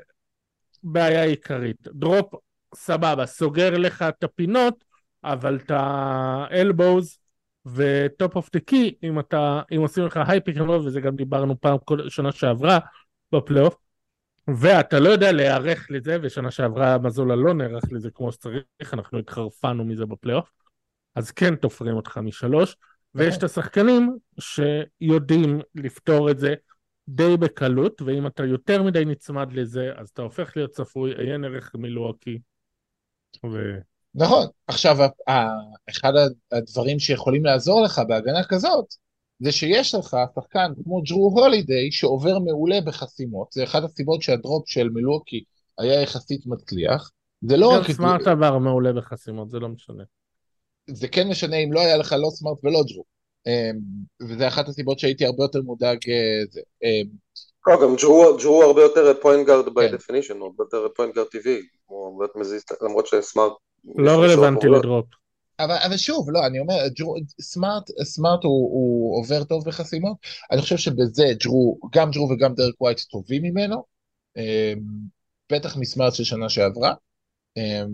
בעיה 0.82 1.24
עיקרית. 1.24 1.88
drop, 1.88 2.34
סבבה, 2.74 3.26
סוגר 3.26 3.78
לך 3.78 4.02
את 4.02 4.24
הפינות, 4.24 4.84
אבל 5.24 5.56
את 5.56 5.70
ה 5.74 5.95
elbows 5.95 7.18
ו 7.66 7.84
top 7.84 8.36
of 8.36 8.50
the 8.52 8.60
key, 8.60 8.94
אם 9.02 9.18
אתה, 9.18 9.62
אם 9.76 9.80
עושים 9.80 10.04
לך 10.04 10.20
high 10.26 10.40
pick 10.40 10.56
and 10.56 10.68
roll, 10.68 10.86
וזה 10.86 11.00
גם 11.00 11.16
דיברנו 11.16 11.60
פעם 11.60 11.76
כל 11.84 12.08
שנה 12.08 12.32
שעברה 12.32 12.78
בפלייאוף, 13.32 13.76
ואתה 14.48 15.00
לא 15.00 15.08
יודע 15.08 15.32
להיערך 15.32 15.86
לזה, 15.90 16.16
ושנה 16.22 16.50
שעברה 16.50 16.98
מזולה 16.98 17.36
לא 17.36 17.54
נערך 17.54 17.84
לזה 17.90 18.10
כמו 18.10 18.32
שצריך, 18.32 18.64
אנחנו 18.92 19.18
התחרפנו 19.18 19.84
מזה 19.84 20.06
בפלייאוף, 20.06 20.50
אז 21.14 21.30
כן 21.30 21.56
תופרים 21.56 21.96
אותך 21.96 22.18
משלוש, 22.18 22.76
ויש 23.14 23.36
את 23.36 23.42
השחקנים 23.42 24.16
שיודעים 24.40 25.60
לפתור 25.74 26.30
את 26.30 26.38
זה 26.38 26.54
די 27.08 27.36
בקלות, 27.36 28.02
ואם 28.02 28.26
אתה 28.26 28.44
יותר 28.44 28.82
מדי 28.82 29.04
נצמד 29.04 29.52
לזה, 29.52 29.90
אז 29.96 30.08
אתה 30.08 30.22
הופך 30.22 30.52
להיות 30.56 30.70
צפוי, 30.70 31.14
עיין 31.18 31.44
ערך 31.44 31.74
מילואקי. 31.74 32.38
ו... 33.44 33.56
נכון, 34.14 34.46
עכשיו 34.66 34.96
אחד 35.90 36.12
הדברים 36.52 36.98
שיכולים 36.98 37.44
לעזור 37.44 37.82
לך 37.82 38.00
בהגנה 38.08 38.44
כזאת, 38.44 38.86
זה 39.38 39.52
שיש 39.52 39.94
לך 39.94 40.16
שחקן 40.34 40.72
כמו 40.84 41.02
ג'רו 41.02 41.40
הולידיי 41.40 41.92
שעובר 41.92 42.38
מעולה 42.38 42.80
בחסימות, 42.80 43.52
זה 43.52 43.64
אחת 43.64 43.82
הסיבות 43.82 44.22
שה 44.22 44.42
drop 44.42 44.68
של 44.68 44.88
מילווקי 44.88 45.44
היה 45.78 46.02
יחסית 46.02 46.46
מצליח. 46.46 47.10
זה 47.40 47.56
לא 47.56 47.68
רק... 47.68 47.90
סמארט 47.90 48.26
עבר 48.26 48.58
מעולה 48.58 48.92
בחסימות, 48.92 49.50
זה 49.50 49.58
לא 49.58 49.68
משנה. 49.68 50.04
זה 50.90 51.08
כן 51.08 51.28
משנה 51.28 51.56
אם 51.56 51.72
לא 51.72 51.80
היה 51.80 51.96
לך 51.96 52.12
לא 52.12 52.30
סמארט 52.30 52.58
ולא 52.64 52.82
ג'רו. 52.92 53.04
אמ, 53.46 53.78
וזה 54.22 54.48
אחת 54.48 54.68
הסיבות 54.68 54.98
שהייתי 54.98 55.26
הרבה 55.26 55.44
יותר 55.44 55.62
מודאג. 55.62 55.98
אה. 56.08 56.42
אמ, 56.82 57.06
לא, 57.66 57.82
גם 57.82 57.96
ג'רו 58.42 58.62
הרבה 58.62 58.82
יותר 58.82 59.14
point 59.20 59.46
guard 59.46 59.66
by 59.66 59.70
definition, 59.70 60.34
הוא 60.34 60.44
הרבה 60.44 60.64
יותר 60.64 60.88
point 60.96 61.14
guard 61.14 61.26
טבעי, 61.26 61.60
למרות 62.82 63.06
שסמארט... 63.06 63.52
לא 63.96 64.10
רלוונטי 64.10 64.66
ל 64.66 64.73
drop. 64.73 65.06
אבל, 65.60 65.76
אבל 65.86 65.96
שוב, 65.96 66.30
לא, 66.30 66.46
אני 66.46 66.60
אומר, 66.60 66.74
ג'רו, 66.88 67.14
סמארט, 67.40 67.90
סמארט 68.02 68.44
הוא, 68.44 68.70
הוא 68.72 69.20
עובר 69.20 69.44
טוב 69.44 69.64
בחסימות, 69.64 70.16
אני 70.52 70.60
חושב 70.60 70.76
שבזה 70.76 71.24
ג'רו, 71.44 71.78
גם 71.92 72.10
ג'רו 72.10 72.28
וגם 72.30 72.54
דרק 72.54 72.80
ווייט 72.80 73.00
טובים 73.00 73.42
ממנו, 73.42 73.84
אמ, 74.36 74.80
בטח 75.52 75.76
מסמארט 75.76 76.14
של 76.14 76.24
שנה 76.24 76.48
שעברה, 76.48 76.94
אמ, 77.56 77.88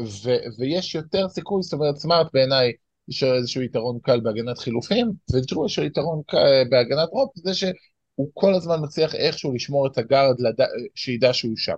ו, 0.00 0.30
ויש 0.58 0.94
יותר 0.94 1.28
סיכוי, 1.28 1.62
זאת 1.62 1.72
אומרת, 1.72 1.96
סמארט 1.96 2.26
בעיניי 2.32 2.72
יש 3.08 3.22
לו 3.22 3.34
איזשהו 3.34 3.62
יתרון 3.62 3.98
קל 4.02 4.20
בהגנת 4.20 4.58
חילופים, 4.58 5.12
וג'רו 5.32 5.66
יש 5.66 5.78
לו 5.78 5.84
יתרון 5.84 6.22
קל 6.26 6.62
בהגנת 6.70 7.08
drop, 7.12 7.30
זה 7.34 7.54
שהוא 7.54 7.72
הוא 8.14 8.30
כל 8.34 8.54
הזמן 8.54 8.76
מצליח 8.82 9.14
איכשהו 9.14 9.54
לשמור 9.54 9.86
את 9.86 9.98
הגארד 9.98 10.40
לד... 10.40 10.66
שידע 10.94 11.32
שהוא 11.32 11.56
שם. 11.56 11.74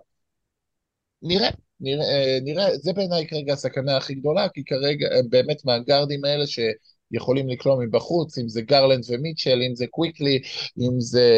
נראה, 1.23 1.49
נראה, 1.81 2.39
נראה, 2.43 2.77
זה 2.77 2.93
בעיניי 2.93 3.27
כרגע 3.27 3.53
הסכנה 3.53 3.97
הכי 3.97 4.15
גדולה, 4.15 4.49
כי 4.49 4.65
כרגע 4.65 5.07
הם 5.19 5.31
באמת 5.31 5.65
מהגארדים 5.65 6.25
האלה 6.25 6.45
שיכולים 6.47 7.49
לקלום 7.49 7.83
מבחוץ, 7.83 8.39
אם 8.39 8.49
זה 8.49 8.63
גרלנד 8.63 9.05
ומיטשל, 9.09 9.63
אם 9.69 9.75
זה 9.75 9.87
קוויקלי, 9.87 10.43
אם 10.79 11.01
זה 11.01 11.31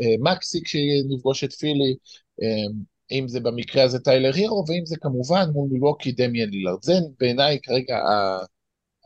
אה, 0.00 0.14
מקסי 0.20 0.62
כשנפגוש 0.64 1.44
את 1.44 1.52
פילי, 1.52 1.96
אה, 2.42 2.72
אם 3.10 3.28
זה 3.28 3.40
במקרה 3.40 3.82
הזה 3.82 3.98
טיילר 3.98 4.34
הירו, 4.34 4.64
ואם 4.68 4.86
זה 4.86 4.96
כמובן 5.00 5.44
מול 5.52 5.68
מילווקי 5.72 6.12
דמיאן 6.12 6.48
לילארד. 6.50 6.82
זה 6.82 6.92
בעיניי 7.20 7.58
כרגע 7.62 7.98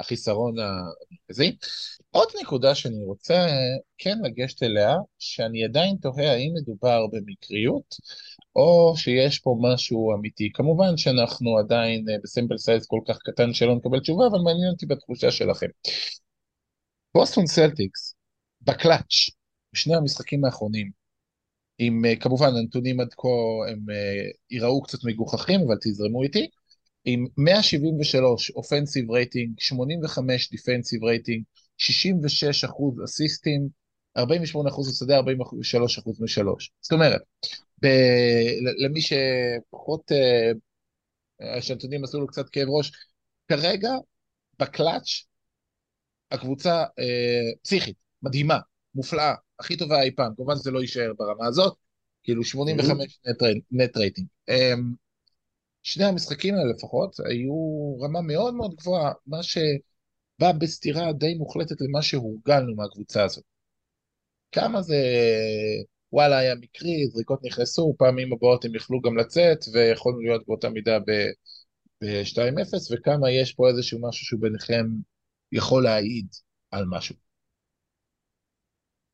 החיסרון 0.00 0.54
המרכזי. 0.58 1.56
עוד 2.10 2.28
נקודה 2.42 2.74
שאני 2.74 3.04
רוצה 3.04 3.46
כן 3.98 4.18
לגשת 4.24 4.62
אליה, 4.62 4.96
שאני 5.18 5.64
עדיין 5.64 5.96
תוהה 6.02 6.32
האם 6.32 6.52
מדובר 6.54 7.06
במקריות, 7.12 7.94
או 8.56 8.94
שיש 8.96 9.38
פה 9.38 9.56
משהו 9.60 10.14
אמיתי. 10.14 10.50
כמובן 10.54 10.96
שאנחנו 10.96 11.58
עדיין 11.58 12.08
אה, 12.10 12.16
ב 12.22 12.28
sample 12.28 12.58
size 12.58 12.86
כל 12.86 13.00
כך 13.08 13.18
קטן 13.18 13.54
שלא 13.54 13.74
נקבל 13.74 14.00
תשובה, 14.00 14.26
אבל 14.26 14.38
מעניין 14.38 14.70
אותי 14.72 14.86
בתחושה 14.86 15.30
שלכם. 15.30 15.66
בוסטון 17.14 17.46
סלטיקס, 17.46 18.14
בקלאץ', 18.62 19.30
בשני 19.72 19.96
המשחקים 19.96 20.44
האחרונים, 20.44 20.90
עם 21.78 22.04
אה, 22.04 22.16
כמובן 22.16 22.56
הנתונים 22.56 23.00
עד 23.00 23.14
כה 23.16 23.28
הם 23.70 23.90
אה, 23.90 24.30
ייראו 24.50 24.82
קצת 24.82 24.98
מגוחכים, 25.04 25.60
אבל 25.60 25.76
תזרמו 25.82 26.22
איתי, 26.22 26.48
עם 27.04 27.26
173 27.36 28.50
offensive 28.50 29.10
rating, 29.10 29.54
85 29.58 30.50
defensive 30.50 31.04
rating, 31.04 31.44
66 31.78 32.64
אחוז 32.64 33.04
אסיסטים, 33.04 33.68
48 34.16 34.68
אחוז 34.70 34.88
השדה, 34.88 35.16
43 35.16 35.98
אחוז 35.98 36.20
משלוש. 36.20 36.70
זאת 36.80 36.92
אומרת, 36.92 37.22
ב- 37.82 38.84
למי 38.84 39.00
שפחות, 39.00 40.12
אה, 40.12 41.62
שהנתונים 41.62 42.04
עשו 42.04 42.20
לו 42.20 42.26
קצת 42.26 42.48
כאב 42.48 42.68
ראש, 42.68 42.92
כרגע 43.48 43.90
בקלאץ' 44.58 45.24
הקבוצה 46.30 46.84
אה, 46.98 47.52
פסיכית, 47.62 47.96
מדהימה, 48.22 48.58
מופלאה, 48.94 49.34
הכי 49.60 49.76
טובה 49.76 50.02
אי 50.02 50.10
פעם, 50.10 50.34
כמובן 50.36 50.54
זה 50.54 50.70
לא 50.70 50.80
יישאר 50.80 51.12
ברמה 51.18 51.46
הזאת, 51.46 51.76
כאילו 52.22 52.44
85 52.44 53.18
נט 53.70 53.96
רייטינג. 53.96 54.26
אה, 54.48 54.72
שני 55.86 56.04
המשחקים 56.04 56.54
האלה 56.54 56.72
לפחות 56.76 57.16
היו 57.20 57.54
רמה 58.00 58.20
מאוד 58.20 58.54
מאוד 58.54 58.74
גבוהה, 58.74 59.12
מה 59.26 59.42
שבא 59.42 60.52
בסתירה 60.58 61.12
די 61.12 61.34
מוחלטת 61.34 61.80
למה 61.80 62.02
שהורגלנו 62.02 62.74
מהקבוצה 62.76 63.24
הזאת. 63.24 63.44
כמה 64.52 64.82
זה 64.82 64.96
וואלה 66.12 66.38
היה 66.38 66.54
מקרי, 66.54 67.06
זריקות 67.08 67.40
נכנסו, 67.44 67.94
פעמים 67.98 68.32
הבאות 68.32 68.64
הם 68.64 68.74
יכלו 68.74 69.00
גם 69.00 69.16
לצאת 69.16 69.58
ויכולנו 69.72 70.20
להיות 70.20 70.46
באותה 70.46 70.68
מידה 70.68 70.98
ב-2-0 70.98 72.92
וכמה 72.92 73.30
יש 73.30 73.52
פה 73.52 73.68
איזשהו 73.68 74.08
משהו 74.08 74.26
שהוא 74.26 74.40
ביניכם 74.40 74.86
יכול 75.52 75.84
להעיד 75.84 76.26
על 76.70 76.84
משהו. 76.90 77.16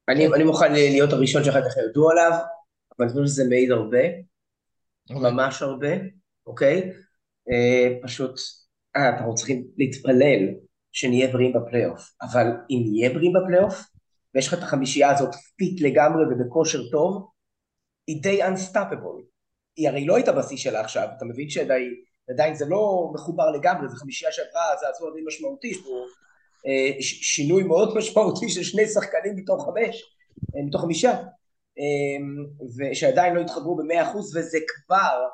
אני, 0.08 0.26
אני 0.26 0.44
מוכן 0.44 0.72
להיות 0.72 1.12
הראשון 1.12 1.44
שאחר 1.44 1.70
כך 1.70 1.76
ירדו 1.76 2.10
עליו, 2.10 2.30
אבל 2.30 3.06
אני 3.06 3.12
חושב 3.12 3.26
שזה 3.26 3.44
מעיד 3.48 3.70
הרבה, 3.70 4.04
okay. 4.08 5.14
אוקיי. 5.14 5.30
ממש 5.30 5.62
הרבה. 5.62 6.19
אוקיי? 6.46 6.92
אה, 7.50 7.96
פשוט, 8.02 8.34
אה, 8.96 9.08
אנחנו 9.08 9.34
צריכים 9.34 9.66
להתפלל 9.76 10.48
שנהיה 10.92 11.28
בריאים 11.28 11.52
בפלייאוף, 11.52 12.02
אבל 12.22 12.46
אם 12.70 12.82
נהיה 12.90 13.10
בריאים 13.10 13.32
בפלייאוף, 13.32 13.74
ויש 14.34 14.48
לך 14.48 14.54
את 14.54 14.62
החמישייה 14.62 15.10
הזאת 15.10 15.34
fit 15.56 15.80
לגמרי 15.80 16.22
ובכושר 16.24 16.90
טוב, 16.90 17.28
היא 18.06 18.22
די 18.22 18.42
unstoppable. 18.44 19.22
היא 19.76 19.88
הרי 19.88 20.06
לא 20.06 20.16
הייתה 20.16 20.32
בשיא 20.32 20.56
שלה 20.56 20.80
עכשיו, 20.80 21.08
אתה 21.16 21.24
מבין 21.24 21.50
שעדיין 21.50 22.54
זה 22.54 22.64
לא 22.68 23.10
מחובר 23.14 23.50
לגמרי, 23.50 23.88
זו 23.88 23.96
חמישייה 23.96 24.32
שעברה, 24.32 24.76
זה 24.80 24.86
עשוי 24.88 25.10
די 25.10 25.20
משמעותי, 25.26 25.68
יש 25.68 25.76
אה, 26.66 27.02
שינוי 27.02 27.62
מאוד 27.62 27.96
משמעותי 27.96 28.48
של 28.48 28.62
שני 28.62 28.86
שחקנים 28.86 29.36
מתוך 29.36 29.64
חמש, 29.64 30.16
אה, 30.56 30.62
מתוך 30.66 30.80
חמישה, 30.80 31.10
אה, 31.78 32.16
ושעדיין 32.78 33.34
לא 33.34 33.40
התחברו 33.40 33.76
במאה 33.76 34.10
אחוז, 34.10 34.36
וזה 34.36 34.58
כבר 34.66 35.26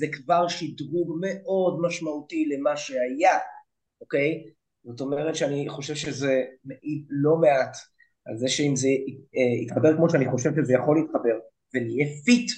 זה 0.00 0.06
כבר 0.12 0.48
שדרוג 0.48 1.18
מאוד 1.20 1.80
משמעותי 1.80 2.44
למה 2.52 2.76
שהיה, 2.76 3.38
אוקיי? 4.00 4.44
זאת 4.84 5.00
אומרת 5.00 5.34
שאני 5.34 5.68
חושב 5.68 5.94
שזה 5.94 6.42
מעיד 6.64 7.06
לא 7.10 7.36
מעט 7.36 7.76
על 8.26 8.36
זה 8.36 8.48
שאם 8.48 8.76
זה 8.76 8.88
אה, 9.36 9.62
יתחבר 9.62 9.96
כמו 9.96 10.10
שאני 10.10 10.30
חושב 10.30 10.50
שזה 10.56 10.72
יכול 10.72 10.96
להתחבר 11.00 11.38
ונהיה 11.74 12.06
fit, 12.24 12.50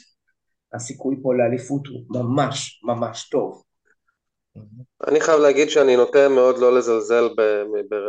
הסיכוי 0.72 1.16
פה 1.22 1.34
לאליפות 1.34 1.86
הוא 1.86 2.04
ממש 2.08 2.82
ממש 2.84 3.28
טוב. 3.28 3.62
אני 5.08 5.20
חייב 5.20 5.40
להגיד 5.40 5.70
שאני 5.70 5.96
נוטה 5.96 6.28
מאוד 6.28 6.58
לא 6.58 6.76
לזלזל 6.78 7.28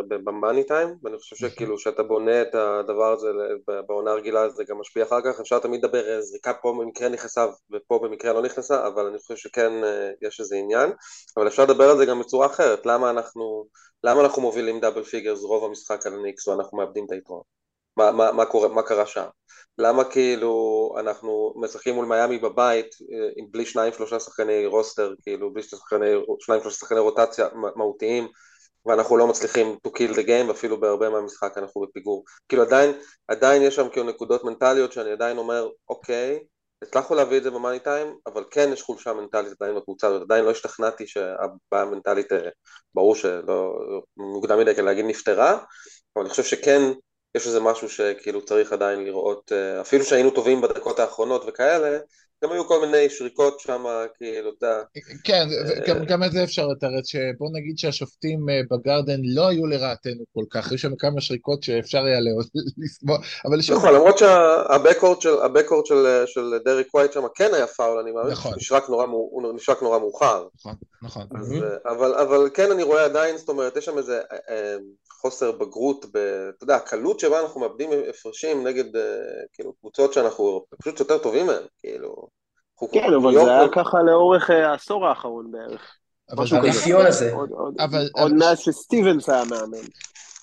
ב 0.08 0.17
money 0.17 0.64
time, 0.64 0.88
ואני 1.02 1.18
חושב 1.18 1.36
שכאילו 1.36 1.78
שאתה 1.78 2.02
בונה 2.02 2.42
את 2.42 2.54
הדבר 2.54 3.12
הזה 3.12 3.28
בעונה 3.88 4.10
הרגילה 4.10 4.48
זה 4.48 4.64
גם 4.68 4.78
משפיע 4.80 5.04
אחר 5.04 5.20
כך, 5.24 5.40
אפשר 5.40 5.58
תמיד 5.58 5.84
לדבר, 5.84 6.20
זריקה 6.20 6.52
פה 6.62 6.74
במקרה 6.80 7.08
נכנסה 7.08 7.46
ופה 7.72 8.00
במקרה 8.02 8.32
לא 8.32 8.42
נכנסה, 8.42 8.86
אבל 8.86 9.06
אני 9.06 9.18
חושב 9.18 9.36
שכן 9.36 9.84
אה, 9.84 10.10
יש 10.22 10.40
איזה 10.40 10.56
עניין, 10.56 10.90
אבל 11.36 11.48
אפשר 11.48 11.64
לדבר 11.64 11.90
על 11.90 11.96
זה 11.96 12.06
גם 12.06 12.20
בצורה 12.20 12.46
אחרת, 12.46 12.86
למה 12.86 13.10
אנחנו, 13.10 13.66
למה 14.04 14.20
אנחנו 14.20 14.42
מובילים 14.42 14.80
double 14.80 15.02
figures 15.02 15.42
רוב 15.42 15.64
המשחק 15.64 16.06
על 16.06 16.12
ניקס 16.22 16.48
ואנחנו 16.48 16.78
מאבדים 16.78 17.04
את 17.06 17.12
היתרון? 17.12 17.42
מה, 17.96 18.10
מה, 18.10 18.32
מה, 18.32 18.44
קורה, 18.44 18.68
מה 18.68 18.82
קרה 18.82 19.06
שם? 19.06 19.24
למה 19.78 20.04
כאילו 20.04 20.94
אנחנו 21.00 21.54
משחקים 21.56 21.94
מול 21.94 22.06
מיאמי 22.06 22.38
בבית 22.38 22.86
אה, 23.12 23.28
עם 23.36 23.46
בלי 23.50 23.66
שניים 23.66 23.92
שלושה 23.92 24.20
שחקני 24.20 24.66
רוסטר, 24.66 25.14
כאילו 25.22 25.52
בלי 25.52 25.62
שחקני, 25.62 26.10
שניים 26.40 26.60
שלושה 26.60 26.76
שחקני 26.78 26.98
רוטציה 26.98 27.48
מהותיים 27.76 28.28
ואנחנו 28.86 29.16
לא 29.16 29.26
מצליחים 29.26 29.76
to 29.88 29.90
kill 29.90 30.14
the 30.14 30.26
game 30.26 30.48
ואפילו 30.48 30.80
בהרבה 30.80 31.10
מהמשחק 31.10 31.58
אנחנו 31.58 31.80
בפיגור. 31.80 32.24
כאילו 32.48 32.62
עדיין, 32.62 32.92
עדיין 33.28 33.62
יש 33.62 33.76
שם 33.76 33.88
כאילו 33.88 34.06
נקודות 34.06 34.44
מנטליות 34.44 34.92
שאני 34.92 35.10
עדיין 35.10 35.38
אומר 35.38 35.68
אוקיי, 35.88 36.38
הצלחנו 36.82 37.16
להביא 37.16 37.38
את 37.38 37.42
זה 37.42 37.50
במאני 37.50 37.78
טיים, 37.78 38.16
אבל 38.26 38.44
כן 38.50 38.70
יש 38.72 38.82
חולשה 38.82 39.12
מנטלית 39.12 39.52
עדיין 39.60 39.76
בקבוצה 39.76 40.06
הזאת, 40.06 40.22
עדיין 40.22 40.44
לא 40.44 40.50
השתכנעתי 40.50 41.06
שהבעיה 41.06 41.82
המנטלית, 41.82 42.32
אה, 42.32 42.48
ברור 42.94 43.14
שלא 43.14 43.74
מוקדם 44.16 44.58
מדי 44.58 44.74
כדי 44.74 44.82
להגיד 44.82 45.04
נפתרה, 45.04 45.52
אבל 46.16 46.24
אני 46.24 46.30
חושב 46.30 46.42
שכן 46.44 46.80
יש 47.34 47.46
איזה 47.46 47.60
משהו 47.60 47.88
שכאילו 47.88 48.44
צריך 48.44 48.72
עדיין 48.72 49.04
לראות, 49.04 49.52
אה, 49.52 49.80
אפילו 49.80 50.04
שהיינו 50.04 50.30
טובים 50.30 50.60
בדקות 50.60 50.98
האחרונות 50.98 51.44
וכאלה, 51.48 51.98
גם 52.44 52.52
היו 52.52 52.68
כל 52.68 52.86
מיני 52.86 53.10
שריקות 53.10 53.60
שם, 53.60 53.84
כאילו, 54.16 54.50
אתה 54.58 54.66
יודע. 54.66 54.82
כן, 55.24 55.46
אה, 55.88 56.04
גם 56.04 56.22
את 56.24 56.32
זה 56.32 56.44
אפשר 56.44 56.66
לתרץ, 56.66 57.06
שבוא 57.06 57.48
נגיד 57.52 57.78
שהשופטים 57.78 58.46
אה, 58.50 58.60
בגרדן 58.70 59.20
לא 59.24 59.48
היו 59.48 59.66
לרעתנו 59.66 60.24
כל 60.34 60.44
כך, 60.50 60.70
היו 60.70 60.78
שם 60.78 60.96
כמה 60.96 61.20
שריקות 61.20 61.62
שאפשר 61.62 62.04
היה 62.04 62.18
לסבול, 62.84 63.16
אבל 63.44 63.62
שוב... 63.62 63.76
נכון, 63.76 63.94
למרות 63.94 64.18
שהבקורד 64.18 65.86
של 66.26 66.58
דריק 66.64 66.94
ווייט 66.94 67.12
שם 67.12 67.22
כן 67.34 67.54
היה 67.54 67.66
פאול, 67.66 67.98
אני 67.98 68.12
מאמין, 68.12 68.32
נכון. 68.32 68.52
הוא 68.52 69.54
נשרק 69.54 69.82
נורא 69.82 69.98
מאוחר. 69.98 70.46
נכון, 70.56 70.74
נכון. 71.02 71.26
אבל 71.94 72.50
כן 72.54 72.70
אני 72.70 72.82
רואה 72.82 73.04
עדיין, 73.04 73.36
זאת 73.36 73.48
אומרת, 73.48 73.76
יש 73.76 73.84
שם 73.84 73.98
איזה 73.98 74.20
חוסר 75.26 75.52
בגרות, 75.52 76.04
אתה 76.04 76.64
יודע, 76.64 76.76
הקלות 76.76 77.20
שבה 77.20 77.40
אנחנו 77.40 77.60
מאבדים 77.60 77.90
הפרשים 78.10 78.66
נגד 78.66 78.84
כאילו 79.52 79.72
קבוצות 79.72 80.12
שאנחנו 80.12 80.64
פשוט 80.82 81.00
יותר 81.00 81.18
טובים 81.18 81.46
מהן, 81.46 81.62
כאילו. 81.78 82.28
כן, 82.92 83.12
אבל 83.22 83.34
זה 83.34 83.56
היה 83.56 83.68
ככה 83.74 83.98
לאורך 84.06 84.50
אה, 84.50 84.70
העשור 84.70 85.06
האחרון 85.06 85.50
בערך. 85.50 85.96
משהו 86.36 86.58
כזה. 86.68 87.08
הזה. 87.08 87.32
עוד 88.12 88.32
מאז 88.32 88.58
שסטיבנס 88.58 89.28
היה 89.28 89.44
מאמן. 89.44 89.86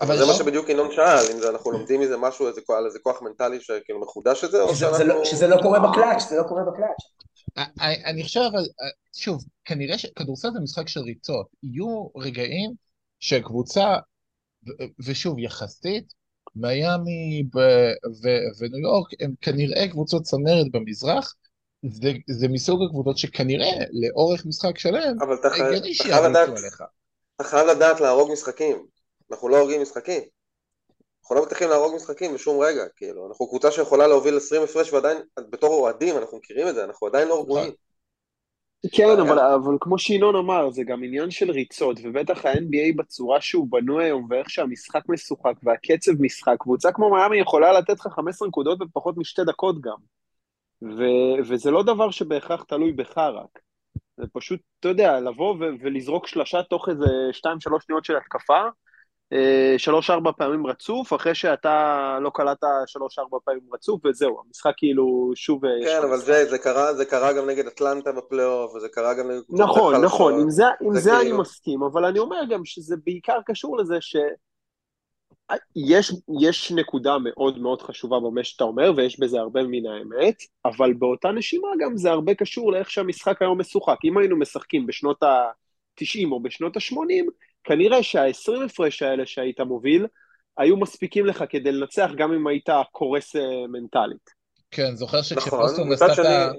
אבל 0.01 0.17
זה 0.17 0.25
מה 0.25 0.33
שבדיוק 0.33 0.69
ינון 0.69 0.91
שאל, 0.91 1.25
אם 1.31 1.49
אנחנו 1.49 1.71
לומדים 1.71 2.01
מזה 2.01 2.17
משהו 2.17 2.47
על 2.69 2.85
איזה 2.85 2.99
כוח 2.99 3.21
מנטלי 3.21 3.61
שכאילו 3.61 4.01
מחודש 4.01 4.43
את 4.43 4.51
זה, 4.51 4.61
או 4.61 4.75
שאנחנו... 4.75 5.05
לא- 5.05 5.25
שזה 5.25 5.47
לא 5.47 5.61
קורה 5.61 5.79
בקלאץ', 5.79 6.29
זה 6.29 6.37
לא 6.37 6.43
קורה 6.43 6.61
בקלאץ'. 6.63 7.67
אני 8.05 8.23
חושב, 8.23 8.39
אבל, 8.39 8.63
שוב, 9.15 9.43
כנראה 9.65 9.97
שכדורסל 9.97 10.51
זה 10.53 10.59
משחק 10.59 10.87
של 10.87 10.99
ריצות. 10.99 11.45
יהיו 11.63 12.07
רגעים 12.17 12.71
שקבוצה, 13.19 13.97
ושוב, 15.05 15.39
יחסית, 15.39 16.13
מיאמי 16.55 17.43
וניו 18.59 18.79
יורק 18.79 19.07
הם 19.19 19.33
כנראה 19.41 19.87
קבוצות 19.87 20.23
צמרת 20.23 20.71
במזרח, 20.71 21.35
זה, 21.89 22.11
זה 22.29 22.47
מסוג 22.47 22.79
הקבוצות 22.83 23.17
שכנראה 23.17 23.85
לאורך 23.91 24.45
משחק 24.45 24.77
שלם, 24.77 25.15
אבל 25.21 25.35
אתה 25.35 25.49
חייב 25.49 26.23
לדעת, 26.25 26.49
אתה 27.35 27.43
חייב 27.43 27.67
לדעת 27.67 28.01
להרוג 28.01 28.31
משחקים, 28.31 28.85
אנחנו 29.31 29.49
לא 29.49 29.57
הורגים 29.59 29.81
משחקים. 29.81 30.21
אנחנו 31.21 31.35
לא 31.35 31.45
מצליחים 31.45 31.69
להרוג 31.69 31.95
משחקים 31.95 32.33
בשום 32.33 32.59
רגע, 32.59 32.83
כאילו, 32.95 33.27
אנחנו 33.27 33.47
קבוצה 33.47 33.71
שיכולה 33.71 34.07
להוביל 34.07 34.37
20 34.37 34.63
הפרש 34.63 34.93
ועדיין, 34.93 35.17
בתור 35.49 35.73
אוהדים, 35.73 36.17
אנחנו 36.17 36.37
מכירים 36.37 36.67
את 36.67 36.75
זה, 36.75 36.83
אנחנו 36.83 37.07
עדיין 37.07 37.27
לא 37.27 37.41
רגועים. 37.41 37.71
כן, 38.91 39.19
אבל, 39.19 39.39
אבל 39.39 39.77
כמו 39.79 39.97
שינון 39.97 40.35
אמר, 40.35 40.69
זה 40.69 40.83
גם 40.83 41.03
עניין 41.03 41.31
של 41.31 41.51
ריצות, 41.51 41.99
ובטח 42.03 42.45
ה-NBA 42.45 42.95
בצורה 42.95 43.41
שהוא 43.41 43.67
בנוי 43.69 44.03
היום, 44.03 44.27
ואיך 44.29 44.49
שהמשחק 44.49 45.01
משוחק, 45.09 45.53
והקצב 45.63 46.11
משחק, 46.19 46.55
קבוצה 46.59 46.91
כמו 46.91 47.15
מיאמי 47.15 47.39
יכולה 47.39 47.71
לתת 47.71 47.99
לך 47.99 48.07
15 48.07 48.47
נקודות 48.47 48.79
בפחות 48.79 49.17
משתי 49.17 49.41
דקות 49.45 49.81
גם. 49.81 49.97
ו, 50.83 51.03
וזה 51.49 51.71
לא 51.71 51.83
דבר 51.83 52.11
שבהכרח 52.11 52.63
תלוי 52.63 52.91
בך 52.91 53.17
רק. 53.17 53.59
זה 54.17 54.25
פשוט, 54.33 54.59
אתה 54.79 54.87
יודע, 54.87 55.19
לבוא 55.19 55.55
ו- 55.55 55.73
ולזרוק 55.81 56.27
שלושה 56.27 56.63
תוך 56.63 56.89
איזה 56.89 57.05
2-3 57.31 57.79
שניות 57.79 58.05
של 58.05 58.17
התקפה, 58.17 58.59
אה, 58.59 58.69
שלוש-ארבע 59.77 60.31
פעמים 60.37 60.67
רצוף, 60.67 61.13
אחרי 61.13 61.35
שאתה 61.35 62.17
לא 62.21 62.31
קלטת 62.33 62.67
שלוש-ארבע 62.85 63.37
פעמים 63.45 63.63
רצוף, 63.73 64.05
וזהו, 64.05 64.41
המשחק 64.47 64.73
כאילו 64.77 65.31
שוב... 65.35 65.65
אה, 65.65 65.71
כן, 65.85 66.07
אבל 66.07 66.17
ג'יי, 66.25 66.45
זה 66.45 66.57
קרה, 66.57 66.93
זה 66.93 67.05
קרה 67.05 67.33
גם 67.33 67.49
נגד 67.49 67.67
אטלנטה 67.67 68.11
בפלייאוף, 68.11 68.75
וזה 68.75 68.87
קרה 68.89 69.13
גם 69.13 69.31
נגד... 69.31 69.41
נכון, 69.49 70.05
נכון, 70.05 70.41
עם 70.41 70.49
זה, 70.49 70.65
עם 70.81 70.93
זה, 70.93 70.99
זה 70.99 71.15
אני 71.15 71.21
כאילו... 71.21 71.37
מסכים, 71.37 71.83
אבל 71.83 72.05
אני 72.05 72.19
אומר 72.19 72.45
גם 72.49 72.65
שזה 72.65 72.95
בעיקר 73.05 73.37
קשור 73.45 73.77
לזה 73.77 73.97
ש... 74.01 74.15
יש, 75.75 76.13
יש 76.41 76.71
נקודה 76.71 77.17
מאוד 77.17 77.59
מאוד 77.59 77.81
חשובה 77.81 78.19
במה 78.19 78.43
שאתה 78.43 78.63
אומר, 78.63 78.93
ויש 78.95 79.19
בזה 79.19 79.39
הרבה 79.39 79.63
מן 79.63 79.85
האמת, 79.85 80.35
אבל 80.65 80.93
באותה 80.93 81.31
נשימה 81.31 81.67
גם 81.79 81.97
זה 81.97 82.11
הרבה 82.11 82.33
קשור 82.33 82.71
לאיך 82.71 82.91
שהמשחק 82.91 83.41
היום 83.41 83.59
משוחק. 83.59 83.97
אם 84.03 84.17
היינו 84.17 84.39
משחקים 84.39 84.87
בשנות 84.87 85.23
ה-90 85.23 86.31
או 86.31 86.43
בשנות 86.43 86.77
ה-80, 86.77 87.25
כנראה 87.63 88.03
שה-20 88.03 88.65
הפרש 88.65 89.01
האלה 89.01 89.25
שהיית 89.25 89.59
מוביל, 89.59 90.07
היו 90.57 90.77
מספיקים 90.77 91.25
לך 91.25 91.43
כדי 91.49 91.71
לנצח 91.71 92.09
גם 92.17 92.33
אם 92.33 92.47
היית 92.47 92.69
קורס 92.91 93.35
אה, 93.35 93.67
מנטלית. 93.67 94.41
כן, 94.71 94.95
זוכר 94.95 95.21
שכשפוסטון 95.21 95.91
נכון, 95.91 96.09
עשתה 96.09 96.13
את 96.13 96.19
ה... 96.19 96.51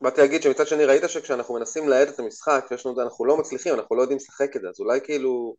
באתי 0.00 0.20
להגיד 0.20 0.42
שמצד 0.42 0.66
שני 0.66 0.84
ראית 0.84 1.02
שכשאנחנו 1.08 1.54
מנסים 1.54 1.88
להאט 1.88 2.08
את 2.08 2.18
המשחק, 2.18 2.66
אנחנו 3.02 3.24
לא 3.24 3.36
מצליחים, 3.36 3.74
אנחנו 3.74 3.96
לא 3.96 4.02
יודעים 4.02 4.16
לשחק 4.16 4.56
את 4.56 4.60
זה, 4.60 4.68
אז 4.68 4.80
אולי 4.80 5.00
כאילו, 5.04 5.56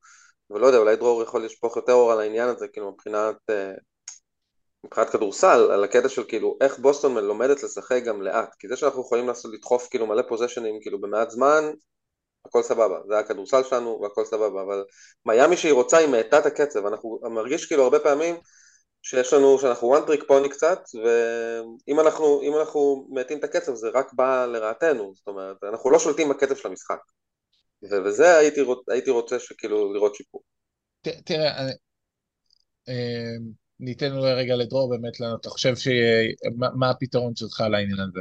ולא 0.49 0.68
יודע, 0.68 0.78
אולי 0.78 0.95
דרור 0.95 1.24
יכול 1.24 1.45
לשפוך 1.45 1.76
יותר 1.76 1.93
אור 1.93 2.12
על 2.12 2.20
העניין 2.20 2.49
הזה, 2.49 2.68
כאילו 2.68 2.91
מבחינת, 2.91 3.36
אה, 3.49 3.72
מבחינת 4.86 5.10
כדורסל, 5.10 5.72
על 5.72 5.84
הקטע 5.84 6.10
של 6.10 6.24
כאילו 6.24 6.58
איך 6.62 6.80
בוסטון 6.80 7.18
לומדת 7.18 7.64
לשחק 7.64 8.03
גם 8.06 8.22
לאט, 8.22 8.56
כי 8.60 8.68
זה 8.68 8.76
שאנחנו 8.76 9.01
יכולים 9.01 9.28
לעשות, 9.28 9.53
לדחוף 9.53 9.88
כאילו 9.89 10.08
מלא 10.08 10.22
פוזיישנים 10.22 10.76
כאילו 10.82 11.01
במעט 11.01 11.30
זמן, 11.30 11.64
הכל 12.56 12.64
סבבה, 12.64 12.99
זה 13.08 13.20
הכדורסל 13.20 13.64
שלנו 13.64 13.99
והכל 14.01 14.26
סבבה, 14.26 14.62
אבל 14.62 14.84
מיאמי 15.26 15.58
שהיא 15.58 15.74
רוצה 15.74 15.97
היא 15.97 16.08
מאטה 16.08 16.39
את 16.39 16.45
הקצב, 16.45 16.86
אנחנו 16.86 17.20
מרגיש 17.24 17.66
כאילו 17.66 17.84
הרבה 17.84 17.99
פעמים 17.99 18.36
שיש 19.01 19.34
לנו, 19.34 19.60
שאנחנו 19.60 19.97
one 19.97 20.10
trick 20.10 20.22
pony 20.22 20.49
קצת, 20.49 20.80
ואם 20.93 21.99
אנחנו, 21.99 22.41
אנחנו 22.60 23.08
מאטים 23.10 23.38
את 23.38 23.43
הקצב 23.43 23.74
זה 23.74 23.89
רק 23.93 24.14
בא 24.14 24.45
לרעתנו, 24.45 25.14
זאת 25.16 25.28
אומרת, 25.28 25.58
אנחנו 25.64 25.89
לא 25.89 25.99
שולטים 25.99 26.30
בקצב 26.30 26.56
של 26.56 26.68
המשחק, 26.68 26.99
וזה 27.91 28.38
הייתי, 28.38 28.62
הייתי 28.91 29.10
רוצה 29.10 29.39
שכאילו 29.39 29.93
לראות 29.93 30.16
שיפור. 30.16 30.43
תראה, 31.01 31.58
אני, 31.62 31.72
אה, 32.89 33.36
ניתן 33.80 34.12
לו 34.12 34.22
רגע 34.24 34.56
לדרור 34.56 34.89
באמת 34.89 35.39
אתה 35.41 35.49
חושב 35.49 35.76
ש... 35.76 35.88
מה 36.58 36.89
הפתרון 36.89 37.36
שלך 37.36 37.62
לעניין 37.62 37.99
הזה? 37.99 38.20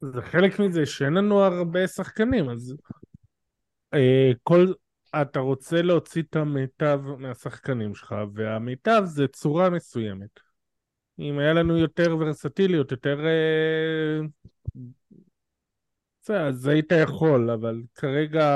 זה 0.00 0.22
חלק 0.22 0.58
מזה 0.60 0.86
שאין 0.86 1.14
לנו 1.14 1.40
הרבה 1.42 1.86
שחקנים, 1.86 2.50
אז 2.50 2.74
אה, 3.94 4.30
כל, 4.42 4.72
אתה 5.22 5.40
רוצה 5.40 5.82
להוציא 5.82 6.22
את 6.22 6.36
המיטב 6.36 7.00
מהשחקנים 7.18 7.94
שלך, 7.94 8.14
והמיטב 8.34 9.02
זה 9.04 9.26
צורה 9.28 9.70
מסוימת. 9.70 10.40
אם 11.18 11.38
היה 11.38 11.52
לנו 11.52 11.78
יותר 11.78 12.16
ורסטיליות, 12.20 12.90
יותר... 12.90 13.26
אה, 13.26 14.26
זה, 16.22 16.40
אז 16.40 16.66
היית 16.66 16.92
יכול, 17.02 17.50
אבל 17.50 17.82
כרגע... 17.94 18.46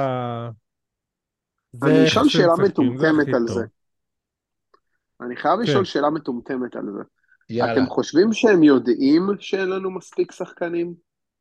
אני 1.82 2.06
אשאל 2.06 2.28
שאלה 2.28 2.52
מטומטמת 2.64 3.34
על 3.34 3.48
זה. 3.48 3.64
אני 5.20 5.36
חייב 5.36 5.56
כן. 5.56 5.62
לשאול 5.62 5.84
שאלה 5.84 6.10
מטומטמת 6.10 6.74
על 6.74 6.84
זה. 6.88 7.02
יאללה. 7.50 7.72
אתם 7.72 7.86
חושבים 7.86 8.32
שהם 8.32 8.62
יודעים 8.62 9.26
שאין 9.38 9.68
לנו 9.68 9.90
מספיק 9.90 10.32
שחקנים? 10.32 10.94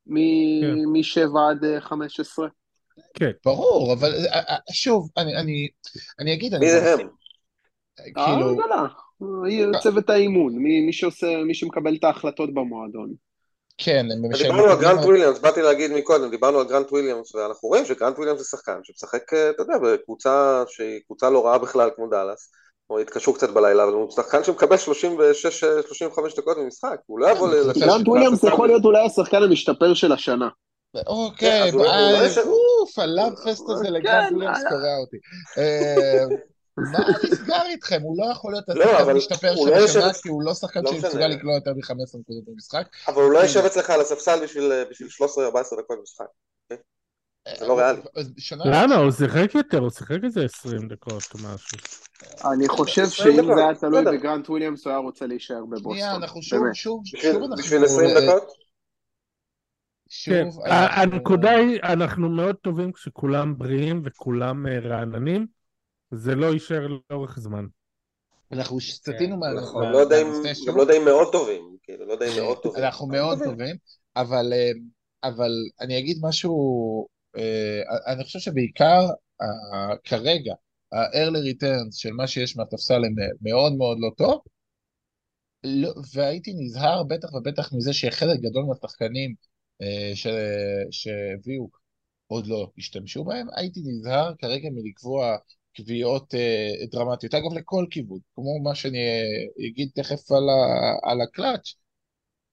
מ-7 0.07 1.15
כן. 1.15 1.65
עד 1.65 1.79
15. 1.79 2.47
כן. 3.13 3.31
ברור, 3.45 3.93
אבל 3.93 4.11
אה, 4.11 4.39
אה, 4.39 4.57
שוב, 4.73 5.09
אני, 5.17 5.37
אני, 5.37 5.67
אני 6.19 6.33
אגיד... 6.33 6.57
מי 6.57 6.71
זה 6.71 6.93
הם? 6.93 7.07
כאילו... 7.97 8.57
אה, 9.75 9.79
צוות 9.79 10.09
האימון, 10.09 10.57
מי 10.57 10.93
שעושה, 10.93 11.43
מי 11.43 11.53
שמקבל 11.53 11.95
את 11.95 12.03
ההחלטות 12.03 12.53
במועדון. 12.53 13.13
כן, 13.77 14.05
הם 14.11 14.37
דיברנו 14.37 14.63
על 14.63 14.81
גרנט 14.81 15.05
וויליאמס, 15.05 15.39
באתי 15.39 15.61
להגיד 15.61 15.91
מקודם, 15.91 16.29
דיברנו 16.29 16.59
על 16.59 16.67
גרנט 16.67 16.91
וויליאמס, 16.91 17.35
ואנחנו 17.35 17.69
רואים 17.69 17.85
שגרנט 17.85 18.15
וויליאמס 18.15 18.39
זה 18.39 18.45
שחקן 18.45 18.79
שמשחק, 18.83 19.33
אתה 19.33 19.61
יודע, 19.61 19.73
בקבוצה 19.83 20.63
שהיא 20.67 20.99
קבוצה 21.05 21.29
לא 21.29 21.45
רעה 21.45 21.57
בכלל 21.57 21.89
כמו 21.95 22.07
דאלאס, 22.09 22.51
או 22.89 22.99
התקשרו 22.99 23.33
קצת 23.33 23.49
בלילה, 23.49 23.83
אבל 23.83 23.93
הוא 23.93 24.11
שחקן 24.11 24.43
שמקבל 24.43 24.75
36-35 24.75 26.37
דקות 26.37 26.57
במשחק, 26.57 26.99
הוא 27.05 27.19
לא 27.19 27.31
יבוא 27.31 27.47
לשש... 27.47 27.81
גרנט 27.81 28.07
וויליאמס 28.07 28.43
יכול 28.43 28.67
להיות 28.67 28.85
אולי 28.85 29.05
השחקן 29.05 29.43
המשתפר 29.43 29.93
של 29.93 30.11
השנה. 30.11 30.49
אוקיי, 31.07 31.71
אוף, 32.45 32.99
ה 32.99 33.06
love 33.06 33.33
fest 33.45 33.69
הזה 33.69 33.83
כן, 33.83 33.93
לגרנט 33.93 34.31
וויליאמס 34.31 34.59
קורע 34.69 34.97
אותי. 35.01 35.17
אה, 35.57 36.25
מה 36.77 36.99
נסגר 37.31 37.65
איתכם? 37.65 38.01
הוא 38.01 38.17
לא 38.17 38.31
יכול 38.31 38.51
להיות 38.51 38.65
לא, 38.67 38.83
השחקן 38.83 39.09
המשתפר 39.09 39.55
של 39.55 39.69
לא 39.69 39.75
השנה, 39.75 40.13
כי 40.13 40.29
הוא 40.29 40.43
לא 40.43 40.53
שחקן 40.53 40.83
לא 40.83 40.91
שמסוגל 40.91 41.27
לקלוע 41.27 41.55
יותר 41.55 41.73
מ-15 41.73 42.19
נקודות 42.19 42.43
במשחק. 42.47 42.87
אבל 43.07 43.21
הוא 43.21 43.31
לא 43.31 43.39
יושב 43.39 43.65
אצלך 43.65 43.89
על 43.89 44.01
הספסל 44.01 44.43
בשביל 44.43 44.71
13-14 44.91 45.79
דקות 45.79 45.97
במשחק. 45.99 46.25
זה 47.59 47.67
לא 47.67 47.77
ריאלי. 47.77 48.01
למה? 48.65 48.95
הוא 48.95 49.11
שיחק 49.11 49.55
יותר, 49.55 49.79
הוא 49.79 49.89
שיחק 49.89 50.17
איזה 50.23 50.45
20 50.45 50.87
דקות 50.87 51.23
או 51.33 51.39
משהו. 51.39 51.77
אני 52.53 52.67
חושב 52.67 53.05
שאם 53.09 53.45
זה 53.55 53.65
היה 53.65 53.75
תלוי 53.75 54.03
בגרנט 54.05 54.49
וויליאמס, 54.49 54.85
הוא 54.85 54.91
היה 54.91 54.99
רוצה 54.99 55.27
להישאר 55.27 55.65
בבוסטון. 55.65 55.93
שנייה, 55.93 56.15
אנחנו 56.15 56.41
שוב, 56.41 56.59
שוב, 56.73 57.01
שוב 57.05 57.41
אנחנו... 57.41 57.55
בשביל 57.57 57.83
20 57.83 58.09
דקות? 58.09 58.43
כן, 60.25 60.47
הנקודה 60.69 61.51
היא, 61.51 61.79
אנחנו 61.83 62.29
מאוד 62.29 62.55
טובים 62.55 62.91
כשכולם 62.91 63.57
בריאים 63.57 64.01
וכולם 64.05 64.67
אה, 64.67 64.79
רעננים, 64.79 65.47
זה 66.11 66.35
לא 66.35 66.45
יישאר 66.45 66.87
לאורך 67.09 67.39
זמן. 67.39 67.65
אנחנו 68.51 68.81
סטינו 68.81 69.37
מה... 69.37 69.51
אנחנו 69.51 69.91
לא 69.91 69.97
יודע 69.97 70.97
אם 70.97 71.05
מאוד 71.05 71.31
טובים, 71.31 71.77
כאילו, 71.83 72.05
לא 72.05 72.13
יודע 72.13 72.25
אם 72.25 72.43
מאוד 72.43 72.57
טובים. 72.57 72.83
אנחנו 72.83 73.07
מאוד 73.07 73.39
טובים, 73.43 73.75
אבל 74.15 74.53
אה, 74.53 74.71
אני 75.81 75.99
אגיד 75.99 76.17
משהו 76.21 76.53
אה, 77.01 77.12
אני 78.07 78.23
חושב 78.23 78.39
שבעיקר 78.39 79.07
כרגע 80.03 80.53
ה-early 80.91 81.53
returns 81.53 81.97
של 81.97 82.11
מה 82.11 82.27
שיש 82.27 82.57
מהספסל 82.57 83.05
הם 83.05 83.15
מאוד 83.41 83.73
מאוד 83.73 83.97
לא 83.99 84.09
טוב, 84.17 84.41
לא, 85.63 85.93
והייתי 86.13 86.53
נזהר 86.53 87.03
בטח 87.03 87.33
ובטח 87.33 87.73
מזה 87.73 87.93
שחלק 87.93 88.39
גדול 88.39 88.65
מהשחקנים 88.65 89.35
אה, 89.81 90.11
שהביאו 90.91 91.69
עוד 92.27 92.47
לא 92.47 92.71
השתמשו 92.77 93.23
בהם, 93.23 93.47
הייתי 93.55 93.79
נזהר 93.85 94.33
כרגע 94.39 94.69
מלקבוע 94.71 95.37
קביעות 95.73 96.35
אה, 96.35 96.85
דרמטיות, 96.91 97.33
אגב 97.33 97.53
לכל 97.53 97.85
כיוון, 97.91 98.19
כמו 98.35 98.59
מה 98.63 98.75
שאני 98.75 98.99
אגיד 99.69 99.89
תכף 99.95 100.31
על, 100.31 100.49
ה, 100.49 101.11
על 101.11 101.21
הקלאץ', 101.21 101.73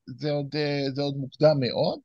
זה 0.06 0.30
עוד, 0.30 0.54
זה 0.94 1.02
עוד 1.02 1.16
מוקדם 1.16 1.56
מאוד, 1.60 2.00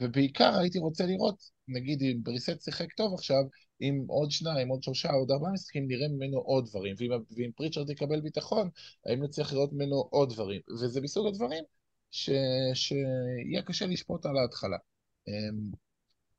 ובעיקר 0.00 0.58
הייתי 0.58 0.78
רוצה 0.78 1.06
לראות 1.06 1.50
נגיד 1.68 2.02
אם 2.02 2.20
בריסט 2.22 2.62
שיחק 2.62 2.92
טוב 2.92 3.14
עכשיו, 3.14 3.42
עם 3.80 4.04
עוד 4.08 4.30
שניים, 4.30 4.68
עוד 4.68 4.82
שלושה, 4.82 5.10
עוד 5.10 5.30
ארבעה 5.30 5.52
משחקים, 5.52 5.88
נראה 5.88 6.08
ממנו 6.08 6.38
עוד 6.38 6.66
דברים. 6.68 6.94
ואם, 6.98 7.10
ואם 7.36 7.50
פריצ'רד 7.56 7.90
יקבל 7.90 8.20
ביטחון, 8.20 8.70
האם 9.06 9.24
נצליח 9.24 9.52
לראות 9.52 9.72
ממנו 9.72 10.08
עוד 10.10 10.32
דברים. 10.32 10.60
וזה 10.82 11.00
מסוג 11.00 11.26
הדברים 11.26 11.64
ש, 12.10 12.30
שיהיה 12.74 13.62
קשה 13.62 13.86
לשפוט 13.86 14.26
על 14.26 14.36
ההתחלה. 14.36 14.76
אמ, 15.28 15.70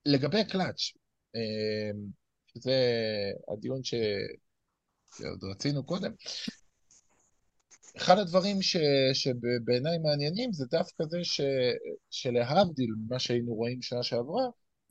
לגבי 0.05 0.39
הקלאץ', 0.39 0.81
אמ, 1.35 2.05
שזה 2.47 2.73
הדיון. 3.53 3.81
שעוד 3.83 5.43
רצינו 5.51 5.83
קודם, 5.83 6.11
אחד 7.99 8.17
הדברים 8.17 8.61
ש, 8.61 8.77
שבעיניי 9.13 9.97
מעניינים 9.97 10.53
זה 10.53 10.65
דווקא 10.71 11.03
זה 11.05 11.23
ש, 11.23 11.41
שלהבדיל 12.09 12.89
ממה 12.97 13.19
שהיינו 13.19 13.53
רואים 13.53 13.81
שנה 13.81 14.03
שעברה, 14.03 14.43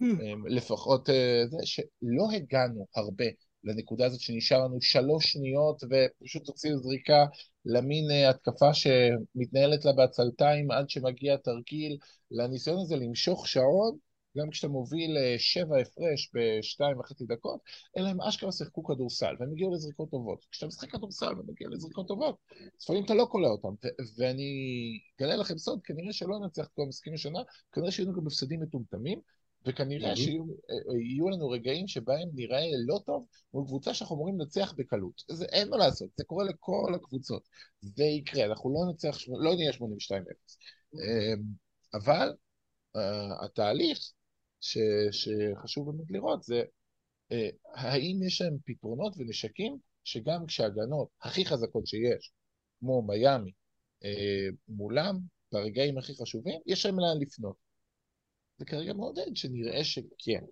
אמ, 0.03 0.47
לפחות 0.47 1.11
אה, 1.11 1.43
זה 1.47 1.57
שלא 1.65 2.31
הגענו 2.35 2.87
הרבה 2.95 3.25
לנקודה 3.65 4.07
הזאת 4.07 4.21
שנשאר 4.21 4.65
לנו 4.65 4.81
שלוש 4.81 5.33
שניות 5.33 5.83
ופשוט 5.85 6.45
תוציאו 6.45 6.79
זריקה 6.79 7.27
למין 7.65 8.11
אה, 8.11 8.31
התקפה 8.31 8.75
שמתנהלת 8.75 9.85
לה 9.85 9.93
בעצלתיים 9.93 10.71
עד 10.71 10.91
שמגיע 10.91 11.37
תרגיל, 11.37 11.99
לניסיון 12.31 12.81
הזה 12.81 12.97
למשוך 12.97 13.49
שעון 13.49 13.97
גם 14.37 14.51
כשאתה 14.51 14.69
מוביל 14.69 15.17
אה, 15.17 15.35
שבע 15.39 15.79
הפרש 15.79 16.31
בשתיים 16.35 17.01
וחצי 17.01 17.25
דקות, 17.27 17.61
אלא 17.97 18.09
הם 18.09 18.21
אשכרה 18.21 18.53
שיחקו 18.53 18.85
כדורסל, 18.85 19.35
והם 19.41 19.53
הגיעו 19.53 19.75
לזריקות 19.75 20.11
טובות. 20.11 20.45
כשאתה 20.51 20.67
משחק 20.67 20.91
כדורסל 20.91 21.33
ומגיע 21.39 21.69
לזריקות 21.71 22.09
טובות, 22.09 22.37
לפעמים 22.83 23.05
אתה 23.05 23.15
לא 23.15 23.25
קולע 23.31 23.49
אותם. 23.49 23.89
ואני 24.19 24.51
אגלה 25.17 25.37
לכם 25.37 25.59
סוד, 25.59 25.81
כנראה 25.85 26.13
שלא 26.13 26.39
נצליח 26.47 26.67
את 26.67 26.73
כל 26.73 26.83
המשחקים 26.83 27.15
השנה, 27.15 27.39
כנראה 27.73 27.91
שיהיו 27.91 28.13
גם 28.13 28.27
הפסדים 28.27 28.61
מטומטמים, 28.61 29.21
וכנראה 29.67 30.17
שיהיו 30.17 31.29
לנו 31.29 31.49
רגעים 31.49 31.89
שבהם 31.89 32.29
נראה 32.35 32.61
לא 32.87 33.01
טוב 33.07 33.27
מול 33.55 33.65
קבוצה 33.67 33.95
שאנחנו 33.95 34.17
אמורים 34.17 34.41
לנצח 34.41 34.75
בקלות. 34.77 35.23
זה 35.31 35.45
אין 35.45 35.71
מה 35.71 35.77
לעשות, 35.77 36.11
זה 36.17 36.25
קורה 36.25 36.45
לכל 36.45 36.93
הקבוצות. 36.95 37.43
זה 37.81 38.05
יקרה, 38.05 38.45
אנחנו 38.45 38.71
לא 38.75 38.93
נצח, 38.93 39.19
לא 39.29 39.55
נהיה 39.55 39.71
82-0. 39.73 39.77
אמ, 40.95 41.43
אבל 41.95 42.33
uh, 42.97 43.45
התהליך 43.45 43.99
ש, 44.61 44.79
שחשוב 45.11 45.91
באמת 45.91 46.11
לראות 46.11 46.43
זה 46.43 46.63
uh, 47.33 47.37
האם 47.75 48.23
יש 48.27 48.41
להם 48.41 48.57
פתרונות 48.65 49.15
ונשקים 49.19 49.79
שגם 50.05 50.47
כשהגנות 50.47 51.09
הכי 51.23 51.45
חזקות 51.45 51.87
שיש, 51.87 52.33
כמו 52.81 53.03
מיאמי, 53.03 53.51
uh, 54.03 54.55
מולם, 54.69 55.19
ברגעים 55.53 55.99
הכי 55.99 56.15
חשובים, 56.15 56.61
יש 56.67 56.87
להם 56.87 56.99
לאן 56.99 57.21
לפנות. 57.21 57.57
זה 58.59 58.65
כרגע 58.65 58.93
מעודד 58.93 59.37
שנראה 59.37 59.85
שכן. 59.85 60.45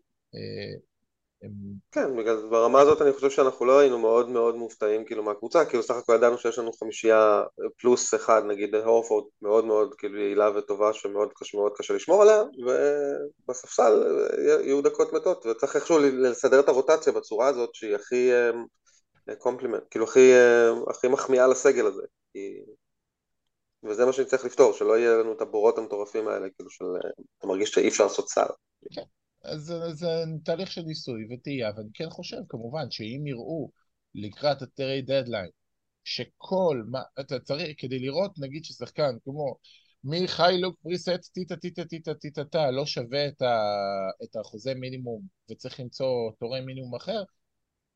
אה. 1.46 1.76
כן, 1.92 2.16
בגלל 2.16 2.48
ברמה 2.50 2.80
הזאת 2.80 3.02
אני 3.02 3.12
חושב 3.12 3.30
שאנחנו 3.30 3.66
לא 3.66 3.78
היינו 3.78 3.98
מאוד 3.98 4.28
מאוד 4.28 4.56
מופתעים 4.56 5.04
כאילו 5.04 5.22
מהקבוצה, 5.22 5.64
כאילו 5.64 5.82
סך 5.82 5.94
הכל 5.94 6.14
ידענו 6.14 6.38
שיש 6.38 6.58
לנו 6.58 6.72
חמישייה 6.72 7.42
פלוס 7.78 8.14
אחד, 8.14 8.42
נגיד 8.46 8.74
הורפורד 8.74 9.24
מאוד 9.42 9.64
מאוד 9.64 9.94
כאילו 9.98 10.18
יעילה 10.18 10.58
וטובה 10.58 10.92
שמאוד 10.92 11.32
קשה, 11.34 11.58
מאוד 11.58 11.72
קשה 11.76 11.94
לשמור 11.94 12.22
עליה, 12.22 12.42
ובספסל 13.46 14.02
יהיו 14.64 14.82
דקות 14.82 15.12
מתות, 15.12 15.46
וצריך 15.46 15.76
איכשהו 15.76 15.98
לסדר 15.98 16.60
את 16.60 16.68
הרוטציה 16.68 17.12
בצורה 17.12 17.48
הזאת 17.48 17.74
שהיא 17.74 17.94
הכי 17.94 18.30
compliment, 19.38 19.82
כאילו 19.90 20.04
הכי, 20.04 20.32
הכי 20.90 21.08
מחמיאה 21.08 21.46
לסגל 21.46 21.86
הזה, 21.86 22.02
כי 22.32 22.60
וזה 23.84 24.06
מה 24.06 24.12
שאני 24.12 24.26
צריך 24.26 24.44
לפתור, 24.44 24.72
שלא 24.72 24.98
יהיה 24.98 25.16
לנו 25.16 25.32
את 25.32 25.40
הבורות 25.40 25.78
המטורפים 25.78 26.28
האלה, 26.28 26.46
כאילו 26.56 26.70
של... 26.70 26.84
אתה 27.38 27.46
מרגיש 27.46 27.70
שאי 27.70 27.88
אפשר 27.88 28.04
לעשות 28.04 28.28
סל. 28.28 28.46
אז 29.46 29.74
זה 29.92 30.06
תהליך 30.44 30.72
של 30.72 30.82
ניסוי 30.82 31.26
וטעייה, 31.30 31.70
ואני 31.76 31.88
כן 31.94 32.10
חושב 32.10 32.36
כמובן 32.48 32.90
שאם 32.90 33.26
יראו 33.26 33.70
לקראת 34.14 34.62
הטרי 34.62 35.02
דדליין, 35.02 35.50
שכל 36.04 36.82
מה, 36.90 37.02
אתה 37.20 37.40
צריך, 37.40 37.74
כדי 37.78 37.98
לראות 37.98 38.38
נגיד 38.38 38.64
ששחקן 38.64 39.16
כמו 39.24 39.56
מחיילוק 40.04 40.76
פריסט 40.82 41.32
טיטה 41.32 41.56
טיטה 41.56 41.84
טיטה 41.84 42.14
טיטה 42.14 42.44
טה 42.44 42.70
לא 42.70 42.86
שווה 42.86 43.28
את, 43.28 43.42
ה, 43.42 43.58
את 44.24 44.36
האחוזי 44.36 44.74
מינימום 44.74 45.22
וצריך 45.50 45.80
למצוא 45.80 46.30
תורי 46.38 46.60
מינימום 46.60 46.94
אחר, 46.94 47.22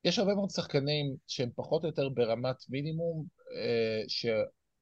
יש 0.04 0.18
הרבה 0.18 0.34
מאוד 0.34 0.50
שחקנים 0.50 1.16
שהם 1.26 1.50
פחות 1.56 1.82
או 1.82 1.88
יותר 1.88 2.08
ברמת 2.08 2.56
מינימום, 2.68 3.26
אה, 3.56 4.02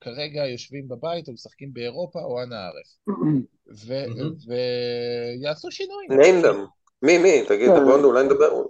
כרגע 0.01 0.46
יושבים 0.46 0.88
בבית 0.88 1.28
או 1.28 1.32
משחקים 1.32 1.72
באירופה 1.72 2.20
או 2.20 2.42
אנא 2.42 2.55
ערף. 2.55 3.16
ויעשו 5.38 5.70
שינויים. 5.70 6.11
name 6.11 6.44
them. 6.44 6.78
מי, 7.03 7.18
מי? 7.18 7.44
תגיד. 7.49 7.70
בוא 7.70 7.94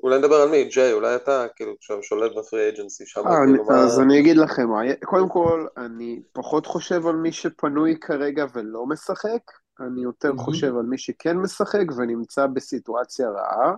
אולי 0.03 0.18
נדבר 0.18 0.35
על 0.35 0.49
מי, 0.49 0.64
ג'יי, 0.64 0.93
אולי 0.93 1.16
אתה 1.16 1.47
כאילו 1.57 1.72
שם 1.81 2.03
שולט 2.03 2.33
ב 2.37 2.43
free 2.43 2.69
agency 2.69 3.07
שם. 3.07 3.20
אה, 3.26 3.35
כאילו 3.47 3.70
אז 3.70 4.01
אני 4.01 4.20
אגיד 4.20 4.37
לכם, 4.37 4.68
קודם 5.05 5.29
כל, 5.29 5.66
אני 5.76 6.22
פחות 6.33 6.66
חושב 6.66 7.07
על 7.07 7.16
מי 7.16 7.33
שפנוי 7.33 7.97
כרגע 8.01 8.47
ולא 8.55 8.87
משחק, 8.87 9.43
אני 9.81 10.03
יותר 10.03 10.33
חושב 10.37 10.76
על 10.76 10.83
מי 10.83 10.99
שכן 10.99 11.37
משחק 11.37 11.85
ונמצא 11.97 12.47
בסיטואציה 12.47 13.29
רעה, 13.29 13.74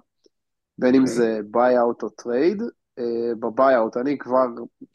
בין 0.78 0.94
אם 0.94 1.03
אוקיי. 1.03 1.16
זה 1.16 1.40
buy-out 1.45 2.03
או 2.03 2.09
trade, 2.09 2.62
אה, 2.62 2.66
ב 3.41 3.47
buy-out. 3.47 3.97
אני 3.96 4.18
כבר 4.18 4.46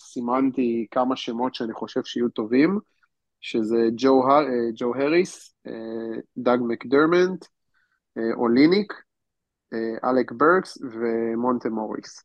סימנתי 0.01 0.87
כמה 0.91 1.15
שמות 1.15 1.55
שאני 1.55 1.73
חושב 1.73 2.03
שיהיו 2.03 2.29
טובים, 2.29 2.79
שזה 3.41 3.77
ג'ו, 3.97 4.23
אה, 4.29 4.45
ג'ו 4.75 4.95
הריס, 4.95 5.55
אה, 5.67 6.21
דאג 6.37 6.59
מקדרמנט, 6.67 7.45
אוליניק, 8.33 8.93
אלק 10.03 10.31
ברקס 10.31 10.77
ומונטה 10.81 11.69
מוריס. 11.69 12.23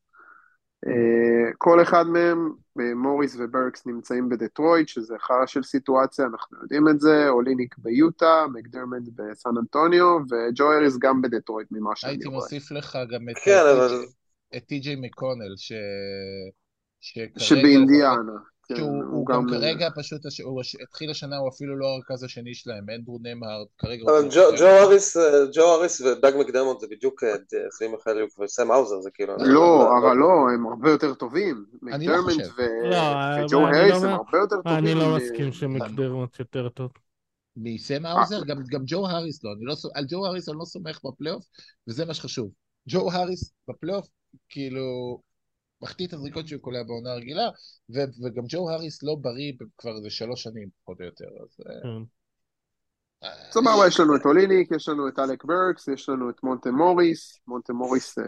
כל 1.59 1.83
אחד 1.83 2.05
מהם, 2.07 2.53
מוריס 2.97 3.37
וברקס 3.39 3.87
נמצאים 3.87 4.29
בדטרויט, 4.29 4.89
שזה 4.89 5.15
חרא 5.19 5.47
של 5.47 5.63
סיטואציה, 5.63 6.27
אנחנו 6.27 6.59
יודעים 6.63 6.89
את 6.89 7.01
זה, 7.01 7.29
אוליניק 7.29 7.75
ביוטה, 7.79 8.45
מקדרמנט 8.53 9.09
בסן 9.17 9.51
אנטוניו, 9.61 10.19
וג'ו 10.31 10.73
הריס 10.73 10.99
גם 10.99 11.23
בדטרויט 11.23 11.69
ממה 11.71 11.97
שאני 11.97 12.13
רואה. 12.13 12.25
הייתי 12.25 12.29
מוסיף 12.29 12.71
לך 12.71 12.99
גם 13.13 13.29
את... 13.29 13.39
כן, 13.45 13.63
אבל... 13.77 14.05
את 14.57 14.67
טי.ג'יי 14.67 14.97
מקונל, 14.97 15.57
ש... 15.57 15.73
שכרגע... 17.01 17.41
שבאינדיאנה. 17.41 18.33
כן, 18.69 18.77
שהוא 18.77 19.05
הוא 19.05 19.27
גם, 19.27 19.47
גם 19.47 19.49
כרגע 19.51 19.89
פשוט, 19.97 20.21
הוא 20.45 20.63
התחיל 20.83 21.11
השנה, 21.11 21.37
הוא 21.37 21.49
אפילו 21.49 21.77
לא 21.77 21.87
הרכז 21.87 22.23
השני 22.23 22.55
שלהם, 22.55 22.85
אנדרו 22.95 23.19
נמהרד, 23.23 23.67
כרגע... 23.79 24.03
אבל 24.05 24.29
ג'ו 24.59 24.67
אריס, 24.67 25.17
ג'ו 25.55 25.75
אריס 25.75 26.01
ודאג 26.01 26.35
מקדמות 26.41 26.81
זה 26.81 26.87
בדיוק 26.91 27.25
אה, 27.25 27.89
מיכאיליוק 27.93 28.39
וסם 28.39 28.71
האוזר, 28.71 29.01
זה 29.01 29.11
כאילו... 29.15 29.37
לא, 29.39 29.91
אבל 29.99 30.17
לא, 30.17 30.27
הם 30.55 30.67
הרבה 30.67 30.91
יותר 30.91 31.15
טובים. 31.15 31.65
מקדרמנט 31.83 32.41
לא, 32.91 32.97
וג'ו 33.45 33.67
הריס 33.67 34.03
הם 34.03 34.11
הרבה 34.11 34.39
יותר 34.39 34.57
טובים. 34.57 34.79
אני 34.79 34.95
לא 34.95 35.17
מסכים 35.17 35.53
שמקדרמנט 35.53 36.39
יותר 36.39 36.69
טוב. 36.69 36.91
מסם 37.57 38.07
האוזר? 38.07 38.45
גם 38.71 38.83
ג'ו 38.87 39.07
האריס 39.07 39.45
לא, 39.45 39.51
על 39.95 40.05
ג'ו 40.09 40.27
האריס 40.27 40.49
אני 40.49 40.59
לא 40.59 40.65
סומך 40.65 41.01
בפלייאוף, 41.05 41.45
וזה 41.89 42.05
מה 42.05 42.15
שחשוב. 42.15 42.51
ג'ו 42.89 43.11
האריס 43.13 43.53
בפלייאוף 43.69 44.09
כאילו 44.49 45.21
מחטיא 45.83 46.07
את 46.07 46.13
הזריקות 46.13 46.49
שהוא 46.49 46.61
קולע 46.61 46.83
בעונה 46.83 47.15
רגילה, 47.15 47.49
ו- 47.95 48.25
וגם 48.25 48.45
ג'ו 48.49 48.71
האריס 48.71 49.03
לא 49.03 49.17
בריא 49.21 49.53
כבר 49.79 49.97
איזה 49.97 50.11
שלוש 50.11 50.43
שנים 50.43 50.69
פחות 50.83 51.01
או 51.01 51.05
יותר, 51.05 51.25
אז... 51.25 51.67
אה, 51.67 51.83
כן. 51.83 52.05
אה, 53.25 53.53
סבבה, 53.53 53.87
יש 53.87 54.01
לנו 54.01 54.17
את 54.17 54.25
אוליניק, 54.25 54.71
יש 54.71 54.89
לנו 54.89 55.09
את 55.09 55.19
אלק 55.19 55.45
ברקס, 55.45 55.89
יש 55.89 56.09
לנו 56.09 56.31
את 56.31 56.43
מונטה 56.43 56.71
מוריס, 56.71 57.39
מונטה 57.47 57.73
מוריס 57.73 58.19
אה, 58.19 58.25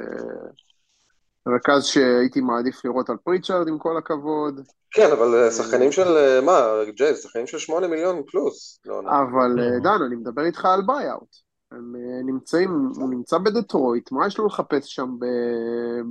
רכז 1.48 1.84
שהייתי 1.84 2.40
מעדיף 2.40 2.84
לראות 2.84 3.11
על 3.11 3.16
פריצ'ארד 3.24 3.68
עם 3.68 3.78
כל 3.78 3.96
הכבוד. 3.98 4.61
כן, 4.90 5.09
אבל 5.12 5.50
שחקנים 5.50 5.92
של, 5.92 6.40
מה, 6.40 6.61
ג'יי, 6.96 7.14
שחקנים 7.14 7.46
של 7.46 7.59
שמונה 7.59 7.88
מיליון 7.88 8.22
פלוס. 8.26 8.80
לא, 8.84 9.00
אבל 9.00 9.80
דן, 9.82 10.03
אני 10.07 10.16
מדבר 10.16 10.44
איתך 10.44 10.64
על 10.64 10.82
buy-out. 10.86 11.51
הם 11.77 11.97
אה, 11.97 12.23
נמצאים, 12.25 12.70
הוא 12.97 13.11
נמצא 13.11 13.39
בדטרויט, 13.39 14.12
מה 14.12 14.27
יש 14.27 14.39
לו 14.39 14.47
לחפש 14.47 14.95
שם 14.95 15.16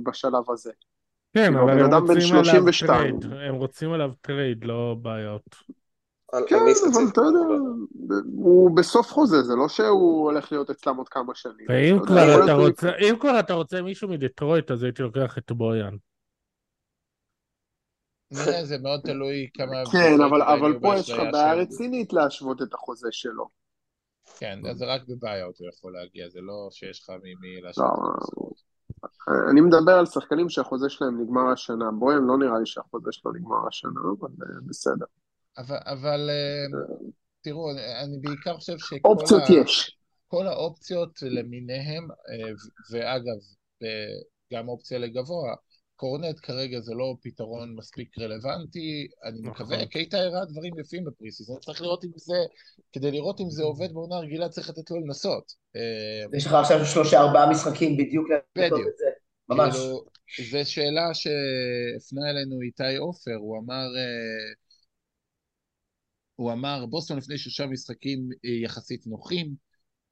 בשלב 0.04 0.50
הזה? 0.50 0.72
כן, 1.34 1.44
כאילו, 1.44 1.62
אבל 1.62 1.80
הם 1.80 1.94
רוצים 1.94 2.34
עליו 2.36 2.64
trade, 2.86 3.24
הם 3.48 3.54
רוצים 3.54 3.92
עליו 3.92 4.10
trade, 4.20 4.64
לא 4.64 4.96
buy-out. 5.02 5.42
כן, 6.46 6.56
אבל 6.92 7.02
אתה 7.12 7.20
יודע, 7.20 7.38
הוא 8.34 8.76
בסוף 8.76 9.06
חוזה, 9.10 9.42
זה 9.42 9.54
לא 9.56 9.68
שהוא 9.68 10.30
הולך 10.30 10.52
להיות 10.52 10.70
אצלם 10.70 10.96
עוד 10.96 11.08
כמה 11.08 11.34
שנים. 11.34 11.66
ואם 11.68 11.98
כבר 12.06 12.44
אתה 12.44 12.52
רוצה, 12.52 12.90
אם 13.00 13.14
כבר 13.20 13.40
אתה 13.40 13.54
רוצה 13.54 13.82
מישהו 13.82 14.08
מדטרויט, 14.08 14.70
אז 14.70 14.82
הייתי 14.82 15.02
לוקח 15.02 15.38
את 15.38 15.52
בויאן. 15.52 15.96
זה 18.62 18.78
מאוד 18.78 19.00
תלוי 19.00 19.48
כמה... 19.54 19.76
כן, 19.92 20.20
אבל 20.20 20.78
פה 20.80 20.96
יש 20.96 21.10
לך 21.10 21.22
בעיה 21.32 21.54
רצינית 21.54 22.12
להשוות 22.12 22.62
את 22.62 22.74
החוזה 22.74 23.08
שלו. 23.10 23.61
כן, 24.38 24.58
זה 24.74 24.84
רק 24.84 25.02
ב 25.08 25.14
buy-out 25.14 25.58
הוא 25.58 25.68
יכול 25.68 25.92
להגיע, 25.92 26.28
זה 26.28 26.40
לא 26.40 26.68
שיש 26.70 27.00
לך 27.00 27.10
ממי 27.10 27.60
לעשות 27.60 27.84
לא, 27.84 28.50
אני 29.50 29.60
מדבר 29.60 29.92
על 29.92 30.06
שחקנים 30.06 30.48
שהחוזה 30.48 30.88
שלהם 30.88 31.22
נגמר 31.22 31.52
השנה, 31.52 31.84
בוהם 31.98 32.28
לא 32.28 32.38
נראה 32.38 32.58
לי 32.58 32.66
שהחוזה 32.66 33.12
שלו 33.12 33.32
נגמר 33.32 33.68
השנה, 33.68 34.00
אבל 34.20 34.28
אה, 34.28 34.60
בסדר. 34.66 35.04
אבל, 35.58 36.30
אה, 36.30 36.78
תראו, 37.40 37.70
אני 38.04 38.18
בעיקר 38.22 38.56
חושב 38.56 38.78
שכל 38.78 39.08
אופציות 39.08 39.42
יש. 39.48 39.98
כל 40.28 40.46
האופציות 40.46 41.22
למיניהם, 41.22 42.08
אה, 42.10 42.52
ואגב, 42.90 43.38
גם 44.52 44.68
אופציה 44.68 44.98
לגבוה, 44.98 45.54
קורנט 45.96 46.36
כרגע 46.42 46.80
זה 46.80 46.94
לא 46.94 47.14
פתרון 47.22 47.74
מספיק 47.76 48.18
רלוונטי, 48.18 49.08
אני 49.24 49.40
נכון. 49.40 49.50
מקווה, 49.50 49.86
קייטה 49.86 50.18
הראה 50.18 50.44
דברים 50.44 50.78
יפים 50.78 51.04
בפריסיזון, 51.04 51.58
צריך 51.60 51.82
לראות 51.82 52.04
אם 52.04 52.10
זה, 52.16 52.36
כדי 52.92 53.10
לראות 53.10 53.40
אם 53.40 53.50
זה 53.50 53.62
עובד 53.62 53.92
בעונה 53.92 54.18
רגילה 54.18 54.48
צריך 54.48 54.68
לתת 54.68 54.90
לו 54.90 55.00
לנסות. 55.00 55.52
אה, 55.76 56.36
יש 56.38 56.46
לך 56.46 56.52
עכשיו 56.52 56.86
שלושה 56.86 57.20
ארבעה 57.20 57.50
משחקים 57.50 57.96
בדיוק 57.96 58.26
לעשות 58.56 58.80
את 58.80 58.96
זה, 58.96 59.06
ממש. 59.48 59.74
כאילו, 59.76 60.04
זו 60.50 60.70
שאלה 60.70 61.14
שהפנה 61.14 62.30
אלינו 62.30 62.60
איתי 62.60 62.96
עופר, 62.96 63.34
הוא 63.34 63.58
אמר, 63.58 63.86
אה, 63.96 64.52
הוא 66.36 66.52
אמר, 66.52 66.86
בוסטון 66.86 67.18
לפני 67.18 67.38
שלושה 67.38 67.66
משחקים 67.66 68.28
יחסית 68.64 69.06
נוחים, 69.06 69.54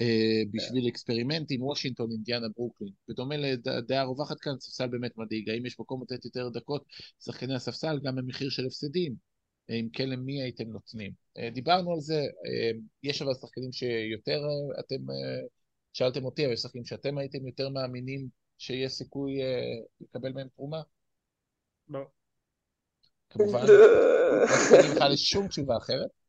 אה, 0.01 0.43
בשביל 0.53 0.89
אקספרימנטים, 0.89 1.63
וושינגטון, 1.63 2.11
אינדיאנה, 2.13 2.47
ברוקלין. 2.57 2.93
בדומה 3.09 3.37
לדעה 3.37 4.05
רווחת 4.05 4.41
כאן, 4.41 4.53
ספסל 4.61 4.87
באמת 4.87 5.19
מדאיג. 5.19 5.51
האם 5.51 5.67
יש 5.67 5.81
מקום 5.81 6.03
לתת 6.03 6.25
יותר 6.25 6.49
דקות 6.49 6.85
שחקני 7.25 7.55
הספסל 7.55 7.99
גם 8.05 8.17
במחיר 8.17 8.51
של 8.51 8.67
הפסדים? 8.67 9.15
אם 9.71 9.89
כן, 9.93 10.09
למי 10.09 10.43
הייתם 10.43 10.65
נותנים? 10.69 11.13
אה, 11.39 11.51
דיברנו 11.51 11.93
על 11.93 12.01
זה, 12.01 12.21
אה, 12.21 12.71
יש 13.03 13.23
אבל 13.23 13.35
שחקנים 13.35 13.73
שיותר 13.73 14.41
אתם 14.81 14.97
שאלתם 15.93 16.25
אותי, 16.25 16.45
אבל 16.45 16.53
יש 16.53 16.61
שחקנים 16.61 16.85
שאתם 16.85 17.19
הייתם 17.19 17.47
יותר 17.47 17.69
מאמינים 17.69 18.29
שיש 18.59 18.93
סיכוי 18.93 19.43
אה, 19.43 19.63
לקבל 20.01 20.33
מהם 20.33 20.49
תרומה? 20.57 20.83
לא. 21.89 22.01
כמובן, 23.31 23.67
לא 23.67 24.81
אגיד 24.81 24.91
לך 24.97 25.05
לשום 25.11 25.49
תשובה 25.49 25.77
אחרת. 25.77 26.20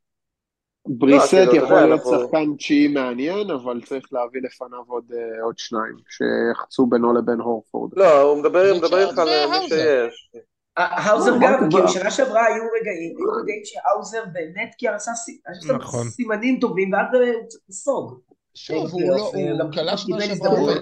בריסט 0.85 1.33
לא, 1.33 1.57
יכול 1.57 1.81
להיות 1.81 2.01
שחקן 2.01 2.55
תשיעי 2.57 2.87
מעניין, 2.87 3.51
אבל 3.51 3.81
צריך 3.85 4.13
להביא 4.13 4.41
לפניו 4.41 4.83
עוד, 4.87 5.03
uh, 5.11 5.43
עוד 5.43 5.57
שניים, 5.57 5.95
שיחצו 6.09 6.85
בינו 6.85 7.13
לבין 7.13 7.39
הורפורד. 7.39 7.91
לא, 7.95 8.21
הוא 8.21 8.39
מדבר, 8.39 8.71
איתך 8.73 9.17
על 9.17 9.49
מי 9.49 9.67
שיש. 9.67 10.31
האוזר 10.77 11.31
גם, 11.41 11.69
כי 11.71 11.77
בשנה 11.83 12.11
שעברה 12.11 12.45
היו 12.45 12.63
רגעים, 12.81 13.17
היו 13.17 13.41
רגעים 13.41 13.61
שהאוזר 13.65 14.23
באמת 14.33 14.71
כי 14.77 14.87
עשה 14.87 15.11
נכון. 15.75 16.07
סימנים 16.09 16.59
טובים, 16.59 16.93
ואז 16.93 17.05
הוא 17.13 17.47
קצת 17.47 17.59
נסוג. 17.69 18.19
שוב, 18.55 18.91
הוא 18.91 19.01
לא, 19.01 19.31
הוא 19.63 19.71
כלה 19.73 19.97
שנה 19.97 20.21
שעברה, 20.21 20.73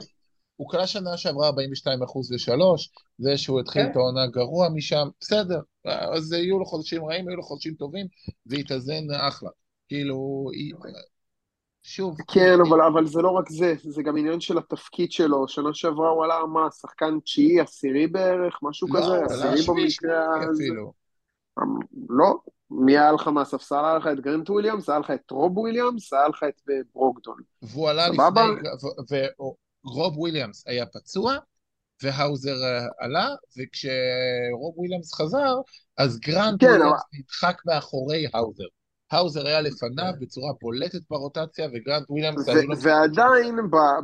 הוא 0.56 0.70
כלה 0.70 0.88
שנה 0.88 1.18
שעברה 1.18 1.48
42 1.48 2.04
אחוז 2.04 2.32
ושלוש, 2.32 2.90
זה 3.18 3.38
שהוא 3.38 3.60
התחיל 3.60 3.84
כן. 3.84 3.92
את 3.92 3.96
העונה 3.96 4.28
גרוע 4.28 4.70
משם, 4.70 5.08
בסדר, 5.20 5.60
אז 5.86 6.34
יהיו 6.34 6.60
לו 6.60 6.66
חודשים 6.66 7.06
רעים, 7.06 7.28
יהיו 7.28 7.38
לו 7.38 7.44
חודשים 7.44 7.74
טובים, 7.74 8.06
והתאזן 8.46 9.04
אחלה. 9.28 9.50
כאילו, 9.90 10.46
אוקיי. 10.76 10.92
שוב. 11.84 12.18
כן, 12.28 12.58
אבל, 12.68 12.82
אבל 12.82 13.08
זה 13.08 13.22
לא 13.22 13.30
רק 13.30 13.50
זה, 13.50 13.74
זה 13.84 14.04
גם 14.04 14.18
עניין 14.18 14.40
של 14.40 14.58
התפקיד 14.58 15.12
שלו. 15.12 15.48
שנה 15.48 15.70
שעברה 15.74 16.10
הוא 16.10 16.24
עלה, 16.24 16.46
מה, 16.46 16.68
שחקן 16.82 17.20
תשיעי, 17.20 17.60
עשירי 17.60 18.08
בערך, 18.08 18.60
משהו 18.62 18.88
לא, 18.88 19.00
כזה? 19.00 19.26
עשירי 19.26 19.62
במקרה 19.68 20.50
הזה. 20.50 20.64
אמ, 21.60 21.80
לא, 22.10 22.38
מי 22.72 22.98
היה 22.98 23.12
לך 23.12 23.28
מהספסל? 23.28 23.86
היה 23.86 23.98
לך 23.98 24.08
את 24.08 24.20
גרנט 24.20 24.50
וויליאמס, 24.50 24.90
היה 24.90 25.00
לך 25.00 25.12
את 25.12 25.32
רוב 25.32 25.58
וויליאמס, 25.58 26.14
היה 26.14 26.28
לך 26.28 26.44
את 26.50 26.62
ברוגדון. 26.94 27.42
והוא 27.62 27.90
עלה 27.90 28.10
לפני, 28.10 28.70
ורוב 29.86 30.18
וויליאמס 30.18 30.68
היה 30.68 30.86
פצוע, 30.86 31.36
והאוזר 32.04 32.56
אה, 32.64 32.86
עלה, 33.00 33.28
וכשרוב 33.58 34.78
וויליאמס 34.78 35.14
חזר, 35.14 35.56
אז 35.98 36.20
גרנט 36.20 36.60
כן, 36.60 36.68
וויליאמס 36.68 37.02
נדחק 37.14 37.62
מאחורי 37.66 38.26
האוזר. 38.34 38.68
האוזר 39.12 39.48
היה 39.48 39.62
לפניו 39.62 40.14
בצורה 40.20 40.52
בולטת 40.62 41.02
ברוטציה, 41.10 41.68
וגרנט 41.74 42.10
וויליאמס... 42.10 42.46
ועדיין, 42.82 43.56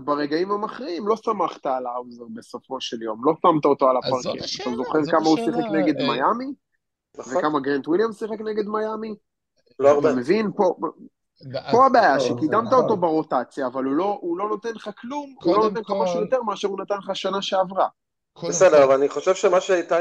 ברגעים 0.03 0.51
המכריעים, 0.51 1.07
לא 1.07 1.15
סמכת 1.15 1.65
על 1.65 1.87
האוזר 1.87 2.23
בסופו 2.33 2.81
של 2.81 3.01
יום, 3.01 3.25
לא 3.25 3.33
שמת 3.41 3.65
אותו 3.65 3.89
על 3.89 3.97
הפרקט. 3.97 4.43
אתה 4.61 4.75
זוכר 4.75 4.99
כמה 5.11 5.25
הוא 5.25 5.37
שיחק 5.37 5.71
נגד 5.71 6.01
אה, 6.01 6.07
מיאמי? 6.07 6.53
נכון. 7.17 7.37
וכמה 7.37 7.59
גרנט 7.59 7.87
וויליאמס 7.87 8.19
שיחק 8.19 8.41
נגד 8.41 8.67
מיאמי? 8.67 9.15
לא 9.79 9.89
הרבה. 9.89 10.09
אתה 10.09 10.17
מבין? 10.17 10.51
פה... 10.55 10.75
פה 11.71 11.85
הבעיה, 11.85 12.19
שקידמת 12.19 12.73
אותו 12.73 12.97
ברוטציה, 12.97 13.67
אבל 13.67 13.83
הוא 13.83 14.37
לא 14.37 14.49
נותן 14.49 14.73
לך 14.75 14.89
כלום, 15.01 15.35
הוא 15.43 15.57
לא 15.57 15.63
נותן 15.63 15.81
לך 15.81 15.93
משהו 16.03 16.21
יותר 16.21 16.41
מאשר 16.41 16.67
הוא 16.67 16.79
נתן 16.81 16.95
לך 16.97 17.15
שנה 17.15 17.41
שעברה. 17.41 17.87
בסדר, 18.43 18.83
אבל 18.83 18.95
אני 18.95 19.09
חושב 19.09 19.35
שמה 19.35 19.61
שהייתה, 19.61 19.99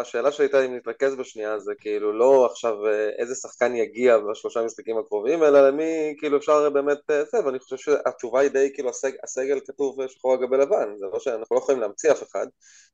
השאלה 0.00 0.32
שהייתה 0.32 0.64
אם 0.64 0.76
נתרכז 0.76 1.14
בשנייה 1.14 1.58
זה 1.58 1.72
כאילו 1.80 2.12
לא 2.12 2.46
עכשיו 2.46 2.86
אה, 2.86 3.08
איזה 3.18 3.34
שחקן 3.34 3.74
יגיע 3.74 4.18
בשלושה 4.18 4.62
משחקים 4.62 4.98
הקרובים, 4.98 5.42
אלא 5.42 5.68
למי 5.68 6.14
כאילו 6.18 6.38
אפשר 6.38 6.70
באמת 6.70 6.98
אה, 7.10 7.24
זה, 7.24 7.38
ואני 7.44 7.58
חושב 7.58 7.76
שהתשובה 7.76 8.40
היא 8.40 8.50
די 8.50 8.70
כאילו 8.74 8.88
הסג, 8.88 9.10
הסגל 9.24 9.60
כתוב 9.66 10.06
שחור 10.06 10.32
על 10.32 10.38
גבי 10.38 10.56
לבן, 10.56 10.96
זה 10.96 11.06
לא 11.12 11.20
שאנחנו 11.20 11.56
לא 11.56 11.60
יכולים 11.60 11.80
להמציא 11.80 12.12
אף 12.12 12.22
אחד. 12.22 12.46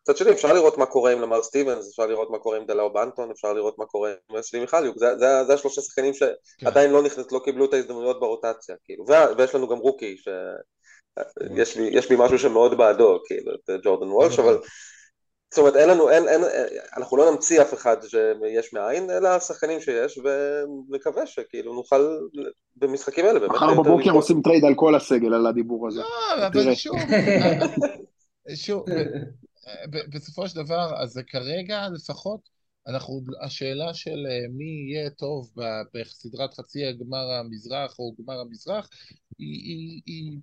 מצד 0.03 0.17
שני 0.17 0.31
אפשר 0.31 0.53
לראות 0.53 0.79
מה 0.79 0.87
קורה 0.87 1.13
עם 1.13 1.21
לאמאר 1.21 1.43
סטיבנס, 1.43 1.89
אפשר 1.89 2.07
לראות 2.07 2.31
מה 2.31 2.39
קורה 2.39 2.57
עם 2.57 2.67
דלאנו 2.67 2.93
בנטון, 2.93 3.31
אפשר 3.31 3.53
לראות 3.53 3.79
מה 3.79 3.87
קורה 3.87 4.13
עם 4.31 4.37
עם 4.37 4.46
סבי 4.46 4.61
מיכאליוק, 4.61 4.99
זה, 4.99 5.19
זה, 5.19 5.45
זה 5.47 5.55
השלושה 5.55 5.81
שחקנים 5.83 6.15
שעדיין 6.15 6.89
כן. 6.89 6.93
לא 6.93 7.03
נכנס, 7.03 7.33
לא 7.33 7.41
קיבלו 7.45 7.65
את 7.65 7.75
ההזדמנויות 7.75 8.21
ברוטציה, 8.21 8.77
כאילו, 8.85 9.05
ויש 9.39 9.55
לנו 9.55 9.69
גם 9.69 9.79
רוקי 9.79 10.17
ש... 10.17 10.29
יש 11.57 11.77
לי, 11.77 11.89
יש 11.93 12.11
לי 12.11 12.17
משהו 12.19 12.39
שמאוד 12.39 12.79
בעדו, 12.79 13.19
כאילו, 13.27 13.55
את 13.55 13.71
ג'ורדן 13.85 14.11
וולש, 14.11 14.39
אבל... 14.39 14.59
זאת 15.51 15.59
אומרת, 15.59 15.77
אין 15.77 15.89
לנו, 15.89 16.11
אין, 16.11 16.29
אין, 16.29 16.41
אנחנו 16.97 17.17
לא 17.17 17.31
נמציא 17.31 17.63
אף 17.63 17.75
אחד 17.75 17.97
שיש 18.03 18.73
מאין, 18.73 19.11
אלא 19.11 19.29
השחקנים 19.29 19.81
שיש, 19.81 20.19
ונקווה 20.19 21.27
שכאילו 21.27 21.75
נוכל 21.75 22.19
במשחקים 22.77 23.25
האלה 23.27 23.39
באמת... 23.39 23.53
מחר 23.53 23.75
בבוקר 23.83 24.11
עושים 24.11 24.43
טרייד 24.43 24.65
על 24.65 24.75
כל 24.75 24.95
הסגל, 24.95 25.35
על 25.35 25.47
הדיבור 25.47 25.89
הזה. 25.89 26.01
לא, 26.01 26.47
אבל 26.47 26.75
שוב, 26.75 26.97
שוב, 28.65 28.85
בסופו 30.15 30.49
של 30.49 30.65
דבר, 30.65 31.03
אז 31.03 31.21
כרגע 31.27 31.89
לפחות, 31.95 32.41
אנחנו, 32.89 33.21
השאלה 33.43 33.95
של 33.95 34.27
אה, 34.31 34.49
מי 34.51 34.93
יהיה 34.93 35.11
טוב 35.11 35.51
בסדרת 35.95 36.55
חצי 36.55 36.87
הגמר 36.87 37.31
המזרח 37.41 37.99
או 37.99 38.15
גמר 38.19 38.41
המזרח, 38.41 38.89
היא, 39.39 39.63
היא, 39.65 40.03
היא 40.07 40.39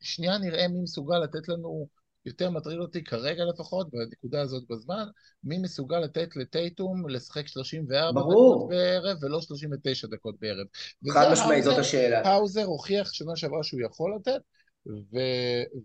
שנייה 0.00 0.38
נראה 0.38 0.68
מי 0.68 0.80
מסוגל 0.80 1.18
לתת 1.18 1.48
לנו, 1.48 1.88
יותר 2.26 2.50
מטריד 2.50 2.78
אותי 2.78 3.04
כרגע 3.04 3.44
לפחות, 3.44 3.90
בנקודה 3.90 4.40
הזאת 4.40 4.64
בזמן, 4.70 5.04
מי 5.44 5.58
מסוגל 5.58 5.98
לתת 5.98 6.36
לטייטום 6.36 7.08
לשחק 7.08 7.48
34 7.48 8.20
ברור. 8.20 8.56
דקות 8.56 8.68
בערב 8.68 9.18
ולא 9.22 9.40
39 9.40 10.06
דקות 10.06 10.34
בערב. 10.40 10.66
חד 11.12 11.28
משמעית, 11.32 11.64
זאת 11.64 11.78
השאלה. 11.78 12.28
האוזר 12.28 12.64
הוכיח 12.64 13.12
שנה 13.12 13.36
שעברה 13.36 13.62
שהוא 13.62 13.80
יכול 13.80 14.16
לתת, 14.16 14.40
ו... 14.86 15.18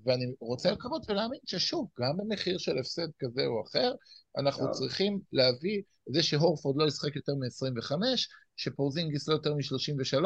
ואני 0.05 0.25
רוצה 0.39 0.71
לקוות 0.71 1.09
ולהאמין 1.09 1.39
ששוב, 1.45 1.87
גם 1.99 2.17
במחיר 2.17 2.57
של 2.57 2.77
הפסד 2.77 3.07
כזה 3.19 3.45
או 3.45 3.63
אחר, 3.63 3.93
אנחנו 4.37 4.65
טוב. 4.65 4.73
צריכים 4.73 5.19
להביא 5.33 5.81
את 6.09 6.13
זה 6.13 6.23
שהורפורד 6.23 6.75
לא 6.77 6.87
ישחק 6.87 7.15
יותר 7.15 7.33
מ-25, 7.35 7.91
שפורזינגיס 8.55 9.27
לא 9.27 9.33
יותר 9.33 9.53
מ-33, 9.53 10.23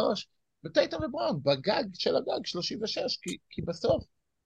וטייטה 0.65 0.97
ובראון, 0.97 1.39
בגג 1.43 1.83
של 1.93 2.15
הגג 2.15 2.45
36, 2.45 3.17
כי, 3.21 3.37
כי 3.49 3.61
בסוף 3.61 4.03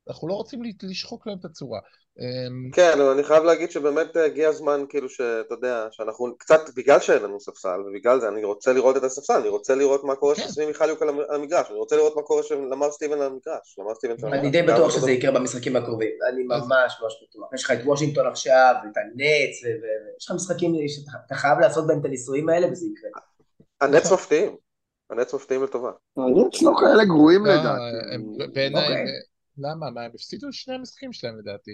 אנחנו 0.09 0.27
לא 0.27 0.33
רוצים 0.33 0.61
לשחוק 0.83 1.27
להם 1.27 1.37
את 1.39 1.45
הצורה. 1.45 1.79
אמ, 2.19 2.71
כן, 2.71 2.91
אבל 2.93 3.09
אני 3.09 3.23
חייב 3.23 3.43
להגיד 3.43 3.71
שבאמת 3.71 4.15
הגיע 4.15 4.49
הזמן, 4.49 4.83
כאילו 4.89 5.09
שאתה 5.09 5.53
יודע, 5.53 5.87
שאנחנו 5.91 6.37
קצת, 6.37 6.59
בגלל 6.75 6.99
שאין 6.99 7.23
לנו 7.23 7.39
ספסל, 7.39 7.79
ובגלל 7.81 8.19
זה 8.19 8.27
אני 8.27 8.43
רוצה 8.43 8.73
לראות 8.73 8.97
את 8.97 9.03
הספסל, 9.03 9.33
אני 9.33 9.49
רוצה 9.49 9.75
לראות 9.75 10.03
מה 10.03 10.15
קורה 10.15 10.35
כן. 10.35 10.41
שסמי 10.41 10.65
מיכליוק 10.65 11.01
על 11.01 11.09
המגרש, 11.29 11.67
אני 11.69 11.77
רוצה 11.77 11.95
לראות 11.95 12.15
מה 12.15 12.21
קורה 12.21 12.41
למר 12.71 12.91
סטיבן 12.91 13.13
על 13.13 13.27
המגרש, 13.27 13.79
למר 13.79 13.95
סטיבן 13.95 14.33
אני 14.33 14.49
די 14.49 14.61
בטוח 14.61 14.91
שזה 14.91 15.11
יקרה 15.11 15.31
במשחקים 15.31 15.75
הקרובים, 15.75 16.11
אני 16.33 16.43
ממש 16.43 16.93
ממש 17.01 17.23
בטוח. 17.29 17.53
יש 17.53 17.63
לך 17.63 17.71
את 17.71 17.79
וושינגטון 17.85 18.27
עכשיו, 18.27 18.75
ואת 18.83 18.97
הנץ, 18.97 19.63
ויש 19.63 20.25
לך 20.29 20.35
משחקים 20.35 20.75
שאתה 20.87 21.35
חייב 21.35 21.59
לעשות 21.59 21.87
בהם 21.87 21.99
את 21.99 22.05
הניסויים 22.05 22.49
האלה, 22.49 22.67
וזה 22.71 22.85
יקרה. 22.85 23.09
הנץ 23.81 24.11
מפתיעים. 24.11 24.68
הנץ 25.09 25.33
מפתיעים 25.33 25.63
לטובה. 25.63 25.91
הנץ 26.17 26.61
לא 26.61 26.71
כאלה 26.79 27.05
גרועים 27.05 27.45
לא, 27.45 27.53
לדעתי. 27.53 28.51
בעיניי, 28.53 28.83
אוקיי. 28.83 29.05
למה? 29.57 29.89
מה, 29.89 30.01
הם 30.01 30.11
הפסידו 30.15 30.47
שני 30.51 30.75
המשחקים 30.75 31.13
שלהם 31.13 31.39
לדעתי. 31.39 31.71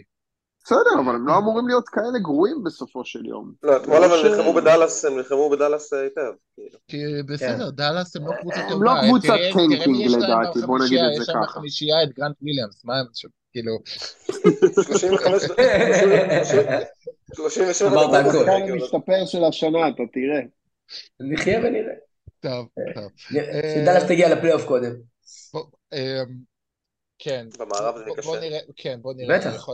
בסדר, 0.65 0.99
אבל 1.05 1.15
הם 1.15 1.27
לא 1.27 1.37
אמורים 1.37 1.67
להיות 1.67 1.89
כאלה 1.89 2.19
גרועים 2.21 2.63
בסופו 2.63 3.05
של 3.05 3.25
יום. 3.25 3.53
לא, 3.63 3.77
אתמול 3.77 4.03
אבל 4.03 4.29
נלחמו 4.29 4.53
בדאלאס, 4.53 5.05
הם 5.05 5.17
נלחמו 5.17 5.49
בדאלאס 5.49 5.93
אה, 5.93 6.01
היטב. 6.01 6.31
כאילו. 6.55 6.79
כי 6.87 6.97
בסדר, 7.27 7.69
כן. 7.69 7.75
דאלאס 7.75 8.15
הם 8.15 8.27
לא 8.27 8.31
קבוצה 8.41 8.61
טובה. 8.69 8.73
הם 8.75 8.83
לא 8.83 8.91
קבוצת 9.07 9.37
טנקינג 9.53 10.07
לדעתי, 10.07 10.59
בוא 10.59 10.79
נגיד 10.85 10.99
את 10.99 11.15
זה 11.15 11.21
ככה. 11.21 11.21
יש 11.21 11.27
שם 11.27 11.39
בחמישייה 11.43 12.03
את 12.03 12.09
גרנט 12.09 12.35
וויליאמס, 12.41 12.85
מה 12.85 12.99
הם 12.99 13.05
שם, 13.13 13.27
כאילו... 13.51 13.71
35... 14.73 15.43
37 17.33 17.89
דקות. 17.89 18.47
המשתפר 18.47 19.25
של 19.25 19.43
השנה, 19.43 19.89
אתה 19.89 20.03
תראה. 20.13 20.41
נחיה 21.19 21.59
ונראה. 21.59 21.93
טוב, 22.39 22.67
טוב. 22.93 23.11
שדאלאס 23.17 24.03
תגיע 24.03 24.35
לפלייאוף 24.35 24.65
קודם. 24.65 24.91
אמ, 25.93 25.99
כן. 27.19 27.47
במערב 27.59 27.97
זה 27.97 28.03
קשה. 28.17 28.39
נראה, 28.41 28.59
כן, 28.75 29.01
בוא 29.01 29.13
נראה. 29.13 29.39
בטח. 29.39 29.67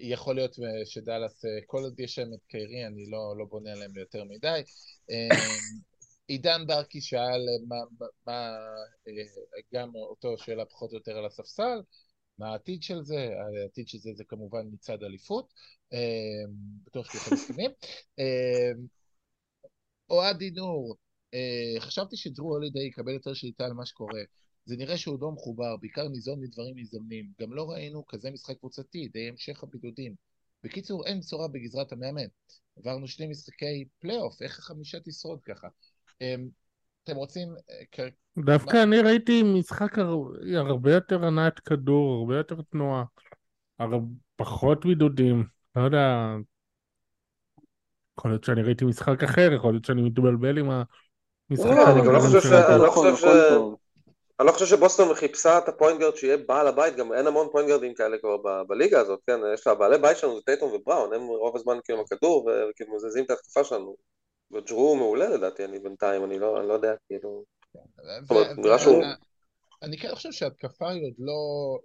יכול, 0.00 0.34
להיות 0.34 0.56
שדאלאס, 0.84 1.44
אה, 1.44 1.50
כל 1.66 1.82
עוד 1.82 2.00
יש 2.00 2.18
להם 2.18 2.34
את 2.34 2.44
קיירי, 2.48 2.86
אני 2.86 3.06
לא, 3.06 3.34
לא 3.38 3.44
בונה 3.44 3.72
עליהם 3.72 3.96
יותר 3.96 4.24
מדי. 4.24 4.62
עידן 6.28 6.66
ברקי 6.66 7.00
שאל 7.00 7.40
מה, 7.68 7.76
מה, 8.26 8.56
אה, 9.08 9.60
גם 9.74 9.94
אותו 9.94 10.38
שאלה 10.38 10.64
פחות 10.64 10.92
או 10.92 10.96
יותר 10.96 11.18
על 11.18 11.26
הספסל, 11.26 11.82
מה 12.38 12.48
העתיד 12.48 12.82
של 12.82 13.02
זה, 13.02 13.28
העתיד 13.62 13.88
של 13.88 13.98
זה 13.98 14.10
זה 14.14 14.24
כמובן 14.24 14.66
מצד 14.72 15.02
אליפות, 15.02 15.52
בטוח 16.84 17.12
שאתם 17.12 17.34
מסכימים. 17.34 17.70
אמ, 20.10 20.16
אוהד 20.16 20.36
דינור, 20.36 20.96
אה, 21.34 21.80
חשבתי 21.80 22.16
שדרו 22.16 22.54
הולידי 22.54 22.80
יקבל 22.80 23.12
יותר 23.12 23.34
שליטה 23.34 23.64
על 23.64 23.72
מה 23.72 23.86
שקורה. 23.86 24.20
זה 24.64 24.76
נראה 24.76 24.96
שהוא 24.96 25.18
לא 25.20 25.32
מחובר, 25.32 25.76
בעיקר 25.76 26.08
ניזון 26.08 26.40
מדברים 26.40 26.76
מזמנים. 26.76 27.32
גם 27.40 27.52
לא 27.52 27.70
ראינו 27.70 28.06
כזה 28.06 28.30
משחק 28.30 28.58
קבוצתי, 28.58 29.08
די 29.08 29.28
המשך 29.28 29.62
הבידודים. 29.62 30.14
בקיצור, 30.64 31.06
אין 31.06 31.20
בשורה 31.20 31.48
בגזרת 31.48 31.92
המאמן. 31.92 32.26
עברנו 32.76 33.08
שני 33.08 33.26
משחקי 33.26 33.84
פלייאוף, 33.98 34.42
איך 34.42 34.58
החמישה 34.58 34.98
תשרוד 35.04 35.42
ככה? 35.42 35.68
אמ, 36.20 36.48
אתם 37.04 37.16
רוצים... 37.16 37.48
אה, 37.98 38.08
דווקא 38.44 38.82
אני 38.82 39.00
ראיתי 39.00 39.42
משחק 39.42 39.98
הרבה 40.56 40.92
יותר 40.92 41.24
הנעת 41.24 41.58
כדור, 41.58 42.18
הרבה 42.18 42.36
יותר 42.36 42.62
תנועה, 42.70 43.04
פחות 44.36 44.86
בידודים, 44.86 45.44
לא 45.76 45.82
יודע, 45.82 46.34
יכול 48.18 48.30
להיות 48.30 48.44
שאני 48.44 48.62
ראיתי 48.62 48.84
משחק 48.84 49.22
אחר, 49.24 49.52
יכול 49.56 49.72
להיות 49.72 49.84
שאני 49.84 50.02
מתבלבל 50.02 50.58
עם 50.58 50.70
המשחק. 50.70 51.66
לא, 51.66 51.90
אני 51.92 52.08
לא 52.82 52.90
חושב 52.90 53.16
ש... 53.16 53.24
אני 54.40 54.46
לא 54.46 54.52
חושב 54.52 54.66
שבוסטון 54.66 55.14
חיפשה 55.14 55.58
את 55.58 55.68
הפוינט 55.68 56.16
שיהיה 56.16 56.36
בעל 56.36 56.66
הבית, 56.66 56.96
גם 56.96 57.12
אין 57.12 57.26
המון 57.26 57.48
פוינט 57.52 57.96
כאלה 57.96 58.18
כבר 58.18 58.36
בליגה 58.68 59.00
הזאת, 59.00 59.20
כן, 59.26 59.38
יש 59.54 59.66
לה 59.66 59.74
בעלי 59.74 59.98
בית 59.98 60.16
שלנו 60.16 60.36
זה 60.36 60.42
טייטום 60.46 60.72
ובראון, 60.72 61.12
הם 61.12 61.22
רוב 61.22 61.56
הזמן 61.56 61.78
כאילו 61.84 61.98
עם 61.98 62.04
הכדור 62.04 62.50
וכאילו 62.70 62.96
מזיזים 62.96 63.24
את 63.24 63.30
התקופה 63.30 63.64
שלנו. 63.64 63.96
וג'רו 64.52 64.96
מעולה 64.96 65.28
לדעתי, 65.28 65.64
אני 65.64 65.78
בינתיים, 65.78 66.24
אני 66.24 66.38
לא, 66.38 66.60
אני 66.60 66.68
לא 66.68 66.72
יודע, 66.72 66.94
כאילו... 67.06 67.44
זאת 68.22 68.30
אומרת, 68.30 68.58
נראה 68.58 68.78
שהוא... 68.78 69.04
אני 69.82 69.98
כן 69.98 70.14
חושב 70.14 70.32
שההתקפה 70.32 70.90
היא 70.90 71.04
עוד 71.06 71.14
לא, 71.18 71.32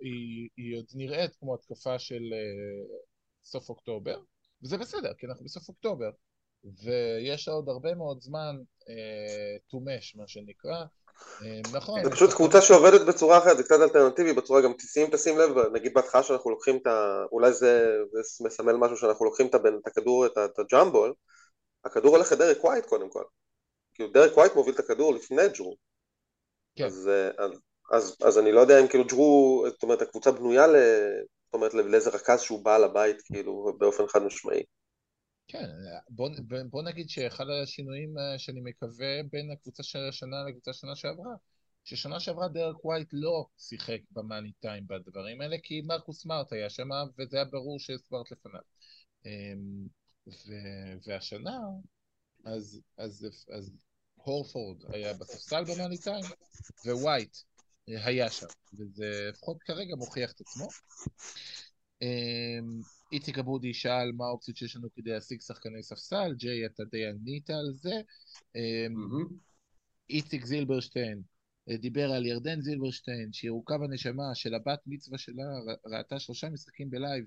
היא, 0.01 0.49
היא 0.57 0.77
עוד 0.77 0.85
נראית 0.95 1.35
כמו 1.39 1.55
התקפה 1.55 1.99
של 1.99 2.15
uh, 2.15 3.05
סוף 3.43 3.69
אוקטובר, 3.69 4.17
וזה 4.63 4.77
בסדר, 4.77 5.13
כי 5.17 5.25
אנחנו 5.25 5.45
בסוף 5.45 5.69
אוקטובר, 5.69 6.09
ויש 6.63 7.47
עוד 7.47 7.69
הרבה 7.69 7.95
מאוד 7.95 8.21
זמן 8.21 8.55
uh, 8.81 9.71
to 9.71 9.77
mesh, 9.77 10.17
מה 10.17 10.27
שנקרא. 10.27 10.83
Uh, 11.39 11.43
נכון. 11.73 12.03
זה 12.03 12.11
פשוט 12.11 12.33
קבוצה 12.33 12.61
שעובדת 12.61 13.07
בצורה 13.07 13.37
אחרת, 13.37 13.57
זה 13.57 13.63
קצת 13.63 13.79
אלטרנטיבי 13.81 14.33
בצורה, 14.33 14.61
גם 14.61 14.73
תשים, 14.73 15.09
תשים 15.11 15.37
לב, 15.37 15.57
נגיד 15.73 15.93
בהתחלה 15.93 16.23
שאנחנו 16.23 16.49
לוקחים 16.49 16.77
את 16.77 16.87
ה... 16.87 17.23
אולי 17.31 17.53
זה, 17.53 17.97
זה 18.11 18.45
מסמל 18.45 18.75
משהו 18.75 18.97
שאנחנו 18.97 19.25
לוקחים 19.25 19.47
את, 19.47 19.55
את 19.55 19.87
הכדור, 19.87 20.25
את, 20.25 20.37
את 20.37 20.59
הג'אמבול, 20.59 21.13
הכדור 21.85 22.15
הולך 22.15 22.31
לדרק 22.31 22.63
ווייט 22.63 22.85
קודם 22.85 23.09
כל. 23.09 23.23
כאילו 23.93 24.09
דרק 24.11 24.37
ווייט 24.37 24.55
מוביל 24.55 24.73
את 24.73 24.79
הכדור 24.79 25.13
לפני 25.13 25.49
ג'רו. 25.57 25.75
כן. 26.75 26.85
אז, 26.85 27.09
אז, 27.37 27.51
אז, 27.91 28.17
אז 28.23 28.37
אני 28.37 28.51
לא 28.51 28.59
יודע 28.59 28.79
אם 28.79 28.87
כאילו 28.87 29.05
ג'רו, 29.07 29.65
זאת 29.69 29.83
אומרת 29.83 30.01
הקבוצה 30.01 30.31
בנויה 30.31 30.67
ל... 30.67 30.75
זאת 31.53 31.55
אומרת 31.55 31.73
לאיזה 31.73 32.09
רכז 32.09 32.41
שהוא 32.41 32.65
בעל 32.65 32.83
הבית 32.83 33.21
כאילו 33.21 33.75
באופן 33.77 34.07
חד 34.07 34.21
משמעי. 34.23 34.63
כן, 35.47 35.69
בוא, 36.09 36.29
בוא 36.69 36.83
נגיד 36.83 37.09
שאחד 37.09 37.45
השינויים 37.63 38.17
אה, 38.17 38.39
שאני 38.39 38.61
מקווה 38.63 39.23
בין 39.31 39.51
הקבוצה 39.51 39.83
של 39.83 39.99
השנה 40.09 40.35
לקבוצה 40.47 40.73
שנה 40.73 40.95
שעברה, 40.95 41.33
ששנה 41.83 42.19
שעברה 42.19 42.47
דרק 42.47 42.85
ווייט 42.85 43.07
לא 43.11 43.45
שיחק 43.57 43.99
במאני 44.11 44.51
טיים 44.59 44.87
בדברים 44.87 45.41
האלה, 45.41 45.55
כי 45.63 45.81
מרקוס 45.81 46.21
סמארט 46.21 46.53
היה 46.53 46.69
שם, 46.69 46.89
וזה 47.19 47.37
היה 47.37 47.45
ברור 47.45 47.79
שסמארט 47.79 48.31
לפניו. 48.31 48.61
אמ, 49.25 49.87
ו- 50.27 50.97
והשנה, 51.07 51.59
אז, 52.45 52.81
אז, 52.97 53.27
אז 53.57 53.71
הורפורד 54.15 54.77
היה 54.93 55.13
בספסל 55.13 55.63
במאני 55.63 55.97
טיים, 55.97 56.25
ווייט 56.85 57.37
היה 57.87 58.29
שם, 58.29 58.47
וזה 58.79 59.29
לפחות 59.29 59.63
כרגע 59.63 59.95
מוכיח 59.95 60.31
את 60.31 60.41
עצמו. 60.41 60.67
אמ, 62.01 62.81
איציק 63.11 63.37
אבודי 63.37 63.73
שאל 63.73 64.11
מה 64.17 64.25
האופציות 64.25 64.57
שיש 64.57 64.75
לנו 64.75 64.87
כדי 64.95 65.11
להשיג 65.11 65.41
שחקני 65.41 65.83
ספסל, 65.83 66.33
ג'יי 66.37 66.65
אתה 66.65 66.83
די 66.83 67.05
ענית 67.05 67.49
על 67.49 67.73
זה. 67.73 68.01
אמ, 68.55 69.25
איציק 70.09 70.45
זילברשטיין 70.45 71.21
אה, 71.69 71.77
דיבר 71.77 72.11
על 72.11 72.25
ירדן 72.25 72.61
זילברשטיין, 72.61 73.33
שירוקה 73.33 73.77
בנשמה 73.77 74.35
של 74.35 74.53
הבת 74.53 74.79
מצווה 74.85 75.17
שלה, 75.17 75.43
ראתה 75.85 76.19
שלושה 76.19 76.49
משחקים 76.49 76.89
ב 76.89 76.95
live, 76.95 77.25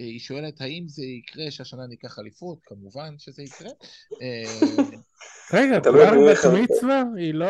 אה, 0.00 0.04
היא 0.04 0.20
שואלת 0.20 0.60
האם 0.60 0.84
זה 0.88 1.04
יקרה 1.04 1.50
שהשנה 1.50 1.86
ניקח 1.86 2.18
אליפות, 2.18 2.58
כמובן 2.62 3.14
שזה 3.18 3.42
יקרה. 3.42 3.70
רגע, 5.54 5.80
כבר 5.80 6.10
בת 6.30 6.62
מצווה? 6.62 7.02
היא 7.16 7.34
לא... 7.34 7.46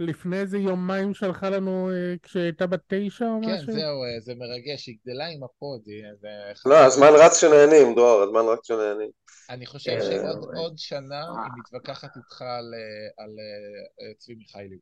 לפני 0.00 0.40
איזה 0.40 0.58
יומיים 0.58 1.14
שלחה 1.14 1.50
לנו 1.50 1.90
אה, 1.90 2.14
כשהייתה 2.22 2.66
בת 2.66 2.80
תשע 2.86 3.24
או 3.24 3.40
כן, 3.42 3.54
משהו? 3.54 3.66
כן, 3.66 3.72
זהו, 3.72 4.04
אה, 4.04 4.20
זה 4.20 4.34
מרגש, 4.34 4.86
היא 4.86 4.96
גדלה 5.02 5.26
עם 5.26 5.44
הפוד. 5.44 5.80
לא, 6.66 6.76
הזמן 6.76 7.08
רץ 7.18 7.40
כשנהנים, 7.40 7.94
דרור, 7.94 8.22
הזמן 8.22 8.40
רץ 8.52 8.66
כשנהנים. 8.66 9.10
אני 9.50 9.66
חושב 9.66 9.98
שעוד 10.00 10.74
שנה 10.76 11.20
היא 11.20 11.52
מתווכחת 11.58 12.16
איתך 12.16 12.42
על 13.18 13.36
סבי 14.18 14.34
מיכאליוק. 14.34 14.78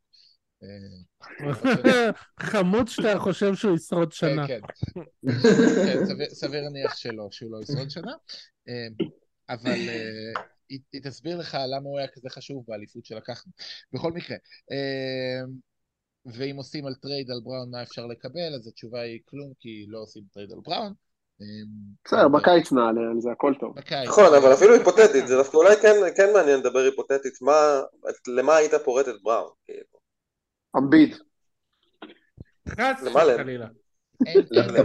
חמוד 2.41 2.89
שאתה 2.89 3.19
חושב 3.19 3.55
שהוא 3.55 3.77
ישרוד 3.77 4.13
כן, 4.13 4.17
שנה. 4.17 4.47
כן, 4.47 4.61
כן. 4.95 6.25
סביר 6.29 6.63
להניח 6.63 6.97
שלא, 6.97 7.29
שהוא 7.31 7.53
לא 7.53 7.59
ישרוד 7.63 7.91
שנה. 7.91 8.13
אבל 9.49 9.79
היא, 10.69 10.81
היא 10.93 11.03
תסביר 11.03 11.39
לך 11.39 11.57
למה 11.69 11.89
הוא 11.89 11.99
היה 11.99 12.09
כזה 12.09 12.31
חשוב 12.31 12.65
באליפות 12.69 13.05
שלקחנו. 13.05 13.53
בכל 13.93 14.13
מקרה, 14.13 14.37
אה, 14.73 15.47
ואם 16.27 16.57
עושים 16.57 16.87
על 16.87 16.95
טרייד 16.95 17.31
על 17.31 17.41
בראון 17.45 17.71
מה 17.71 17.83
אפשר 17.83 18.07
לקבל, 18.07 18.55
אז 18.55 18.67
התשובה 18.67 19.01
היא 19.01 19.21
כלום, 19.25 19.53
כי 19.61 19.87
לא 19.89 19.99
עושים 19.99 20.23
טרייד 20.33 20.53
על 20.53 20.59
בראון. 20.65 20.93
אה, 21.41 21.47
בסדר, 22.05 22.29
בקיץ 22.29 22.73
נעלה 22.73 23.11
על 23.11 23.21
זה, 23.21 23.31
הכל 23.33 23.55
טוב. 23.61 23.75
נכון, 24.07 24.35
אבל 24.35 24.53
אפילו 24.55 24.75
היפותטית, 24.75 25.27
זה 25.27 25.37
דווקא 25.37 25.57
אולי 25.57 25.77
כן, 25.83 25.95
כן 26.17 26.33
מעניין 26.35 26.61
לדבר 26.61 26.79
היפותטית, 26.79 27.39
למה 28.27 28.57
היית 28.57 28.75
trade 28.85 29.09
את 29.09 29.15
בראון? 29.23 29.53
כאילו? 29.65 29.99
אמביד. 30.77 31.17
חס 32.69 33.03
וחלילה. 33.03 33.67
אין 34.27 34.47
לך 34.51 34.85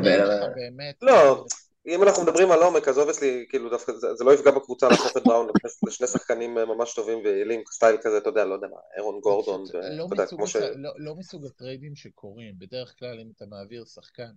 באמת... 0.55 0.95
לא. 1.01 1.45
אם 1.87 2.03
אנחנו 2.03 2.23
מדברים 2.23 2.51
על 2.51 2.63
עומק, 2.63 2.87
אז 2.87 2.97
obviously, 2.97 3.45
כאילו 3.49 3.69
דווקא 3.69 3.91
זה, 3.93 4.15
זה 4.15 4.23
לא 4.23 4.33
יפגע 4.33 4.51
בקבוצה 4.51 4.89
להפוך 4.89 5.17
את 5.17 5.23
בראון 5.23 5.47
לשני 5.87 6.07
שחקנים 6.07 6.57
אה, 6.57 6.65
ממש 6.65 6.93
טובים 6.93 7.17
ויעילים, 7.17 7.63
style 7.71 7.97
כזה, 8.01 8.17
אתה 8.17 8.29
יודע, 8.29 8.45
לא 8.45 8.53
יודע 8.53 8.67
מה, 8.67 8.77
אהרון 8.97 9.19
גורדון, 9.19 9.63
לא 9.73 10.03
ואתה 10.03 10.13
יודע, 10.13 10.25
כמו 10.25 10.47
ש... 10.47 10.55
לא, 10.55 10.91
לא 10.97 11.15
מסוג 11.15 11.45
הטריידים 11.45 11.95
שקורים, 11.95 12.59
בדרך 12.59 12.95
כלל 12.99 13.19
אם 13.19 13.31
אתה 13.35 13.45
מעביר 13.45 13.85
שחקן 13.85 14.31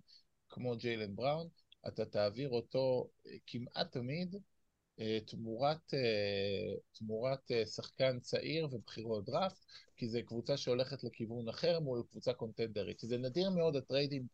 כמו 0.48 0.76
ג'יילן 0.76 1.16
בראון, 1.16 1.48
אתה 1.88 2.04
תעביר 2.04 2.50
אותו 2.50 3.08
אה, 3.26 3.32
כמעט 3.46 3.92
תמיד 3.92 4.36
אה, 5.00 5.18
תמורת, 5.26 5.94
תמורת 6.92 7.50
שחקן 7.74 8.20
צעיר 8.20 8.68
ובחירות 8.72 9.24
דראפט, 9.24 9.64
כי 9.96 10.08
זו 10.08 10.18
קבוצה 10.26 10.56
שהולכת 10.56 11.04
לכיוון 11.04 11.48
אחר 11.48 11.80
מול 11.80 12.02
קבוצה 12.10 12.32
קונטנדרית, 12.32 13.00
שזה 13.00 13.18
נדיר 13.18 13.50
מאוד 13.50 13.76
הטריידים 13.76 14.26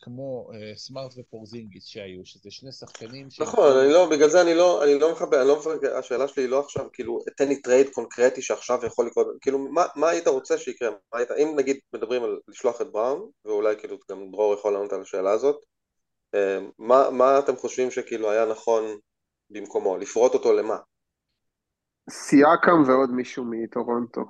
כמו 0.00 0.50
אה, 0.54 0.72
סמארט 0.76 1.12
ופורזינגיס 1.16 1.84
שהיו, 1.84 2.26
שזה 2.26 2.50
שני 2.50 2.72
שחקנים 2.72 3.30
ש... 3.30 3.40
נכון, 3.40 3.76
אני 3.76 3.92
לא, 3.92 4.08
בגלל 4.10 4.28
זה 4.28 4.42
אני 4.42 4.54
לא, 4.54 4.84
אני 4.84 4.98
לא 4.98 5.12
מחבר, 5.12 5.40
אני 5.40 5.48
לא 5.48 5.58
מחבר, 5.58 5.96
השאלה 5.98 6.28
שלי 6.28 6.42
היא 6.42 6.50
לא 6.50 6.60
עכשיו, 6.60 6.86
כאילו, 6.92 7.18
תן 7.36 7.48
לי 7.48 7.62
טרייד 7.62 7.88
קונקרטי 7.88 8.42
שעכשיו 8.42 8.86
יכול 8.86 9.06
לקרות, 9.06 9.26
כאילו, 9.40 9.58
מה, 9.58 9.84
מה 9.96 10.08
היית 10.08 10.28
רוצה 10.28 10.58
שיקרה? 10.58 10.88
היית, 11.12 11.30
אם 11.30 11.54
נגיד 11.56 11.78
מדברים 11.94 12.22
על 12.22 12.38
לשלוח 12.48 12.80
את 12.80 12.92
בראון, 12.92 13.30
ואולי 13.44 13.76
כאילו 13.78 13.98
גם 14.10 14.30
דרור 14.30 14.54
יכול 14.54 14.72
לענות 14.72 14.92
על 14.92 15.00
השאלה 15.02 15.30
הזאת, 15.30 15.64
אה, 16.34 16.58
מה, 16.78 17.10
מה 17.10 17.38
אתם 17.38 17.56
חושבים 17.56 17.90
שכאילו 17.90 18.30
היה 18.30 18.46
נכון 18.46 18.82
במקומו? 19.50 19.96
לפרוט 19.96 20.34
אותו 20.34 20.52
למה? 20.52 20.76
סיאקם 22.10 22.82
ועוד 22.86 23.10
מישהו 23.10 23.44
מטורונטו. 23.50 24.20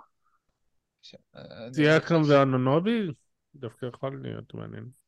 סיאקם 1.75 2.23
ואנונובי? 2.29 3.09
דווקא 3.55 3.87
יכול 3.87 4.21
להיות 4.23 4.55
מעניין. 4.55 5.04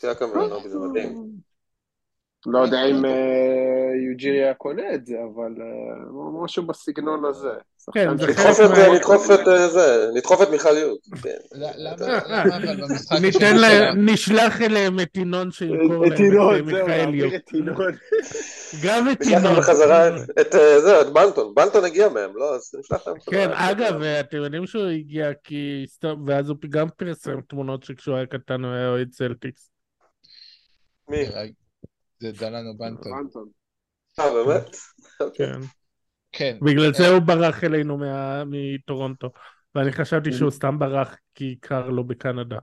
סייקם 0.00 0.24
ורנובי 0.30 0.68
זה 0.68 0.78
מדהים. 0.78 1.44
לא 2.46 2.58
יודע 2.58 2.84
אם 2.84 3.04
אה, 3.04 3.10
יוג'ירי 4.10 4.44
היה 4.44 4.54
קונה 4.54 4.94
את 4.94 5.06
זה, 5.06 5.16
אבל 5.34 5.52
אה, 5.60 6.42
משהו 6.44 6.66
בסגנון 6.66 7.24
הזה. 7.24 7.52
כן, 7.94 8.10
נדחוף 10.14 10.42
את 10.42 10.48
מיכל 10.50 10.76
יוד. 10.76 10.98
כן. 11.22 11.30
למה 11.54 12.42
אבל 12.42 12.76
במשחק... 12.82 13.20
ניתן 13.20 13.56
להם, 13.56 14.08
נשלח 14.08 14.62
אליהם 14.62 15.00
את 15.00 15.16
ינון 15.16 15.50
שימכור 15.50 16.04
להם 16.06 16.68
את 16.68 16.72
מיכאל 16.72 17.14
יוד. 17.14 17.32
גם 18.84 19.10
את 19.10 19.26
ינון. 19.26 19.42
ניקח 19.42 19.58
בחזרה 19.58 20.08
את 20.40 20.54
אה, 20.54 20.80
זה, 20.80 21.00
את 21.00 21.12
בנטון. 21.12 21.54
בנטון 21.54 21.84
הגיע 21.84 22.08
מהם, 22.08 22.36
לא? 22.36 22.54
אז 22.54 22.74
נשלח 22.78 23.06
להם. 23.06 23.16
כן, 23.30 23.50
אגב, 23.52 24.02
אתם 24.02 24.36
יודעים 24.36 24.66
שהוא 24.66 24.84
הגיע 24.84 25.30
כי... 25.44 25.84
ואז 26.26 26.48
הוא 26.48 26.56
גם 26.68 26.86
פרסם 26.96 27.40
תמונות 27.40 27.82
שכשהוא 27.82 28.16
היה 28.16 28.26
קטן 28.26 28.64
הוא 28.64 28.72
היה 28.72 28.88
אוהד 28.88 29.08
צלטיקס. 29.10 29.73
מי? 31.08 31.24
זה 32.20 32.32
דלנו 32.32 32.78
בנטון. 32.78 33.12
אה, 34.18 34.32
באמת? 34.32 34.76
כן. 35.34 35.60
כן. 36.32 36.56
בגלל 36.62 36.94
זה 36.94 37.08
הוא 37.08 37.18
ברח 37.18 37.64
אלינו 37.64 37.98
מטורונטו. 38.46 39.30
ואני 39.74 39.92
חשבתי 39.92 40.32
שהוא 40.32 40.50
סתם 40.50 40.78
ברח 40.78 41.16
כי 41.34 41.56
קר 41.60 41.88
לו 41.88 42.04
בקנדה. 42.04 42.58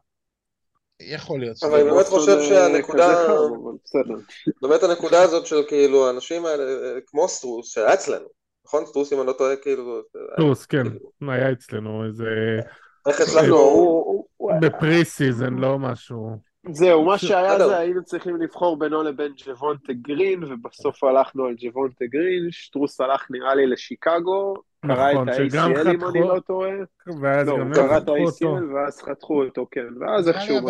יכול 0.99 1.39
להיות. 1.39 1.63
אבל 1.63 1.79
אני 1.79 1.89
באמת 1.89 2.05
חושב 2.05 2.41
שהנקודה, 2.41 3.27
באמת 4.61 4.83
הנקודה 4.83 5.21
הזאת 5.21 5.45
של 5.45 5.63
כאילו 5.67 6.07
האנשים 6.07 6.45
האלה, 6.45 6.63
כמו 7.07 7.27
סטרוס, 7.27 7.73
שהיה 7.73 7.93
אצלנו, 7.93 8.27
נכון? 8.65 8.85
סטרוס 8.85 9.13
אם 9.13 9.19
אני 9.19 9.27
לא 9.27 9.33
טועה, 9.33 9.55
כאילו... 9.55 10.01
סטרוס, 10.33 10.65
כן, 10.65 10.87
היה 11.21 11.51
אצלנו 11.51 12.05
איזה... 12.05 12.25
איך 13.07 13.21
הצלחנו... 13.21 14.25
ב 14.61 15.05
preseason, 15.05 15.53
לא 15.53 15.79
משהו... 15.79 16.50
זהו, 16.69 17.05
מה 17.05 17.17
שהיה 17.27 17.67
זה 17.67 17.77
היינו 17.77 18.03
צריכים 18.03 18.41
לבחור 18.41 18.79
בינו 18.79 19.03
לבין 19.03 19.31
ג'וונטה 19.45 19.93
גרין, 19.93 20.43
ובסוף 20.43 21.03
הלכנו 21.03 21.45
על 21.45 21.55
ג'וונטה 21.57 22.05
גרין, 22.05 22.47
סטרוס 22.51 23.01
הלך 23.01 23.27
נראה 23.29 23.55
לי 23.55 23.67
לשיקגו, 23.67 24.53
קרע 24.85 25.11
את 25.11 25.15
נכון, 25.15 25.29
ה-ACL 25.29 25.91
אם 25.93 26.05
אני 26.09 26.19
לא 26.19 26.39
טועה, 26.47 26.71
לא, 27.45 27.51
הוא 27.51 27.73
קרע 27.73 27.97
את 27.97 28.09
ה-ACL 28.09 28.75
ואז 28.75 29.01
חתכו 29.01 29.43
אותו, 29.43 29.67
כן, 29.71 29.87
ואז 29.99 30.29
איכשהו... 30.29 30.69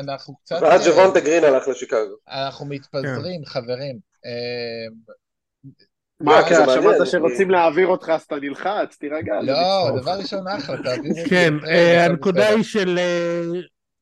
אנחנו 0.00 0.36
קצת... 0.36 0.56
ואז 0.62 0.88
ג'וונטה 0.88 1.20
גרין 1.20 1.44
הלך 1.44 1.68
לשיקגו. 1.68 2.16
אנחנו 2.28 2.66
מתפזרים, 2.66 3.44
חברים. 3.44 3.98
מה, 6.20 6.42
כן, 6.48 6.54
שמעת 6.74 7.06
שרוצים 7.06 7.50
להעביר 7.50 7.86
אותך 7.86 8.08
אז 8.08 8.22
אתה 8.22 8.36
נלחץ, 8.36 8.96
תירגע. 8.96 9.40
לא, 9.42 10.00
דבר 10.00 10.12
ראשון 10.18 10.48
אחלה, 10.48 10.76
תעביר 10.76 11.12
אותי. 11.18 11.30
כן, 11.30 11.54
אה, 11.66 12.04
הנקודה 12.04 12.48
היא 12.48 12.62
של 12.62 12.98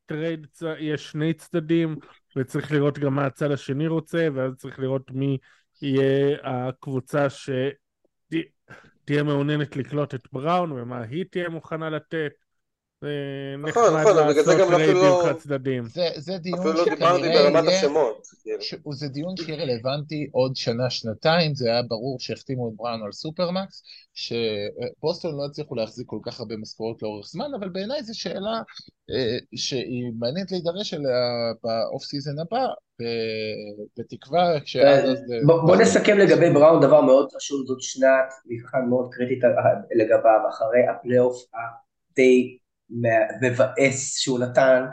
טרייד, 0.06 0.46
יש 0.78 1.10
שני 1.10 1.34
צדדים, 1.34 1.96
וצריך 2.36 2.72
לראות 2.72 2.98
גם 2.98 3.14
מה 3.14 3.26
הצד 3.26 3.50
השני 3.50 3.86
רוצה, 3.86 4.28
ואז 4.34 4.52
צריך 4.56 4.78
לראות 4.78 5.10
מי 5.10 5.38
יהיה 5.82 6.36
הקבוצה 6.42 7.26
שתהיה 7.30 8.42
מעוניינת 9.24 9.76
לקלוט 9.76 10.14
את 10.14 10.28
בראון, 10.32 10.72
ומה 10.72 11.02
היא 11.02 11.24
תהיה 11.30 11.48
מוכנה 11.48 11.90
לתת. 11.90 12.32
זה 13.00 13.08
נכון, 13.58 14.00
נכון, 14.00 14.28
בגלל 14.28 14.44
זה 14.44 14.54
גם 14.60 14.74
אפילו 14.74 15.02
לא... 15.02 15.32
זה, 15.86 16.08
זה 16.16 16.38
דיון 16.38 16.58
אפילו 16.58 16.72
לא 16.72 16.84
דיברתי 16.84 17.28
ברמת 17.28 17.68
השמות. 17.68 18.26
כאילו. 18.42 18.92
זה 18.92 19.08
דיון 19.08 19.36
שיהיה 19.36 19.62
רלוונטי 19.62 20.28
עוד 20.32 20.56
שנה-שנתיים, 20.56 21.54
זה 21.54 21.68
היה 21.68 21.82
ברור 21.82 22.16
שהחתימו 22.20 22.68
את 22.68 22.72
בראון 22.76 23.02
על 23.04 23.12
supermax, 23.12 23.82
שבוסטון 24.14 25.36
לא 25.36 25.44
הצליחו 25.44 25.74
להחזיק 25.74 26.06
כל 26.06 26.18
כך 26.22 26.40
הרבה 26.40 26.56
משכורות 26.56 27.02
לאורך 27.02 27.26
זמן, 27.26 27.46
אבל 27.58 27.68
בעיניי 27.68 28.02
זו 28.02 28.18
שאלה 28.18 28.60
אה, 29.10 29.38
שהיא 29.54 30.12
מעניינת 30.18 30.52
להידרש 30.52 30.94
אליה 30.94 31.52
ב 31.62 31.72
off 31.72 32.02
season 32.04 32.38
הבא, 32.38 32.66
בתקווה 33.98 34.58
שעד 34.64 35.04
אז... 35.04 35.18
בוא 35.46 35.76
נסכם 35.76 36.18
לגבי 36.18 36.50
בראון 36.50 36.80
דבר 36.80 37.00
מאוד 37.00 37.28
חשוב, 37.36 37.66
זאת 37.66 37.80
שנת 37.80 38.28
מבחן 38.46 38.88
מאוד 38.88 39.08
קריטית 39.12 39.42
לגביו, 39.96 40.40
אחרי 40.48 40.80
הפלייאוף 40.90 41.44
הדי 41.54 42.58
מבאס 43.42 44.18
שהוא 44.18 44.38
נתן, 44.38 44.84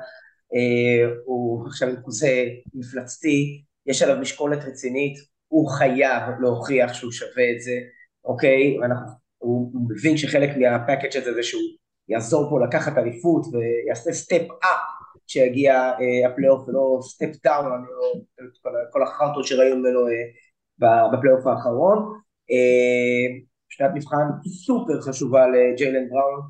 אה, 0.55 1.13
הוא 1.25 1.67
עכשיו 1.67 1.89
עם 1.89 1.95
חוזה 2.03 2.45
מפלצתי, 2.73 3.63
יש 3.85 4.01
עליו 4.01 4.17
משקולת 4.21 4.63
רצינית, 4.63 5.17
הוא 5.47 5.69
חייב 5.69 6.23
להוכיח 6.41 6.93
שהוא 6.93 7.11
שווה 7.11 7.51
את 7.55 7.61
זה, 7.61 7.79
אוקיי? 8.25 8.79
ואנחנו, 8.79 9.07
הוא, 9.37 9.71
מבין 9.89 10.17
שחלק 10.17 10.49
מה 10.57 10.70
package 10.70 11.17
הזה 11.17 11.33
זה 11.33 11.43
שהוא 11.43 11.61
יעזור 12.09 12.49
פה 12.49 12.65
לקחת 12.65 12.97
אליפות 12.97 13.45
ויעשה 13.53 14.13
step 14.13 14.41
up 14.63 14.93
כשיגיע 15.27 15.73
אה, 15.75 16.29
הפלייאוף 16.29 16.67
ולא 16.67 16.99
step 17.01 17.43
down, 17.43 17.65
לא, 17.65 18.13
כל, 18.61 18.69
כל 18.91 19.03
החרטות 19.03 19.45
שראינו 19.45 19.75
ממנו 19.75 20.07
אה, 20.07 21.09
בפלייאוף 21.11 21.47
האחרון. 21.47 21.97
אה, 22.51 23.43
שנת 23.69 23.91
מבחן 23.95 24.27
סופר 24.65 25.01
חשובה 25.01 25.47
לג'יילן 25.47 26.09
בראון, 26.09 26.41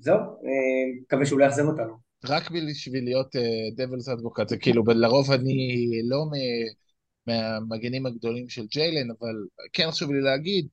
זהו, 0.00 0.16
אה, 0.16 1.00
מקווה 1.02 1.26
שהוא 1.26 1.40
לא 1.40 1.44
יאכזב 1.44 1.64
אותנו. 1.64 2.06
רק 2.24 2.50
בשביל 2.50 3.04
להיות 3.04 3.36
devil's 3.76 4.08
uh, 4.08 4.12
advocate, 4.12 4.48
זה 4.48 4.56
כאילו, 4.56 4.84
לרוב 4.86 5.32
אני 5.32 5.90
לא 6.04 6.24
מהמגנים 7.26 8.06
הגדולים 8.06 8.48
של 8.48 8.66
ג'יילן, 8.66 9.10
אבל 9.10 9.34
כן 9.72 9.90
חשוב 9.90 10.12
לי 10.12 10.20
להגיד, 10.20 10.66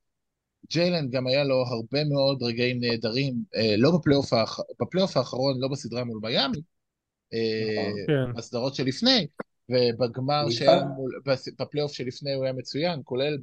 ג'יילן 0.70 1.10
גם 1.10 1.26
היה 1.26 1.44
לו 1.44 1.64
הרבה 1.66 2.04
מאוד 2.04 2.42
רגעים 2.42 2.80
נהדרים, 2.80 3.34
אה, 3.54 3.58
לא 3.76 3.98
בפלייאוף, 3.98 4.32
האח... 4.32 4.60
בפלייאוף 4.80 5.16
האחרון, 5.16 5.60
לא 5.60 5.68
בסדרה 5.68 6.04
מול 6.04 6.18
מיאמי, 6.22 6.58
אה, 6.58 8.06
כן. 8.06 8.32
בסדרות 8.36 8.74
שלפני, 8.74 9.26
ובגמר 9.68 10.50
שהיה 10.50 10.84
מול, 10.84 11.20
בפלייאוף 11.58 11.92
שלפני 11.92 12.34
הוא 12.34 12.44
היה 12.44 12.52
מצוין, 12.52 13.00
כולל 13.04 13.38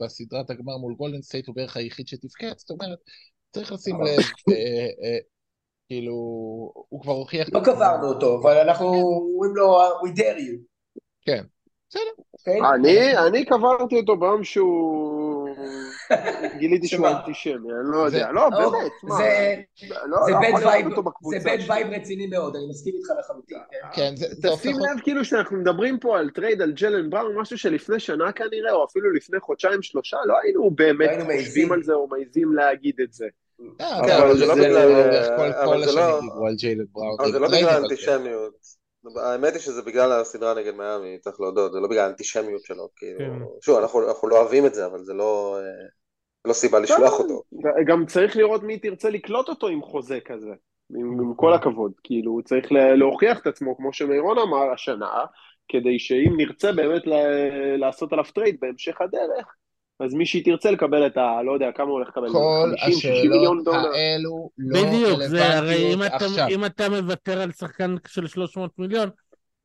בסדרת 0.00 0.50
הגמר 0.50 0.76
מול 0.76 0.94
גולדן 0.94 1.22
סטייט 1.22 1.46
הוא 1.46 1.56
בערך 1.56 1.76
היחיד 1.76 2.08
שתפקד, 2.08 2.52
זאת 2.56 2.70
אומרת, 2.70 2.98
צריך 3.52 3.72
לשים 3.72 3.96
לב, 4.00 4.08
אה, 4.08 4.54
אה, 5.04 5.18
כאילו, 5.88 6.12
הוא 6.88 7.02
כבר 7.02 7.12
הוכיח... 7.12 7.48
לא 7.52 7.60
קברנו 7.60 8.08
אותו, 8.08 8.40
אבל 8.42 8.56
אנחנו 8.56 8.86
אומרים 8.86 9.56
לו, 9.56 9.80
we 9.80 10.18
dare 10.18 10.38
you. 10.38 10.58
כן, 11.22 11.44
בסדר. 11.88 12.02
אוקיי? 12.34 12.60
אני 13.28 13.44
קברתי 13.44 14.00
אותו 14.00 14.16
ביום 14.16 14.44
שהוא... 14.44 15.19
גיליתי 16.58 16.88
שהוא 16.88 17.08
אנטישמי, 17.08 17.52
אני 17.54 17.92
לא 17.92 17.98
יודע. 17.98 18.32
לא, 18.32 18.48
באמת, 18.50 18.92
מה? 19.02 19.16
זה 21.30 21.38
bad 21.44 21.58
vibe 21.68 21.86
רציני 21.90 22.26
מאוד, 22.26 22.56
אני 22.56 22.66
מסכים 22.70 22.94
איתך 22.94 23.08
לחלוטין. 23.18 23.58
כן, 23.92 24.14
תשים 24.42 24.76
לב 24.78 25.00
כאילו 25.02 25.24
שאנחנו 25.24 25.56
מדברים 25.56 25.98
פה 25.98 26.18
על 26.18 26.30
trade 26.30 26.62
על 26.62 26.72
ג'יילן 26.72 27.10
בראון, 27.10 27.38
משהו 27.38 27.58
שלפני 27.58 28.00
שנה 28.00 28.32
כנראה, 28.32 28.72
או 28.72 28.84
אפילו 28.84 29.12
לפני 29.12 29.40
חודשיים 29.40 29.82
שלושה, 29.82 30.16
לא 30.24 30.34
היינו 30.42 30.70
באמת 30.70 31.10
חושבים 31.36 31.72
על 31.72 31.82
זה 31.82 31.92
או 31.92 32.08
מעיזים 32.08 32.52
להגיד 32.52 32.94
את 33.02 33.12
זה. 33.12 33.26
אה, 33.80 34.00
כן, 34.06 34.16
אבל 34.22 34.36
זה 34.38 34.46
לא 34.46 34.54
בגלל... 34.54 34.92
אבל 37.18 37.32
זה 37.32 37.38
לא 37.38 37.48
בגלל 37.48 37.84
אנטישמיות. 37.84 38.79
האמת 39.16 39.52
היא 39.52 39.60
שזה 39.60 39.82
בגלל 39.82 40.12
הסדרה 40.12 40.54
נגד 40.54 40.74
מיאמי, 40.74 41.18
צריך 41.18 41.40
להודות, 41.40 41.72
זה 41.72 41.80
לא 41.80 41.88
בגלל 41.88 42.04
האנטישמיות 42.04 42.64
שלו, 42.64 42.88
כאילו, 42.96 43.18
כן. 43.18 43.44
שוב, 43.62 43.78
אנחנו 43.78 44.28
לא 44.28 44.40
אוהבים 44.40 44.66
את 44.66 44.74
זה, 44.74 44.86
אבל 44.86 45.04
זה 45.04 45.14
לא, 45.14 45.58
אה, 45.58 45.86
לא 46.44 46.52
סיבה 46.52 46.78
לשלוח 46.78 47.20
אותו. 47.20 47.42
גם 47.86 48.06
צריך 48.06 48.36
לראות 48.36 48.62
מי 48.62 48.78
תרצה 48.78 49.10
לקלוט 49.10 49.48
אותו 49.48 49.68
עם 49.68 49.82
חוזה 49.82 50.18
כזה, 50.24 50.52
עם 50.96 51.34
כל 51.36 51.52
הכבוד, 51.52 51.92
כאילו, 52.04 52.32
הוא 52.32 52.42
צריך 52.42 52.72
להוכיח 52.72 53.40
את 53.40 53.46
עצמו, 53.46 53.76
כמו 53.76 53.92
שמירון 53.92 54.38
אמר 54.38 54.72
השנה, 54.72 55.24
כדי 55.68 55.98
שאם 55.98 56.34
נרצה 56.36 56.72
באמת 56.72 57.02
לעשות 57.78 58.12
עליו 58.12 58.24
trade 58.34 58.56
בהמשך 58.60 59.00
הדרך, 59.00 59.54
אז 60.00 60.14
מי 60.14 60.26
שהיא 60.26 60.44
תרצה 60.44 60.70
לקבל 60.70 61.06
את 61.06 61.16
ה... 61.16 61.42
לא 61.42 61.52
יודע, 61.52 61.72
כמה 61.74 61.86
הוא 61.86 61.92
הולך 61.92 62.08
לקבל? 62.08 62.32
כל 62.32 62.74
השאלות 62.86 63.66
האלו 63.66 64.50
לא 64.58 64.80
בדיוק, 64.82 65.22
זה 65.22 65.58
הרי 65.58 65.94
אם 65.94 66.02
אתה, 66.02 66.26
אם 66.50 66.64
אתה 66.64 66.88
מוותר 66.88 67.40
על 67.40 67.52
שחקן 67.52 67.94
של 68.06 68.26
300 68.26 68.70
מיליון, 68.78 69.10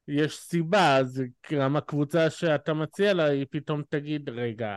יש 0.08 0.38
סיבה, 0.38 0.98
אז 0.98 1.22
גם 1.52 1.76
הקבוצה 1.76 2.30
שאתה 2.30 2.74
מציע 2.74 3.14
לה, 3.14 3.26
היא 3.26 3.46
פתאום 3.52 3.82
תגיד, 3.90 4.30
רגע, 4.30 4.68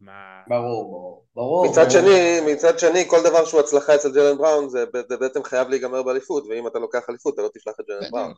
מה... 0.00 0.12
ברור, 0.48 1.24
ברור. 1.34 1.70
מצד 1.70 1.90
שני, 1.90 2.40
מצד 2.52 2.78
שני, 2.78 3.04
כל 3.08 3.18
דבר 3.24 3.44
שהוא 3.44 3.60
הצלחה 3.60 3.94
אצל 3.94 4.12
ג'לן 4.14 4.38
בראון, 4.38 4.68
זה, 4.68 4.84
זה 5.08 5.16
בעצם 5.16 5.44
חייב 5.44 5.68
להיגמר 5.68 6.02
באליפות, 6.02 6.44
ואם 6.50 6.66
אתה 6.66 6.78
לוקח 6.78 7.06
אליפות, 7.10 7.34
אתה 7.34 7.42
לא 7.42 7.48
תשלח 7.54 7.74
את 7.80 7.84
ג'לן 7.88 8.10
בראון. 8.10 8.32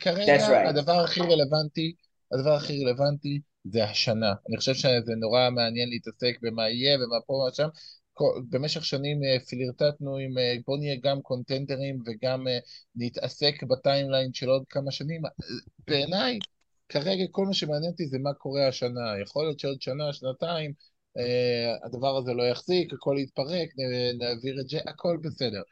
כרגע, 0.00 0.68
הדבר 0.68 0.92
הכי 0.92 1.20
רלוונטי, 1.20 1.94
הדבר 2.32 2.54
הכי 2.54 2.84
רלוונטי 2.84 3.40
זה 3.64 3.84
השנה. 3.84 4.34
אני 4.48 4.56
חושב 4.56 4.74
שזה 4.74 5.14
נורא 5.20 5.50
מעניין 5.50 5.88
להתעסק 5.88 6.38
במה 6.42 6.70
יהיה 6.70 6.96
ומה 6.96 7.16
פה 7.26 7.34
ומה 7.34 7.56
שם. 7.56 7.68
במשך 8.50 8.84
שנים 8.84 9.24
אה, 9.24 9.40
פלירטטנו 9.40 10.16
עם 10.16 10.38
אה, 10.38 10.54
בוא 10.66 10.78
נהיה 10.78 10.96
גם 11.02 11.22
קונטנדרים 11.22 12.02
וגם 12.06 12.48
אה, 12.48 12.58
נתעסק 12.96 13.62
בטיימליין 13.62 14.32
של 14.32 14.48
עוד 14.48 14.64
כמה 14.68 14.90
שנים. 14.90 15.22
בעיניי, 15.86 16.38
כרגע 16.88 17.24
כל 17.30 17.46
מה 17.46 17.54
שמעניין 17.54 17.90
אותי 17.90 18.06
זה 18.06 18.18
מה 18.18 18.34
קורה 18.34 18.68
השנה. 18.68 19.20
יכול 19.22 19.44
להיות 19.44 19.60
שעוד 19.60 19.82
שנה, 19.82 20.12
שנתיים, 20.12 20.72
הדבר 21.84 22.16
הזה 22.16 22.32
לא 22.32 22.42
יחזיק, 22.42 22.92
הכל 22.92 23.16
יתפרק, 23.18 23.68
נעביר 24.18 24.60
את 24.60 24.68
זה, 24.68 24.78
הכל 24.86 25.18
בסדר. 25.22 25.62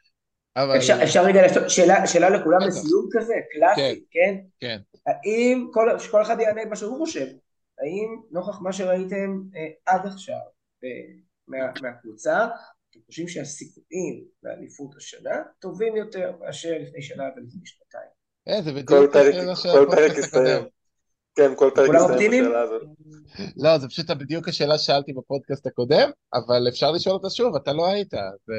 אבל... 0.55 0.77
אפשר, 0.77 1.03
אפשר 1.03 1.23
רגע 1.23 1.45
לשאול, 1.45 1.69
שאלה, 1.69 2.07
שאלה 2.07 2.29
לכולם 2.29 2.59
לסיום 2.67 3.09
כזה, 3.11 3.33
קלאסי, 3.51 4.05
כן? 4.11 4.35
כן. 4.59 4.59
כן. 4.59 4.77
האם 5.07 5.67
כל, 5.73 5.89
כל 6.11 6.21
אחד 6.21 6.39
יענה 6.39 6.65
מה 6.65 6.75
שהוא 6.75 6.97
חושב, 6.97 7.25
האם 7.79 8.21
נוכח 8.31 8.61
מה 8.61 8.73
שראיתם 8.73 9.41
אה, 9.55 9.67
עד 9.85 10.05
עכשיו 10.05 10.39
אה, 10.83 10.89
מה, 11.47 11.57
מהקבוצה, 11.81 12.47
אתם 12.89 12.99
חושבים 13.05 13.27
שהסיכויים 13.27 14.23
לאליפות 14.43 14.95
השנה 14.97 15.35
טובים 15.59 15.95
יותר 15.95 16.31
מאשר 16.39 16.71
לפני 16.81 17.01
שנה 17.01 17.23
ולפני 17.23 17.61
שנתיים? 17.65 18.09
אה, 18.47 18.61
זה 18.61 18.73
בדיוק 18.73 19.15
השאלה 19.15 19.55
של 19.55 19.69
הפודקאסט 19.69 20.33
הקודם. 20.33 20.63
כן, 21.35 21.55
כל 21.55 21.71
פרק 21.75 21.89
יסתיים 21.95 22.31
בשאלה 22.31 22.61
הזאת. 22.61 22.81
לא, 23.57 23.77
זה 23.77 23.87
פשוט 23.87 24.09
בדיוק 24.11 24.47
השאלה 24.47 24.77
ששאלתי 24.77 25.13
בפודקאסט 25.13 25.67
הקודם, 25.67 26.09
אבל 26.33 26.67
אפשר 26.69 26.91
לשאול 26.91 27.15
אותה 27.15 27.29
שוב, 27.29 27.55
אתה 27.55 27.73
לא 27.73 27.87
היית, 27.87 28.13
ו... 28.13 28.51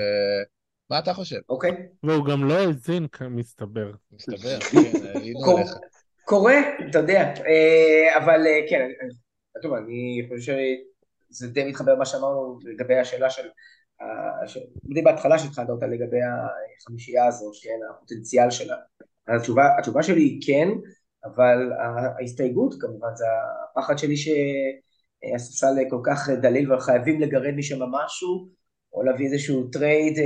מה 0.91 0.99
אתה 0.99 1.15
חושב? 1.15 1.41
אוקיי. 1.49 1.71
והוא 2.03 2.27
גם 2.27 2.45
לא 2.45 2.55
האזין, 2.55 3.07
מסתבר. 3.31 3.91
מסתבר, 4.13 4.59
כן, 4.73 5.19
היינו 5.21 5.57
עליך. 5.57 5.71
קורה, 6.25 6.55
אתה 6.91 6.99
יודע, 6.99 7.21
אה, 7.21 8.17
אבל 8.25 8.47
אה, 8.47 8.71
כן, 8.71 8.89
טוב, 9.63 9.73
אני 9.73 10.29
חושב 10.29 10.53
שזה 11.31 11.49
די 11.49 11.65
מתחבר 11.65 11.95
למה 11.95 12.07
שאמרנו 12.07 12.59
לגבי 12.65 12.99
השאלה 12.99 13.31
של, 13.31 13.49
די 14.85 15.03
בהתחלה 15.03 15.39
שהתחלת 15.39 15.71
אותה 15.71 15.87
לגבי 15.87 16.19
החמישייה 16.83 17.27
הזו, 17.27 17.51
כן, 17.63 17.79
הפוטנציאל 17.91 18.51
שלה. 18.51 18.77
התשובה, 19.29 19.63
התשובה 19.79 20.03
שלי 20.03 20.21
היא 20.21 20.41
כן, 20.47 20.69
אבל 21.25 21.73
ההסתייגות 22.19 22.75
כמובן 22.81 23.15
זה 23.15 23.25
הפחד 23.71 23.99
שלי 23.99 24.15
שהספסל 24.17 25.75
כל 25.91 26.01
כך 26.05 26.29
דליל 26.29 26.73
וחייבים 26.73 27.21
לגרד 27.21 27.55
משם 27.57 27.83
משהו, 27.83 28.49
או 28.97 29.03
להביא 29.03 29.27
איזשהו 29.27 29.69
trade 29.73 30.19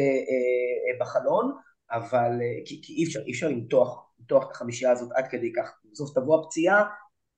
בחלון, 1.00 1.52
אבל 1.90 2.30
כי, 2.64 2.80
כי 2.82 2.92
אי 2.92 3.04
אפשר, 3.04 3.20
אי 3.26 3.32
אפשר 3.32 3.48
למתוח 3.48 4.10
לפתוח 4.20 4.44
את 4.46 4.50
החמישייה 4.50 4.92
הזאת 4.92 5.08
עד 5.14 5.24
כדי 5.30 5.52
כך. 5.56 5.70
בסוף 5.92 6.14
תבוא 6.14 6.40
הפציעה 6.40 6.84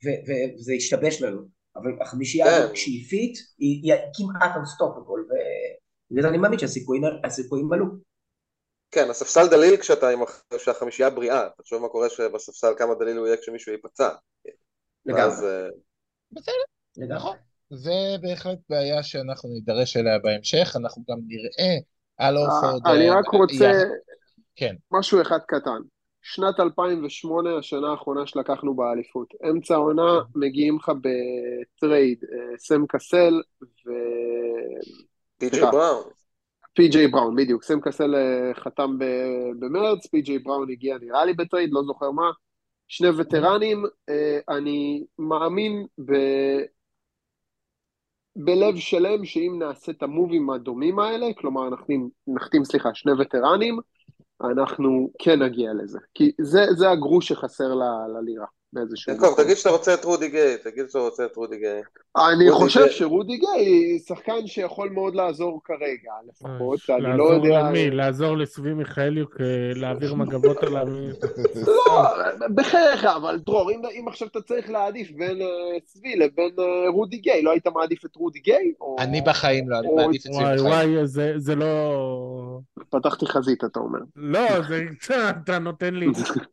וזה 0.05 0.73
ישתבש 0.73 1.23
לנו. 1.23 1.43
אבל 1.77 1.91
החמישייה 2.01 2.57
הזאת 2.57 2.69
כן. 2.69 2.75
כשהיא 2.75 3.09
fit 3.09 3.39
היא 3.59 3.95
כמעט 4.17 4.57
unstoppable 4.57 5.29
ובגלל 5.29 6.23
זה 6.23 6.29
אני 6.29 6.39
מאמין 6.39 6.59
שהסיכויים 6.59 7.73
עלו. 7.73 7.87
כן, 8.91 9.11
הספסל 9.11 9.49
דליל 9.51 9.77
כשאתה 9.77 10.09
עם 10.09 10.21
החמישייה 10.71 11.11
בריאה, 11.11 11.49
תחשוב 11.59 11.83
מה 11.83 11.89
קורה 11.89 12.09
שבספסל 12.09 12.73
כמה 12.79 12.95
דליל 12.95 13.17
הוא 13.17 13.27
יהיה 13.27 13.37
כשמישהו 13.37 13.73
ייפצע. 13.73 14.09
לגמרי. 15.07 15.69
בסדר, 16.33 16.53
נכון. 17.09 17.37
זה 17.75 18.17
בהחלט 18.21 18.59
בעיה 18.71 19.03
שאנחנו 19.03 19.49
נידרש 19.49 19.97
אליה 19.97 20.19
בהמשך, 20.19 20.73
אנחנו 20.77 21.03
גם 21.11 21.19
נראה 21.27 21.75
על 22.17 22.37
אורפורד... 22.37 22.87
אני 22.87 23.11
רק 23.11 23.27
רוצה 23.33 23.73
כן. 24.57 24.75
משהו 24.91 25.21
אחד 25.23 25.39
קטן. 25.49 25.81
שנת 26.23 26.61
2008, 26.61 27.59
השנה 27.59 27.91
האחרונה 27.91 28.27
שלקחנו 28.27 28.75
באליפות. 28.75 29.35
אמצע 29.51 29.75
העונה 29.75 30.21
מגיעים 30.35 30.77
לך 30.77 30.93
בטרייד, 31.01 32.25
סם 32.59 32.87
קסל 32.87 33.41
ו... 33.63 33.91
פי.ג'יי 35.39 35.61
בראון. 35.61 36.05
פי.ג'יי 36.75 37.09
בראון, 37.09 37.37
בדיוק. 37.37 37.63
סם 37.63 37.81
קסל 37.81 38.15
חתם 38.55 38.99
במרץ, 39.59 40.07
פי.ג'יי 40.07 40.39
בראון 40.39 40.71
הגיע 40.71 40.97
נראה 41.01 41.25
לי 41.25 41.35
ב 41.35 41.40
trade, 41.40 41.71
לא 41.73 41.83
זוכר 41.87 42.11
מה. 42.11 42.31
שני 42.89 43.09
וטרנים, 43.09 43.85
אני 44.49 45.05
מאמין 45.19 45.87
ב... 46.05 46.13
בלב 48.37 48.77
שלם 48.77 49.25
שאם 49.25 49.57
נעשה 49.59 49.93
את 49.93 50.03
ה 50.03 50.10
move 50.10 50.37
ים 50.37 50.51
הדומים 50.51 50.99
האלה, 50.99 51.27
כלומר 51.39 51.71
נחתים, 51.71 52.09
נחתים 52.27 52.65
סליחה, 52.65 52.89
שני 52.95 53.13
וטרנים, 53.19 53.79
אנחנו 54.45 55.11
כן 55.19 55.43
נגיע 55.43 55.73
לזה. 55.73 55.99
כי 56.15 56.33
זה, 56.41 56.61
זה 56.77 56.91
הגרוש 56.91 57.29
שחסר 57.29 57.75
ללירה. 58.15 58.47
באיזשהו... 58.73 59.13
יעקב, 59.13 59.43
תגיד 59.43 59.57
שאתה 59.57 59.71
רוצה 59.71 59.95
את 59.95 60.05
רודי 60.05 60.29
גיי, 60.29 60.59
תגיד 60.59 60.85
שאתה 60.89 60.99
רוצה 60.99 61.25
את 61.25 61.37
רודי 61.37 61.59
גיי. 61.59 61.83
אני 62.17 62.53
חושב 62.53 62.91
שרודי 62.91 63.37
גיי 63.37 63.99
שחקן 63.99 64.47
שיכול 64.47 64.91
מאוד 64.91 65.15
לעזור 65.15 65.61
כרגע, 65.65 66.13
לפחות, 66.29 66.81
אני 66.91 67.19
לא 67.19 67.25
יודע... 67.25 67.49
לעזור 67.49 67.69
למי? 67.69 67.91
לעזור 67.91 68.37
לצבי 68.37 68.75
מיכאלי 68.75 69.25
להעביר 69.75 70.15
מגבות 70.15 70.63
עליו? 70.63 70.87
לא, 71.67 72.09
בחייך, 72.55 73.05
אבל 73.05 73.39
דרור, 73.47 73.71
אם 73.71 74.09
עכשיו 74.09 74.29
אתה 74.29 74.41
צריך 74.41 74.71
להעדיף 74.71 75.11
בין 75.11 75.39
צבי 75.85 76.17
לבין 76.17 76.51
רודי 76.89 77.17
גיי, 77.17 77.43
לא 77.43 77.51
היית 77.51 77.67
מעדיף 77.67 78.05
את 78.05 78.17
רודי 78.17 78.39
גיי? 78.39 78.73
אני 78.99 79.21
בחיים 79.21 79.71
לא, 79.71 79.79
אני 79.79 79.89
מעדיף 79.97 80.27
את 80.27 80.33
צבי 80.33 80.39
מיכאלי. 80.39 80.61
וואי, 80.61 80.97
וואי, 80.97 81.07
זה 81.37 81.55
לא... 81.55 82.59
פתחתי 82.91 83.27
חזית, 83.27 83.65
אתה 83.65 83.81
אומר. 83.81 83.99
לא, 84.17 84.63
זה... 84.69 84.85
אתה 85.31 85.59
נותן 85.59 85.95
לי... 85.95 86.07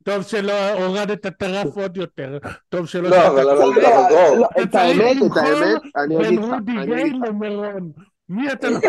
טוב 0.04 0.24
שלא 0.24 0.72
הורדת 0.84 1.26
את 1.26 1.42
הרף 1.42 1.78
עוד 1.78 1.98
יותר. 1.98 2.09
יותר, 2.18 2.38
טוב 2.70 2.88
שלא... 2.88 3.10
לא, 3.10 3.28
אבל 3.28 3.44
דרור. 3.44 4.46
את 4.64 4.76
האמת, 4.76 5.18
את 5.32 5.38
האמת, 5.38 5.82
אני 5.96 6.28
אגיד 6.28 6.40
לך. 6.40 6.46
בין 6.46 6.54
רודי 6.54 6.86
גיי 6.86 7.10
למירון. 7.10 7.92
מי 8.30 8.52
אתה? 8.52 8.68
את 8.68 8.84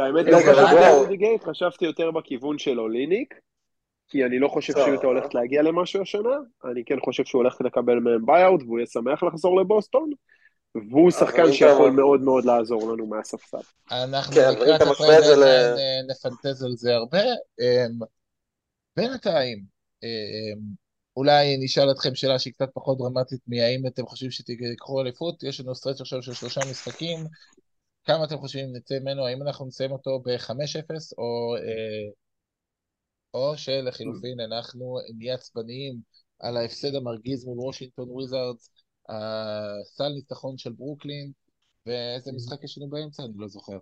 האמת, 0.00 0.26
לא 0.26 0.38
חשבתי 0.38 0.84
על 0.84 0.94
רודי 0.94 1.16
גיי, 1.16 1.38
חשבתי 1.44 1.84
יותר 1.84 2.10
בכיוון 2.10 2.58
של 2.58 2.80
אוליניק, 2.80 3.34
כי 4.08 4.24
אני 4.24 4.38
לא 4.38 4.48
חושב 4.48 4.72
שיוטה 4.84 5.06
הולכת 5.06 5.34
להגיע 5.34 5.62
למשהו 5.62 6.02
השנה, 6.02 6.36
אני 6.64 6.82
כן 6.86 6.96
חושב 7.04 7.24
שהוא 7.24 7.42
הולך 7.42 7.56
לקבל 7.60 7.98
מהם 7.98 8.26
buyout, 8.26 8.62
והוא 8.62 8.78
יהיה 8.78 8.86
שמח 8.86 9.22
לחזור 9.22 9.60
לבוסטון. 9.60 10.10
והוא 10.90 11.10
שחקן 11.10 11.52
שיכול 11.52 11.90
מאוד 11.90 12.20
מאוד 12.20 12.44
לעזור 12.44 12.92
לנו 12.92 13.06
מהספסל. 13.06 13.58
אנחנו 13.90 14.36
לקראת 14.52 14.80
הפרק 14.80 15.24
נפנטז 16.10 16.62
על 16.62 16.72
זה 16.72 16.94
הרבה. 16.94 17.18
בינתיים, 18.96 19.58
אולי 21.16 21.56
נשאל 21.60 21.90
אתכם 21.90 22.14
שאלה 22.14 22.38
שהיא 22.38 22.52
קצת 22.52 22.68
פחות 22.74 22.98
דרמטית 22.98 23.40
מהאם 23.46 23.86
אתם 23.86 24.06
חושבים 24.06 24.30
שתיקחו 24.30 25.00
אליפות, 25.00 25.42
יש 25.42 25.60
לנו 25.60 25.74
stretch 25.74 26.00
עכשיו 26.00 26.22
של 26.22 26.34
שלושה 26.34 26.60
משחקים, 26.70 27.18
כמה 28.04 28.24
אתם 28.24 28.38
חושבים 28.38 28.76
נצא 28.76 28.98
ממנו, 28.98 29.26
האם 29.26 29.42
אנחנו 29.42 29.66
נסיים 29.66 29.92
אותו 29.92 30.20
ב-5-0 30.20 31.12
או, 31.18 31.56
אה, 31.56 32.10
או 33.34 33.56
שלחילופין 33.56 34.40
אנחנו 34.40 34.98
נהיה 35.16 35.34
עצבניים 35.34 36.00
על 36.38 36.56
ההפסד 36.56 36.94
המרגיז 36.94 37.44
מול 37.44 37.60
וושינגטון 37.60 38.10
וויזארדס, 38.10 38.70
הסל 39.08 40.08
ניצחון 40.08 40.58
של 40.58 40.72
ברוקלין, 40.72 41.32
ואיזה 41.86 42.32
משחק 42.32 42.64
יש 42.64 42.78
לנו 42.78 42.90
באמצע? 42.90 43.22
אני 43.22 43.32
לא 43.36 43.48
זוכר. 43.48 43.78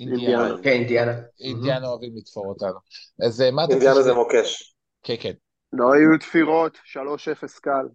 אינדיאנה. 0.00 0.46
אינדיאנה. 0.46 0.62
כן, 0.62 0.70
אינדיאנה. 0.70 1.12
אינדיאנה 1.40 1.88
אוהבים 1.88 2.12
לתפור 2.16 2.46
אותנו. 2.46 2.78
אז 3.26 3.40
מה 3.52 3.64
אתה 3.64 3.72
אינדיאנה 3.72 4.02
זה 4.02 4.14
מוקש. 4.14 4.74
כן, 5.02 5.14
כן. 5.20 5.32
לא 5.72 5.92
היו 5.92 6.18
תפירות, 6.20 6.76
3-0 6.76 7.60
קל. 7.60 7.86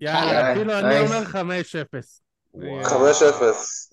יאללה, 0.00 0.52
אפילו 0.52 0.78
אני 0.78 1.00
אומר 1.00 1.22
5-0. 1.22 2.20
5-0, 2.54 2.58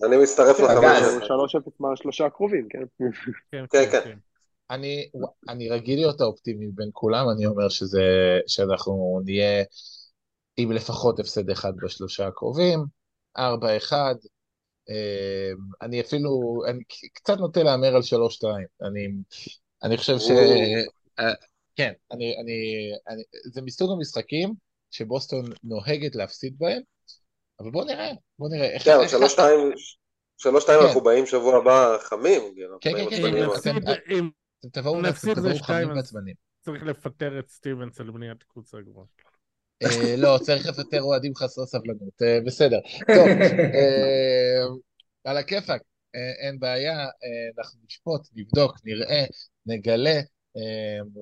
אני 0.06 0.16
מצטרף 0.16 0.60
ל-5-0. 0.60 1.24
3-0 1.24 1.70
מהשלושה 1.80 2.26
הקרובים, 2.26 2.68
כן? 2.70 3.06
כן, 3.70 3.90
כן. 3.90 4.18
אני, 4.70 5.10
אני 5.48 5.68
רגיל 5.68 5.98
להיות 5.98 6.20
האופטימי 6.20 6.66
בין 6.74 6.90
כולם, 6.92 7.26
אני 7.36 7.46
אומר 7.46 7.68
שזה, 7.68 8.02
שאנחנו 8.46 9.20
נהיה 9.24 9.64
עם 10.56 10.72
לפחות 10.72 11.18
הפסד 11.20 11.50
אחד 11.50 11.72
בשלושה 11.76 12.26
הקרובים, 12.26 12.84
4-1, 13.38 13.40
אני 15.82 16.00
אפילו, 16.00 16.60
אני 16.68 16.84
קצת 17.14 17.38
נוטה 17.38 17.62
להמר 17.62 17.96
על 17.96 18.02
3-2, 18.02 18.06
אני, 18.82 19.08
אני 19.82 19.96
חושב 19.96 20.18
ש... 20.18 20.28
כן, 21.76 21.92
אני, 22.12 22.36
אני, 22.40 22.90
אני, 23.08 23.22
זה 23.52 23.62
מסוג 23.62 23.90
המשחקים 23.92 24.54
שבוסטון 24.90 25.44
נוהגת 25.64 26.16
להפסיד 26.16 26.54
בהם, 26.58 26.82
אבל 27.60 27.70
בוא 27.70 27.84
נראה, 27.84 28.10
בוא 28.38 28.48
נראה. 28.48 28.70
איך... 28.70 28.84
כן, 28.84 29.08
שלוש 29.08 29.32
שתיים, 29.32 29.72
שלוש 30.36 30.62
שתיים 30.62 30.80
אנחנו 30.80 31.00
באים 31.00 31.26
שבוע 31.26 31.56
הבא 31.56 31.96
חמים. 32.00 32.42
כן, 32.80 32.90
כן, 33.10 33.10
כן, 33.10 34.26
אתם 34.60 34.68
תבואו 34.72 35.00
חמים 35.62 35.90
ועצבנים. 35.96 36.34
צריך 36.60 36.82
לפטר 36.82 37.38
את 37.38 37.48
סטיבנס 37.48 38.00
על 38.00 38.10
בניית 38.10 38.42
קבוצה 38.42 38.78
גבוהה. 38.80 39.06
לא, 40.18 40.38
צריך 40.42 40.66
לפטר 40.66 41.02
אוהדים 41.02 41.34
חסרי 41.34 41.66
סבלנות, 41.66 42.22
בסדר. 42.46 42.78
טוב, 43.14 43.28
על 45.24 45.36
הכיפאק, 45.36 45.82
אין 46.14 46.58
בעיה, 46.58 47.06
אנחנו 47.58 47.80
נשפוט, 47.86 48.20
נבדוק, 48.34 48.76
נראה, 48.84 49.24
נגלה, 49.66 50.20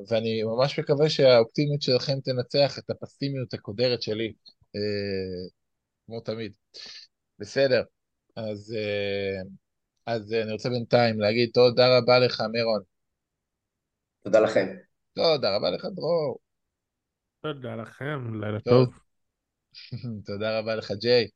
ואני 0.09 0.43
ממש 0.43 0.79
מקווה 0.79 1.09
שהאופטימיות 1.09 1.83
שלכם 1.83 2.21
תנצח 2.25 2.79
את 2.79 2.91
הפסימיות 2.91 3.55
הקודרת 3.55 4.03
שלי, 4.03 4.33
כמו 6.07 6.21
תמיד. 6.21 6.53
בסדר, 7.39 7.83
אז, 8.37 8.77
אז 10.07 10.33
אני 10.33 10.53
רוצה 10.53 10.69
בינתיים 10.69 11.21
להגיד 11.21 11.51
תודה 11.55 11.99
רבה 11.99 12.19
לך, 12.19 12.43
מירון. 12.53 12.83
תודה 14.25 14.41
לכם. 14.41 14.77
תודה 15.15 15.57
רבה 15.57 15.71
לך, 15.71 15.85
דרור. 15.95 16.39
תודה 17.53 17.77
לכם, 17.77 18.41
לילה 18.41 18.61
טוב. 18.61 18.89
תודה 20.27 20.59
רבה 20.59 20.75
לך, 20.75 20.93
ג'יי. 21.01 21.29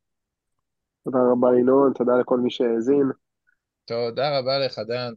תודה 1.05 1.19
רבה 1.33 1.49
ינון, 1.61 1.93
תודה 1.99 2.13
לכל 2.21 2.39
מי 2.39 2.51
שהאזין. 2.51 3.11
תודה 3.85 4.39
רבה 4.39 4.59
לך, 4.59 4.79
דן. 4.79 5.13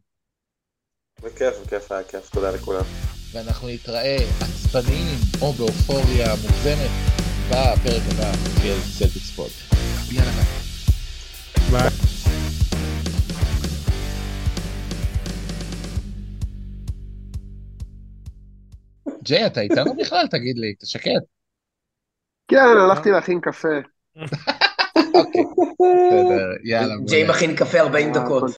בכיף, 1.23 1.55
בכיף, 1.65 1.91
היה 1.91 2.03
כיף, 2.03 2.29
תודה 2.29 2.51
לכולם. 2.51 2.83
ואנחנו 3.33 3.67
נתראה 3.67 4.17
עצבניים 4.41 5.17
או 5.41 5.53
באופוריה 5.53 6.27
מוגזמת 6.41 6.91
בפרק 7.49 8.03
הבא 8.11 8.33
של 8.61 8.79
סלטיק 8.79 9.23
ספורט. 9.23 9.51
יאללה 10.11 10.31
ביי. 10.31 10.45
ביי. 11.71 12.12
ג'יי, 19.23 19.45
אתה 19.45 19.61
איתנו 19.61 19.95
בכלל? 19.95 20.27
תגיד 20.27 20.57
לי, 20.57 20.73
אתה 20.77 20.85
שקט. 20.85 21.23
כן, 22.47 22.57
הלכתי 22.89 23.11
להכין 23.11 23.39
קפה. 23.41 23.67
אוקיי, 25.15 25.43
בסדר, 25.83 26.51
יאללה. 26.63 26.95
ג'יי 27.05 27.29
מכין 27.29 27.55
קפה 27.55 27.79
40 27.79 28.13
דקות. 28.13 28.43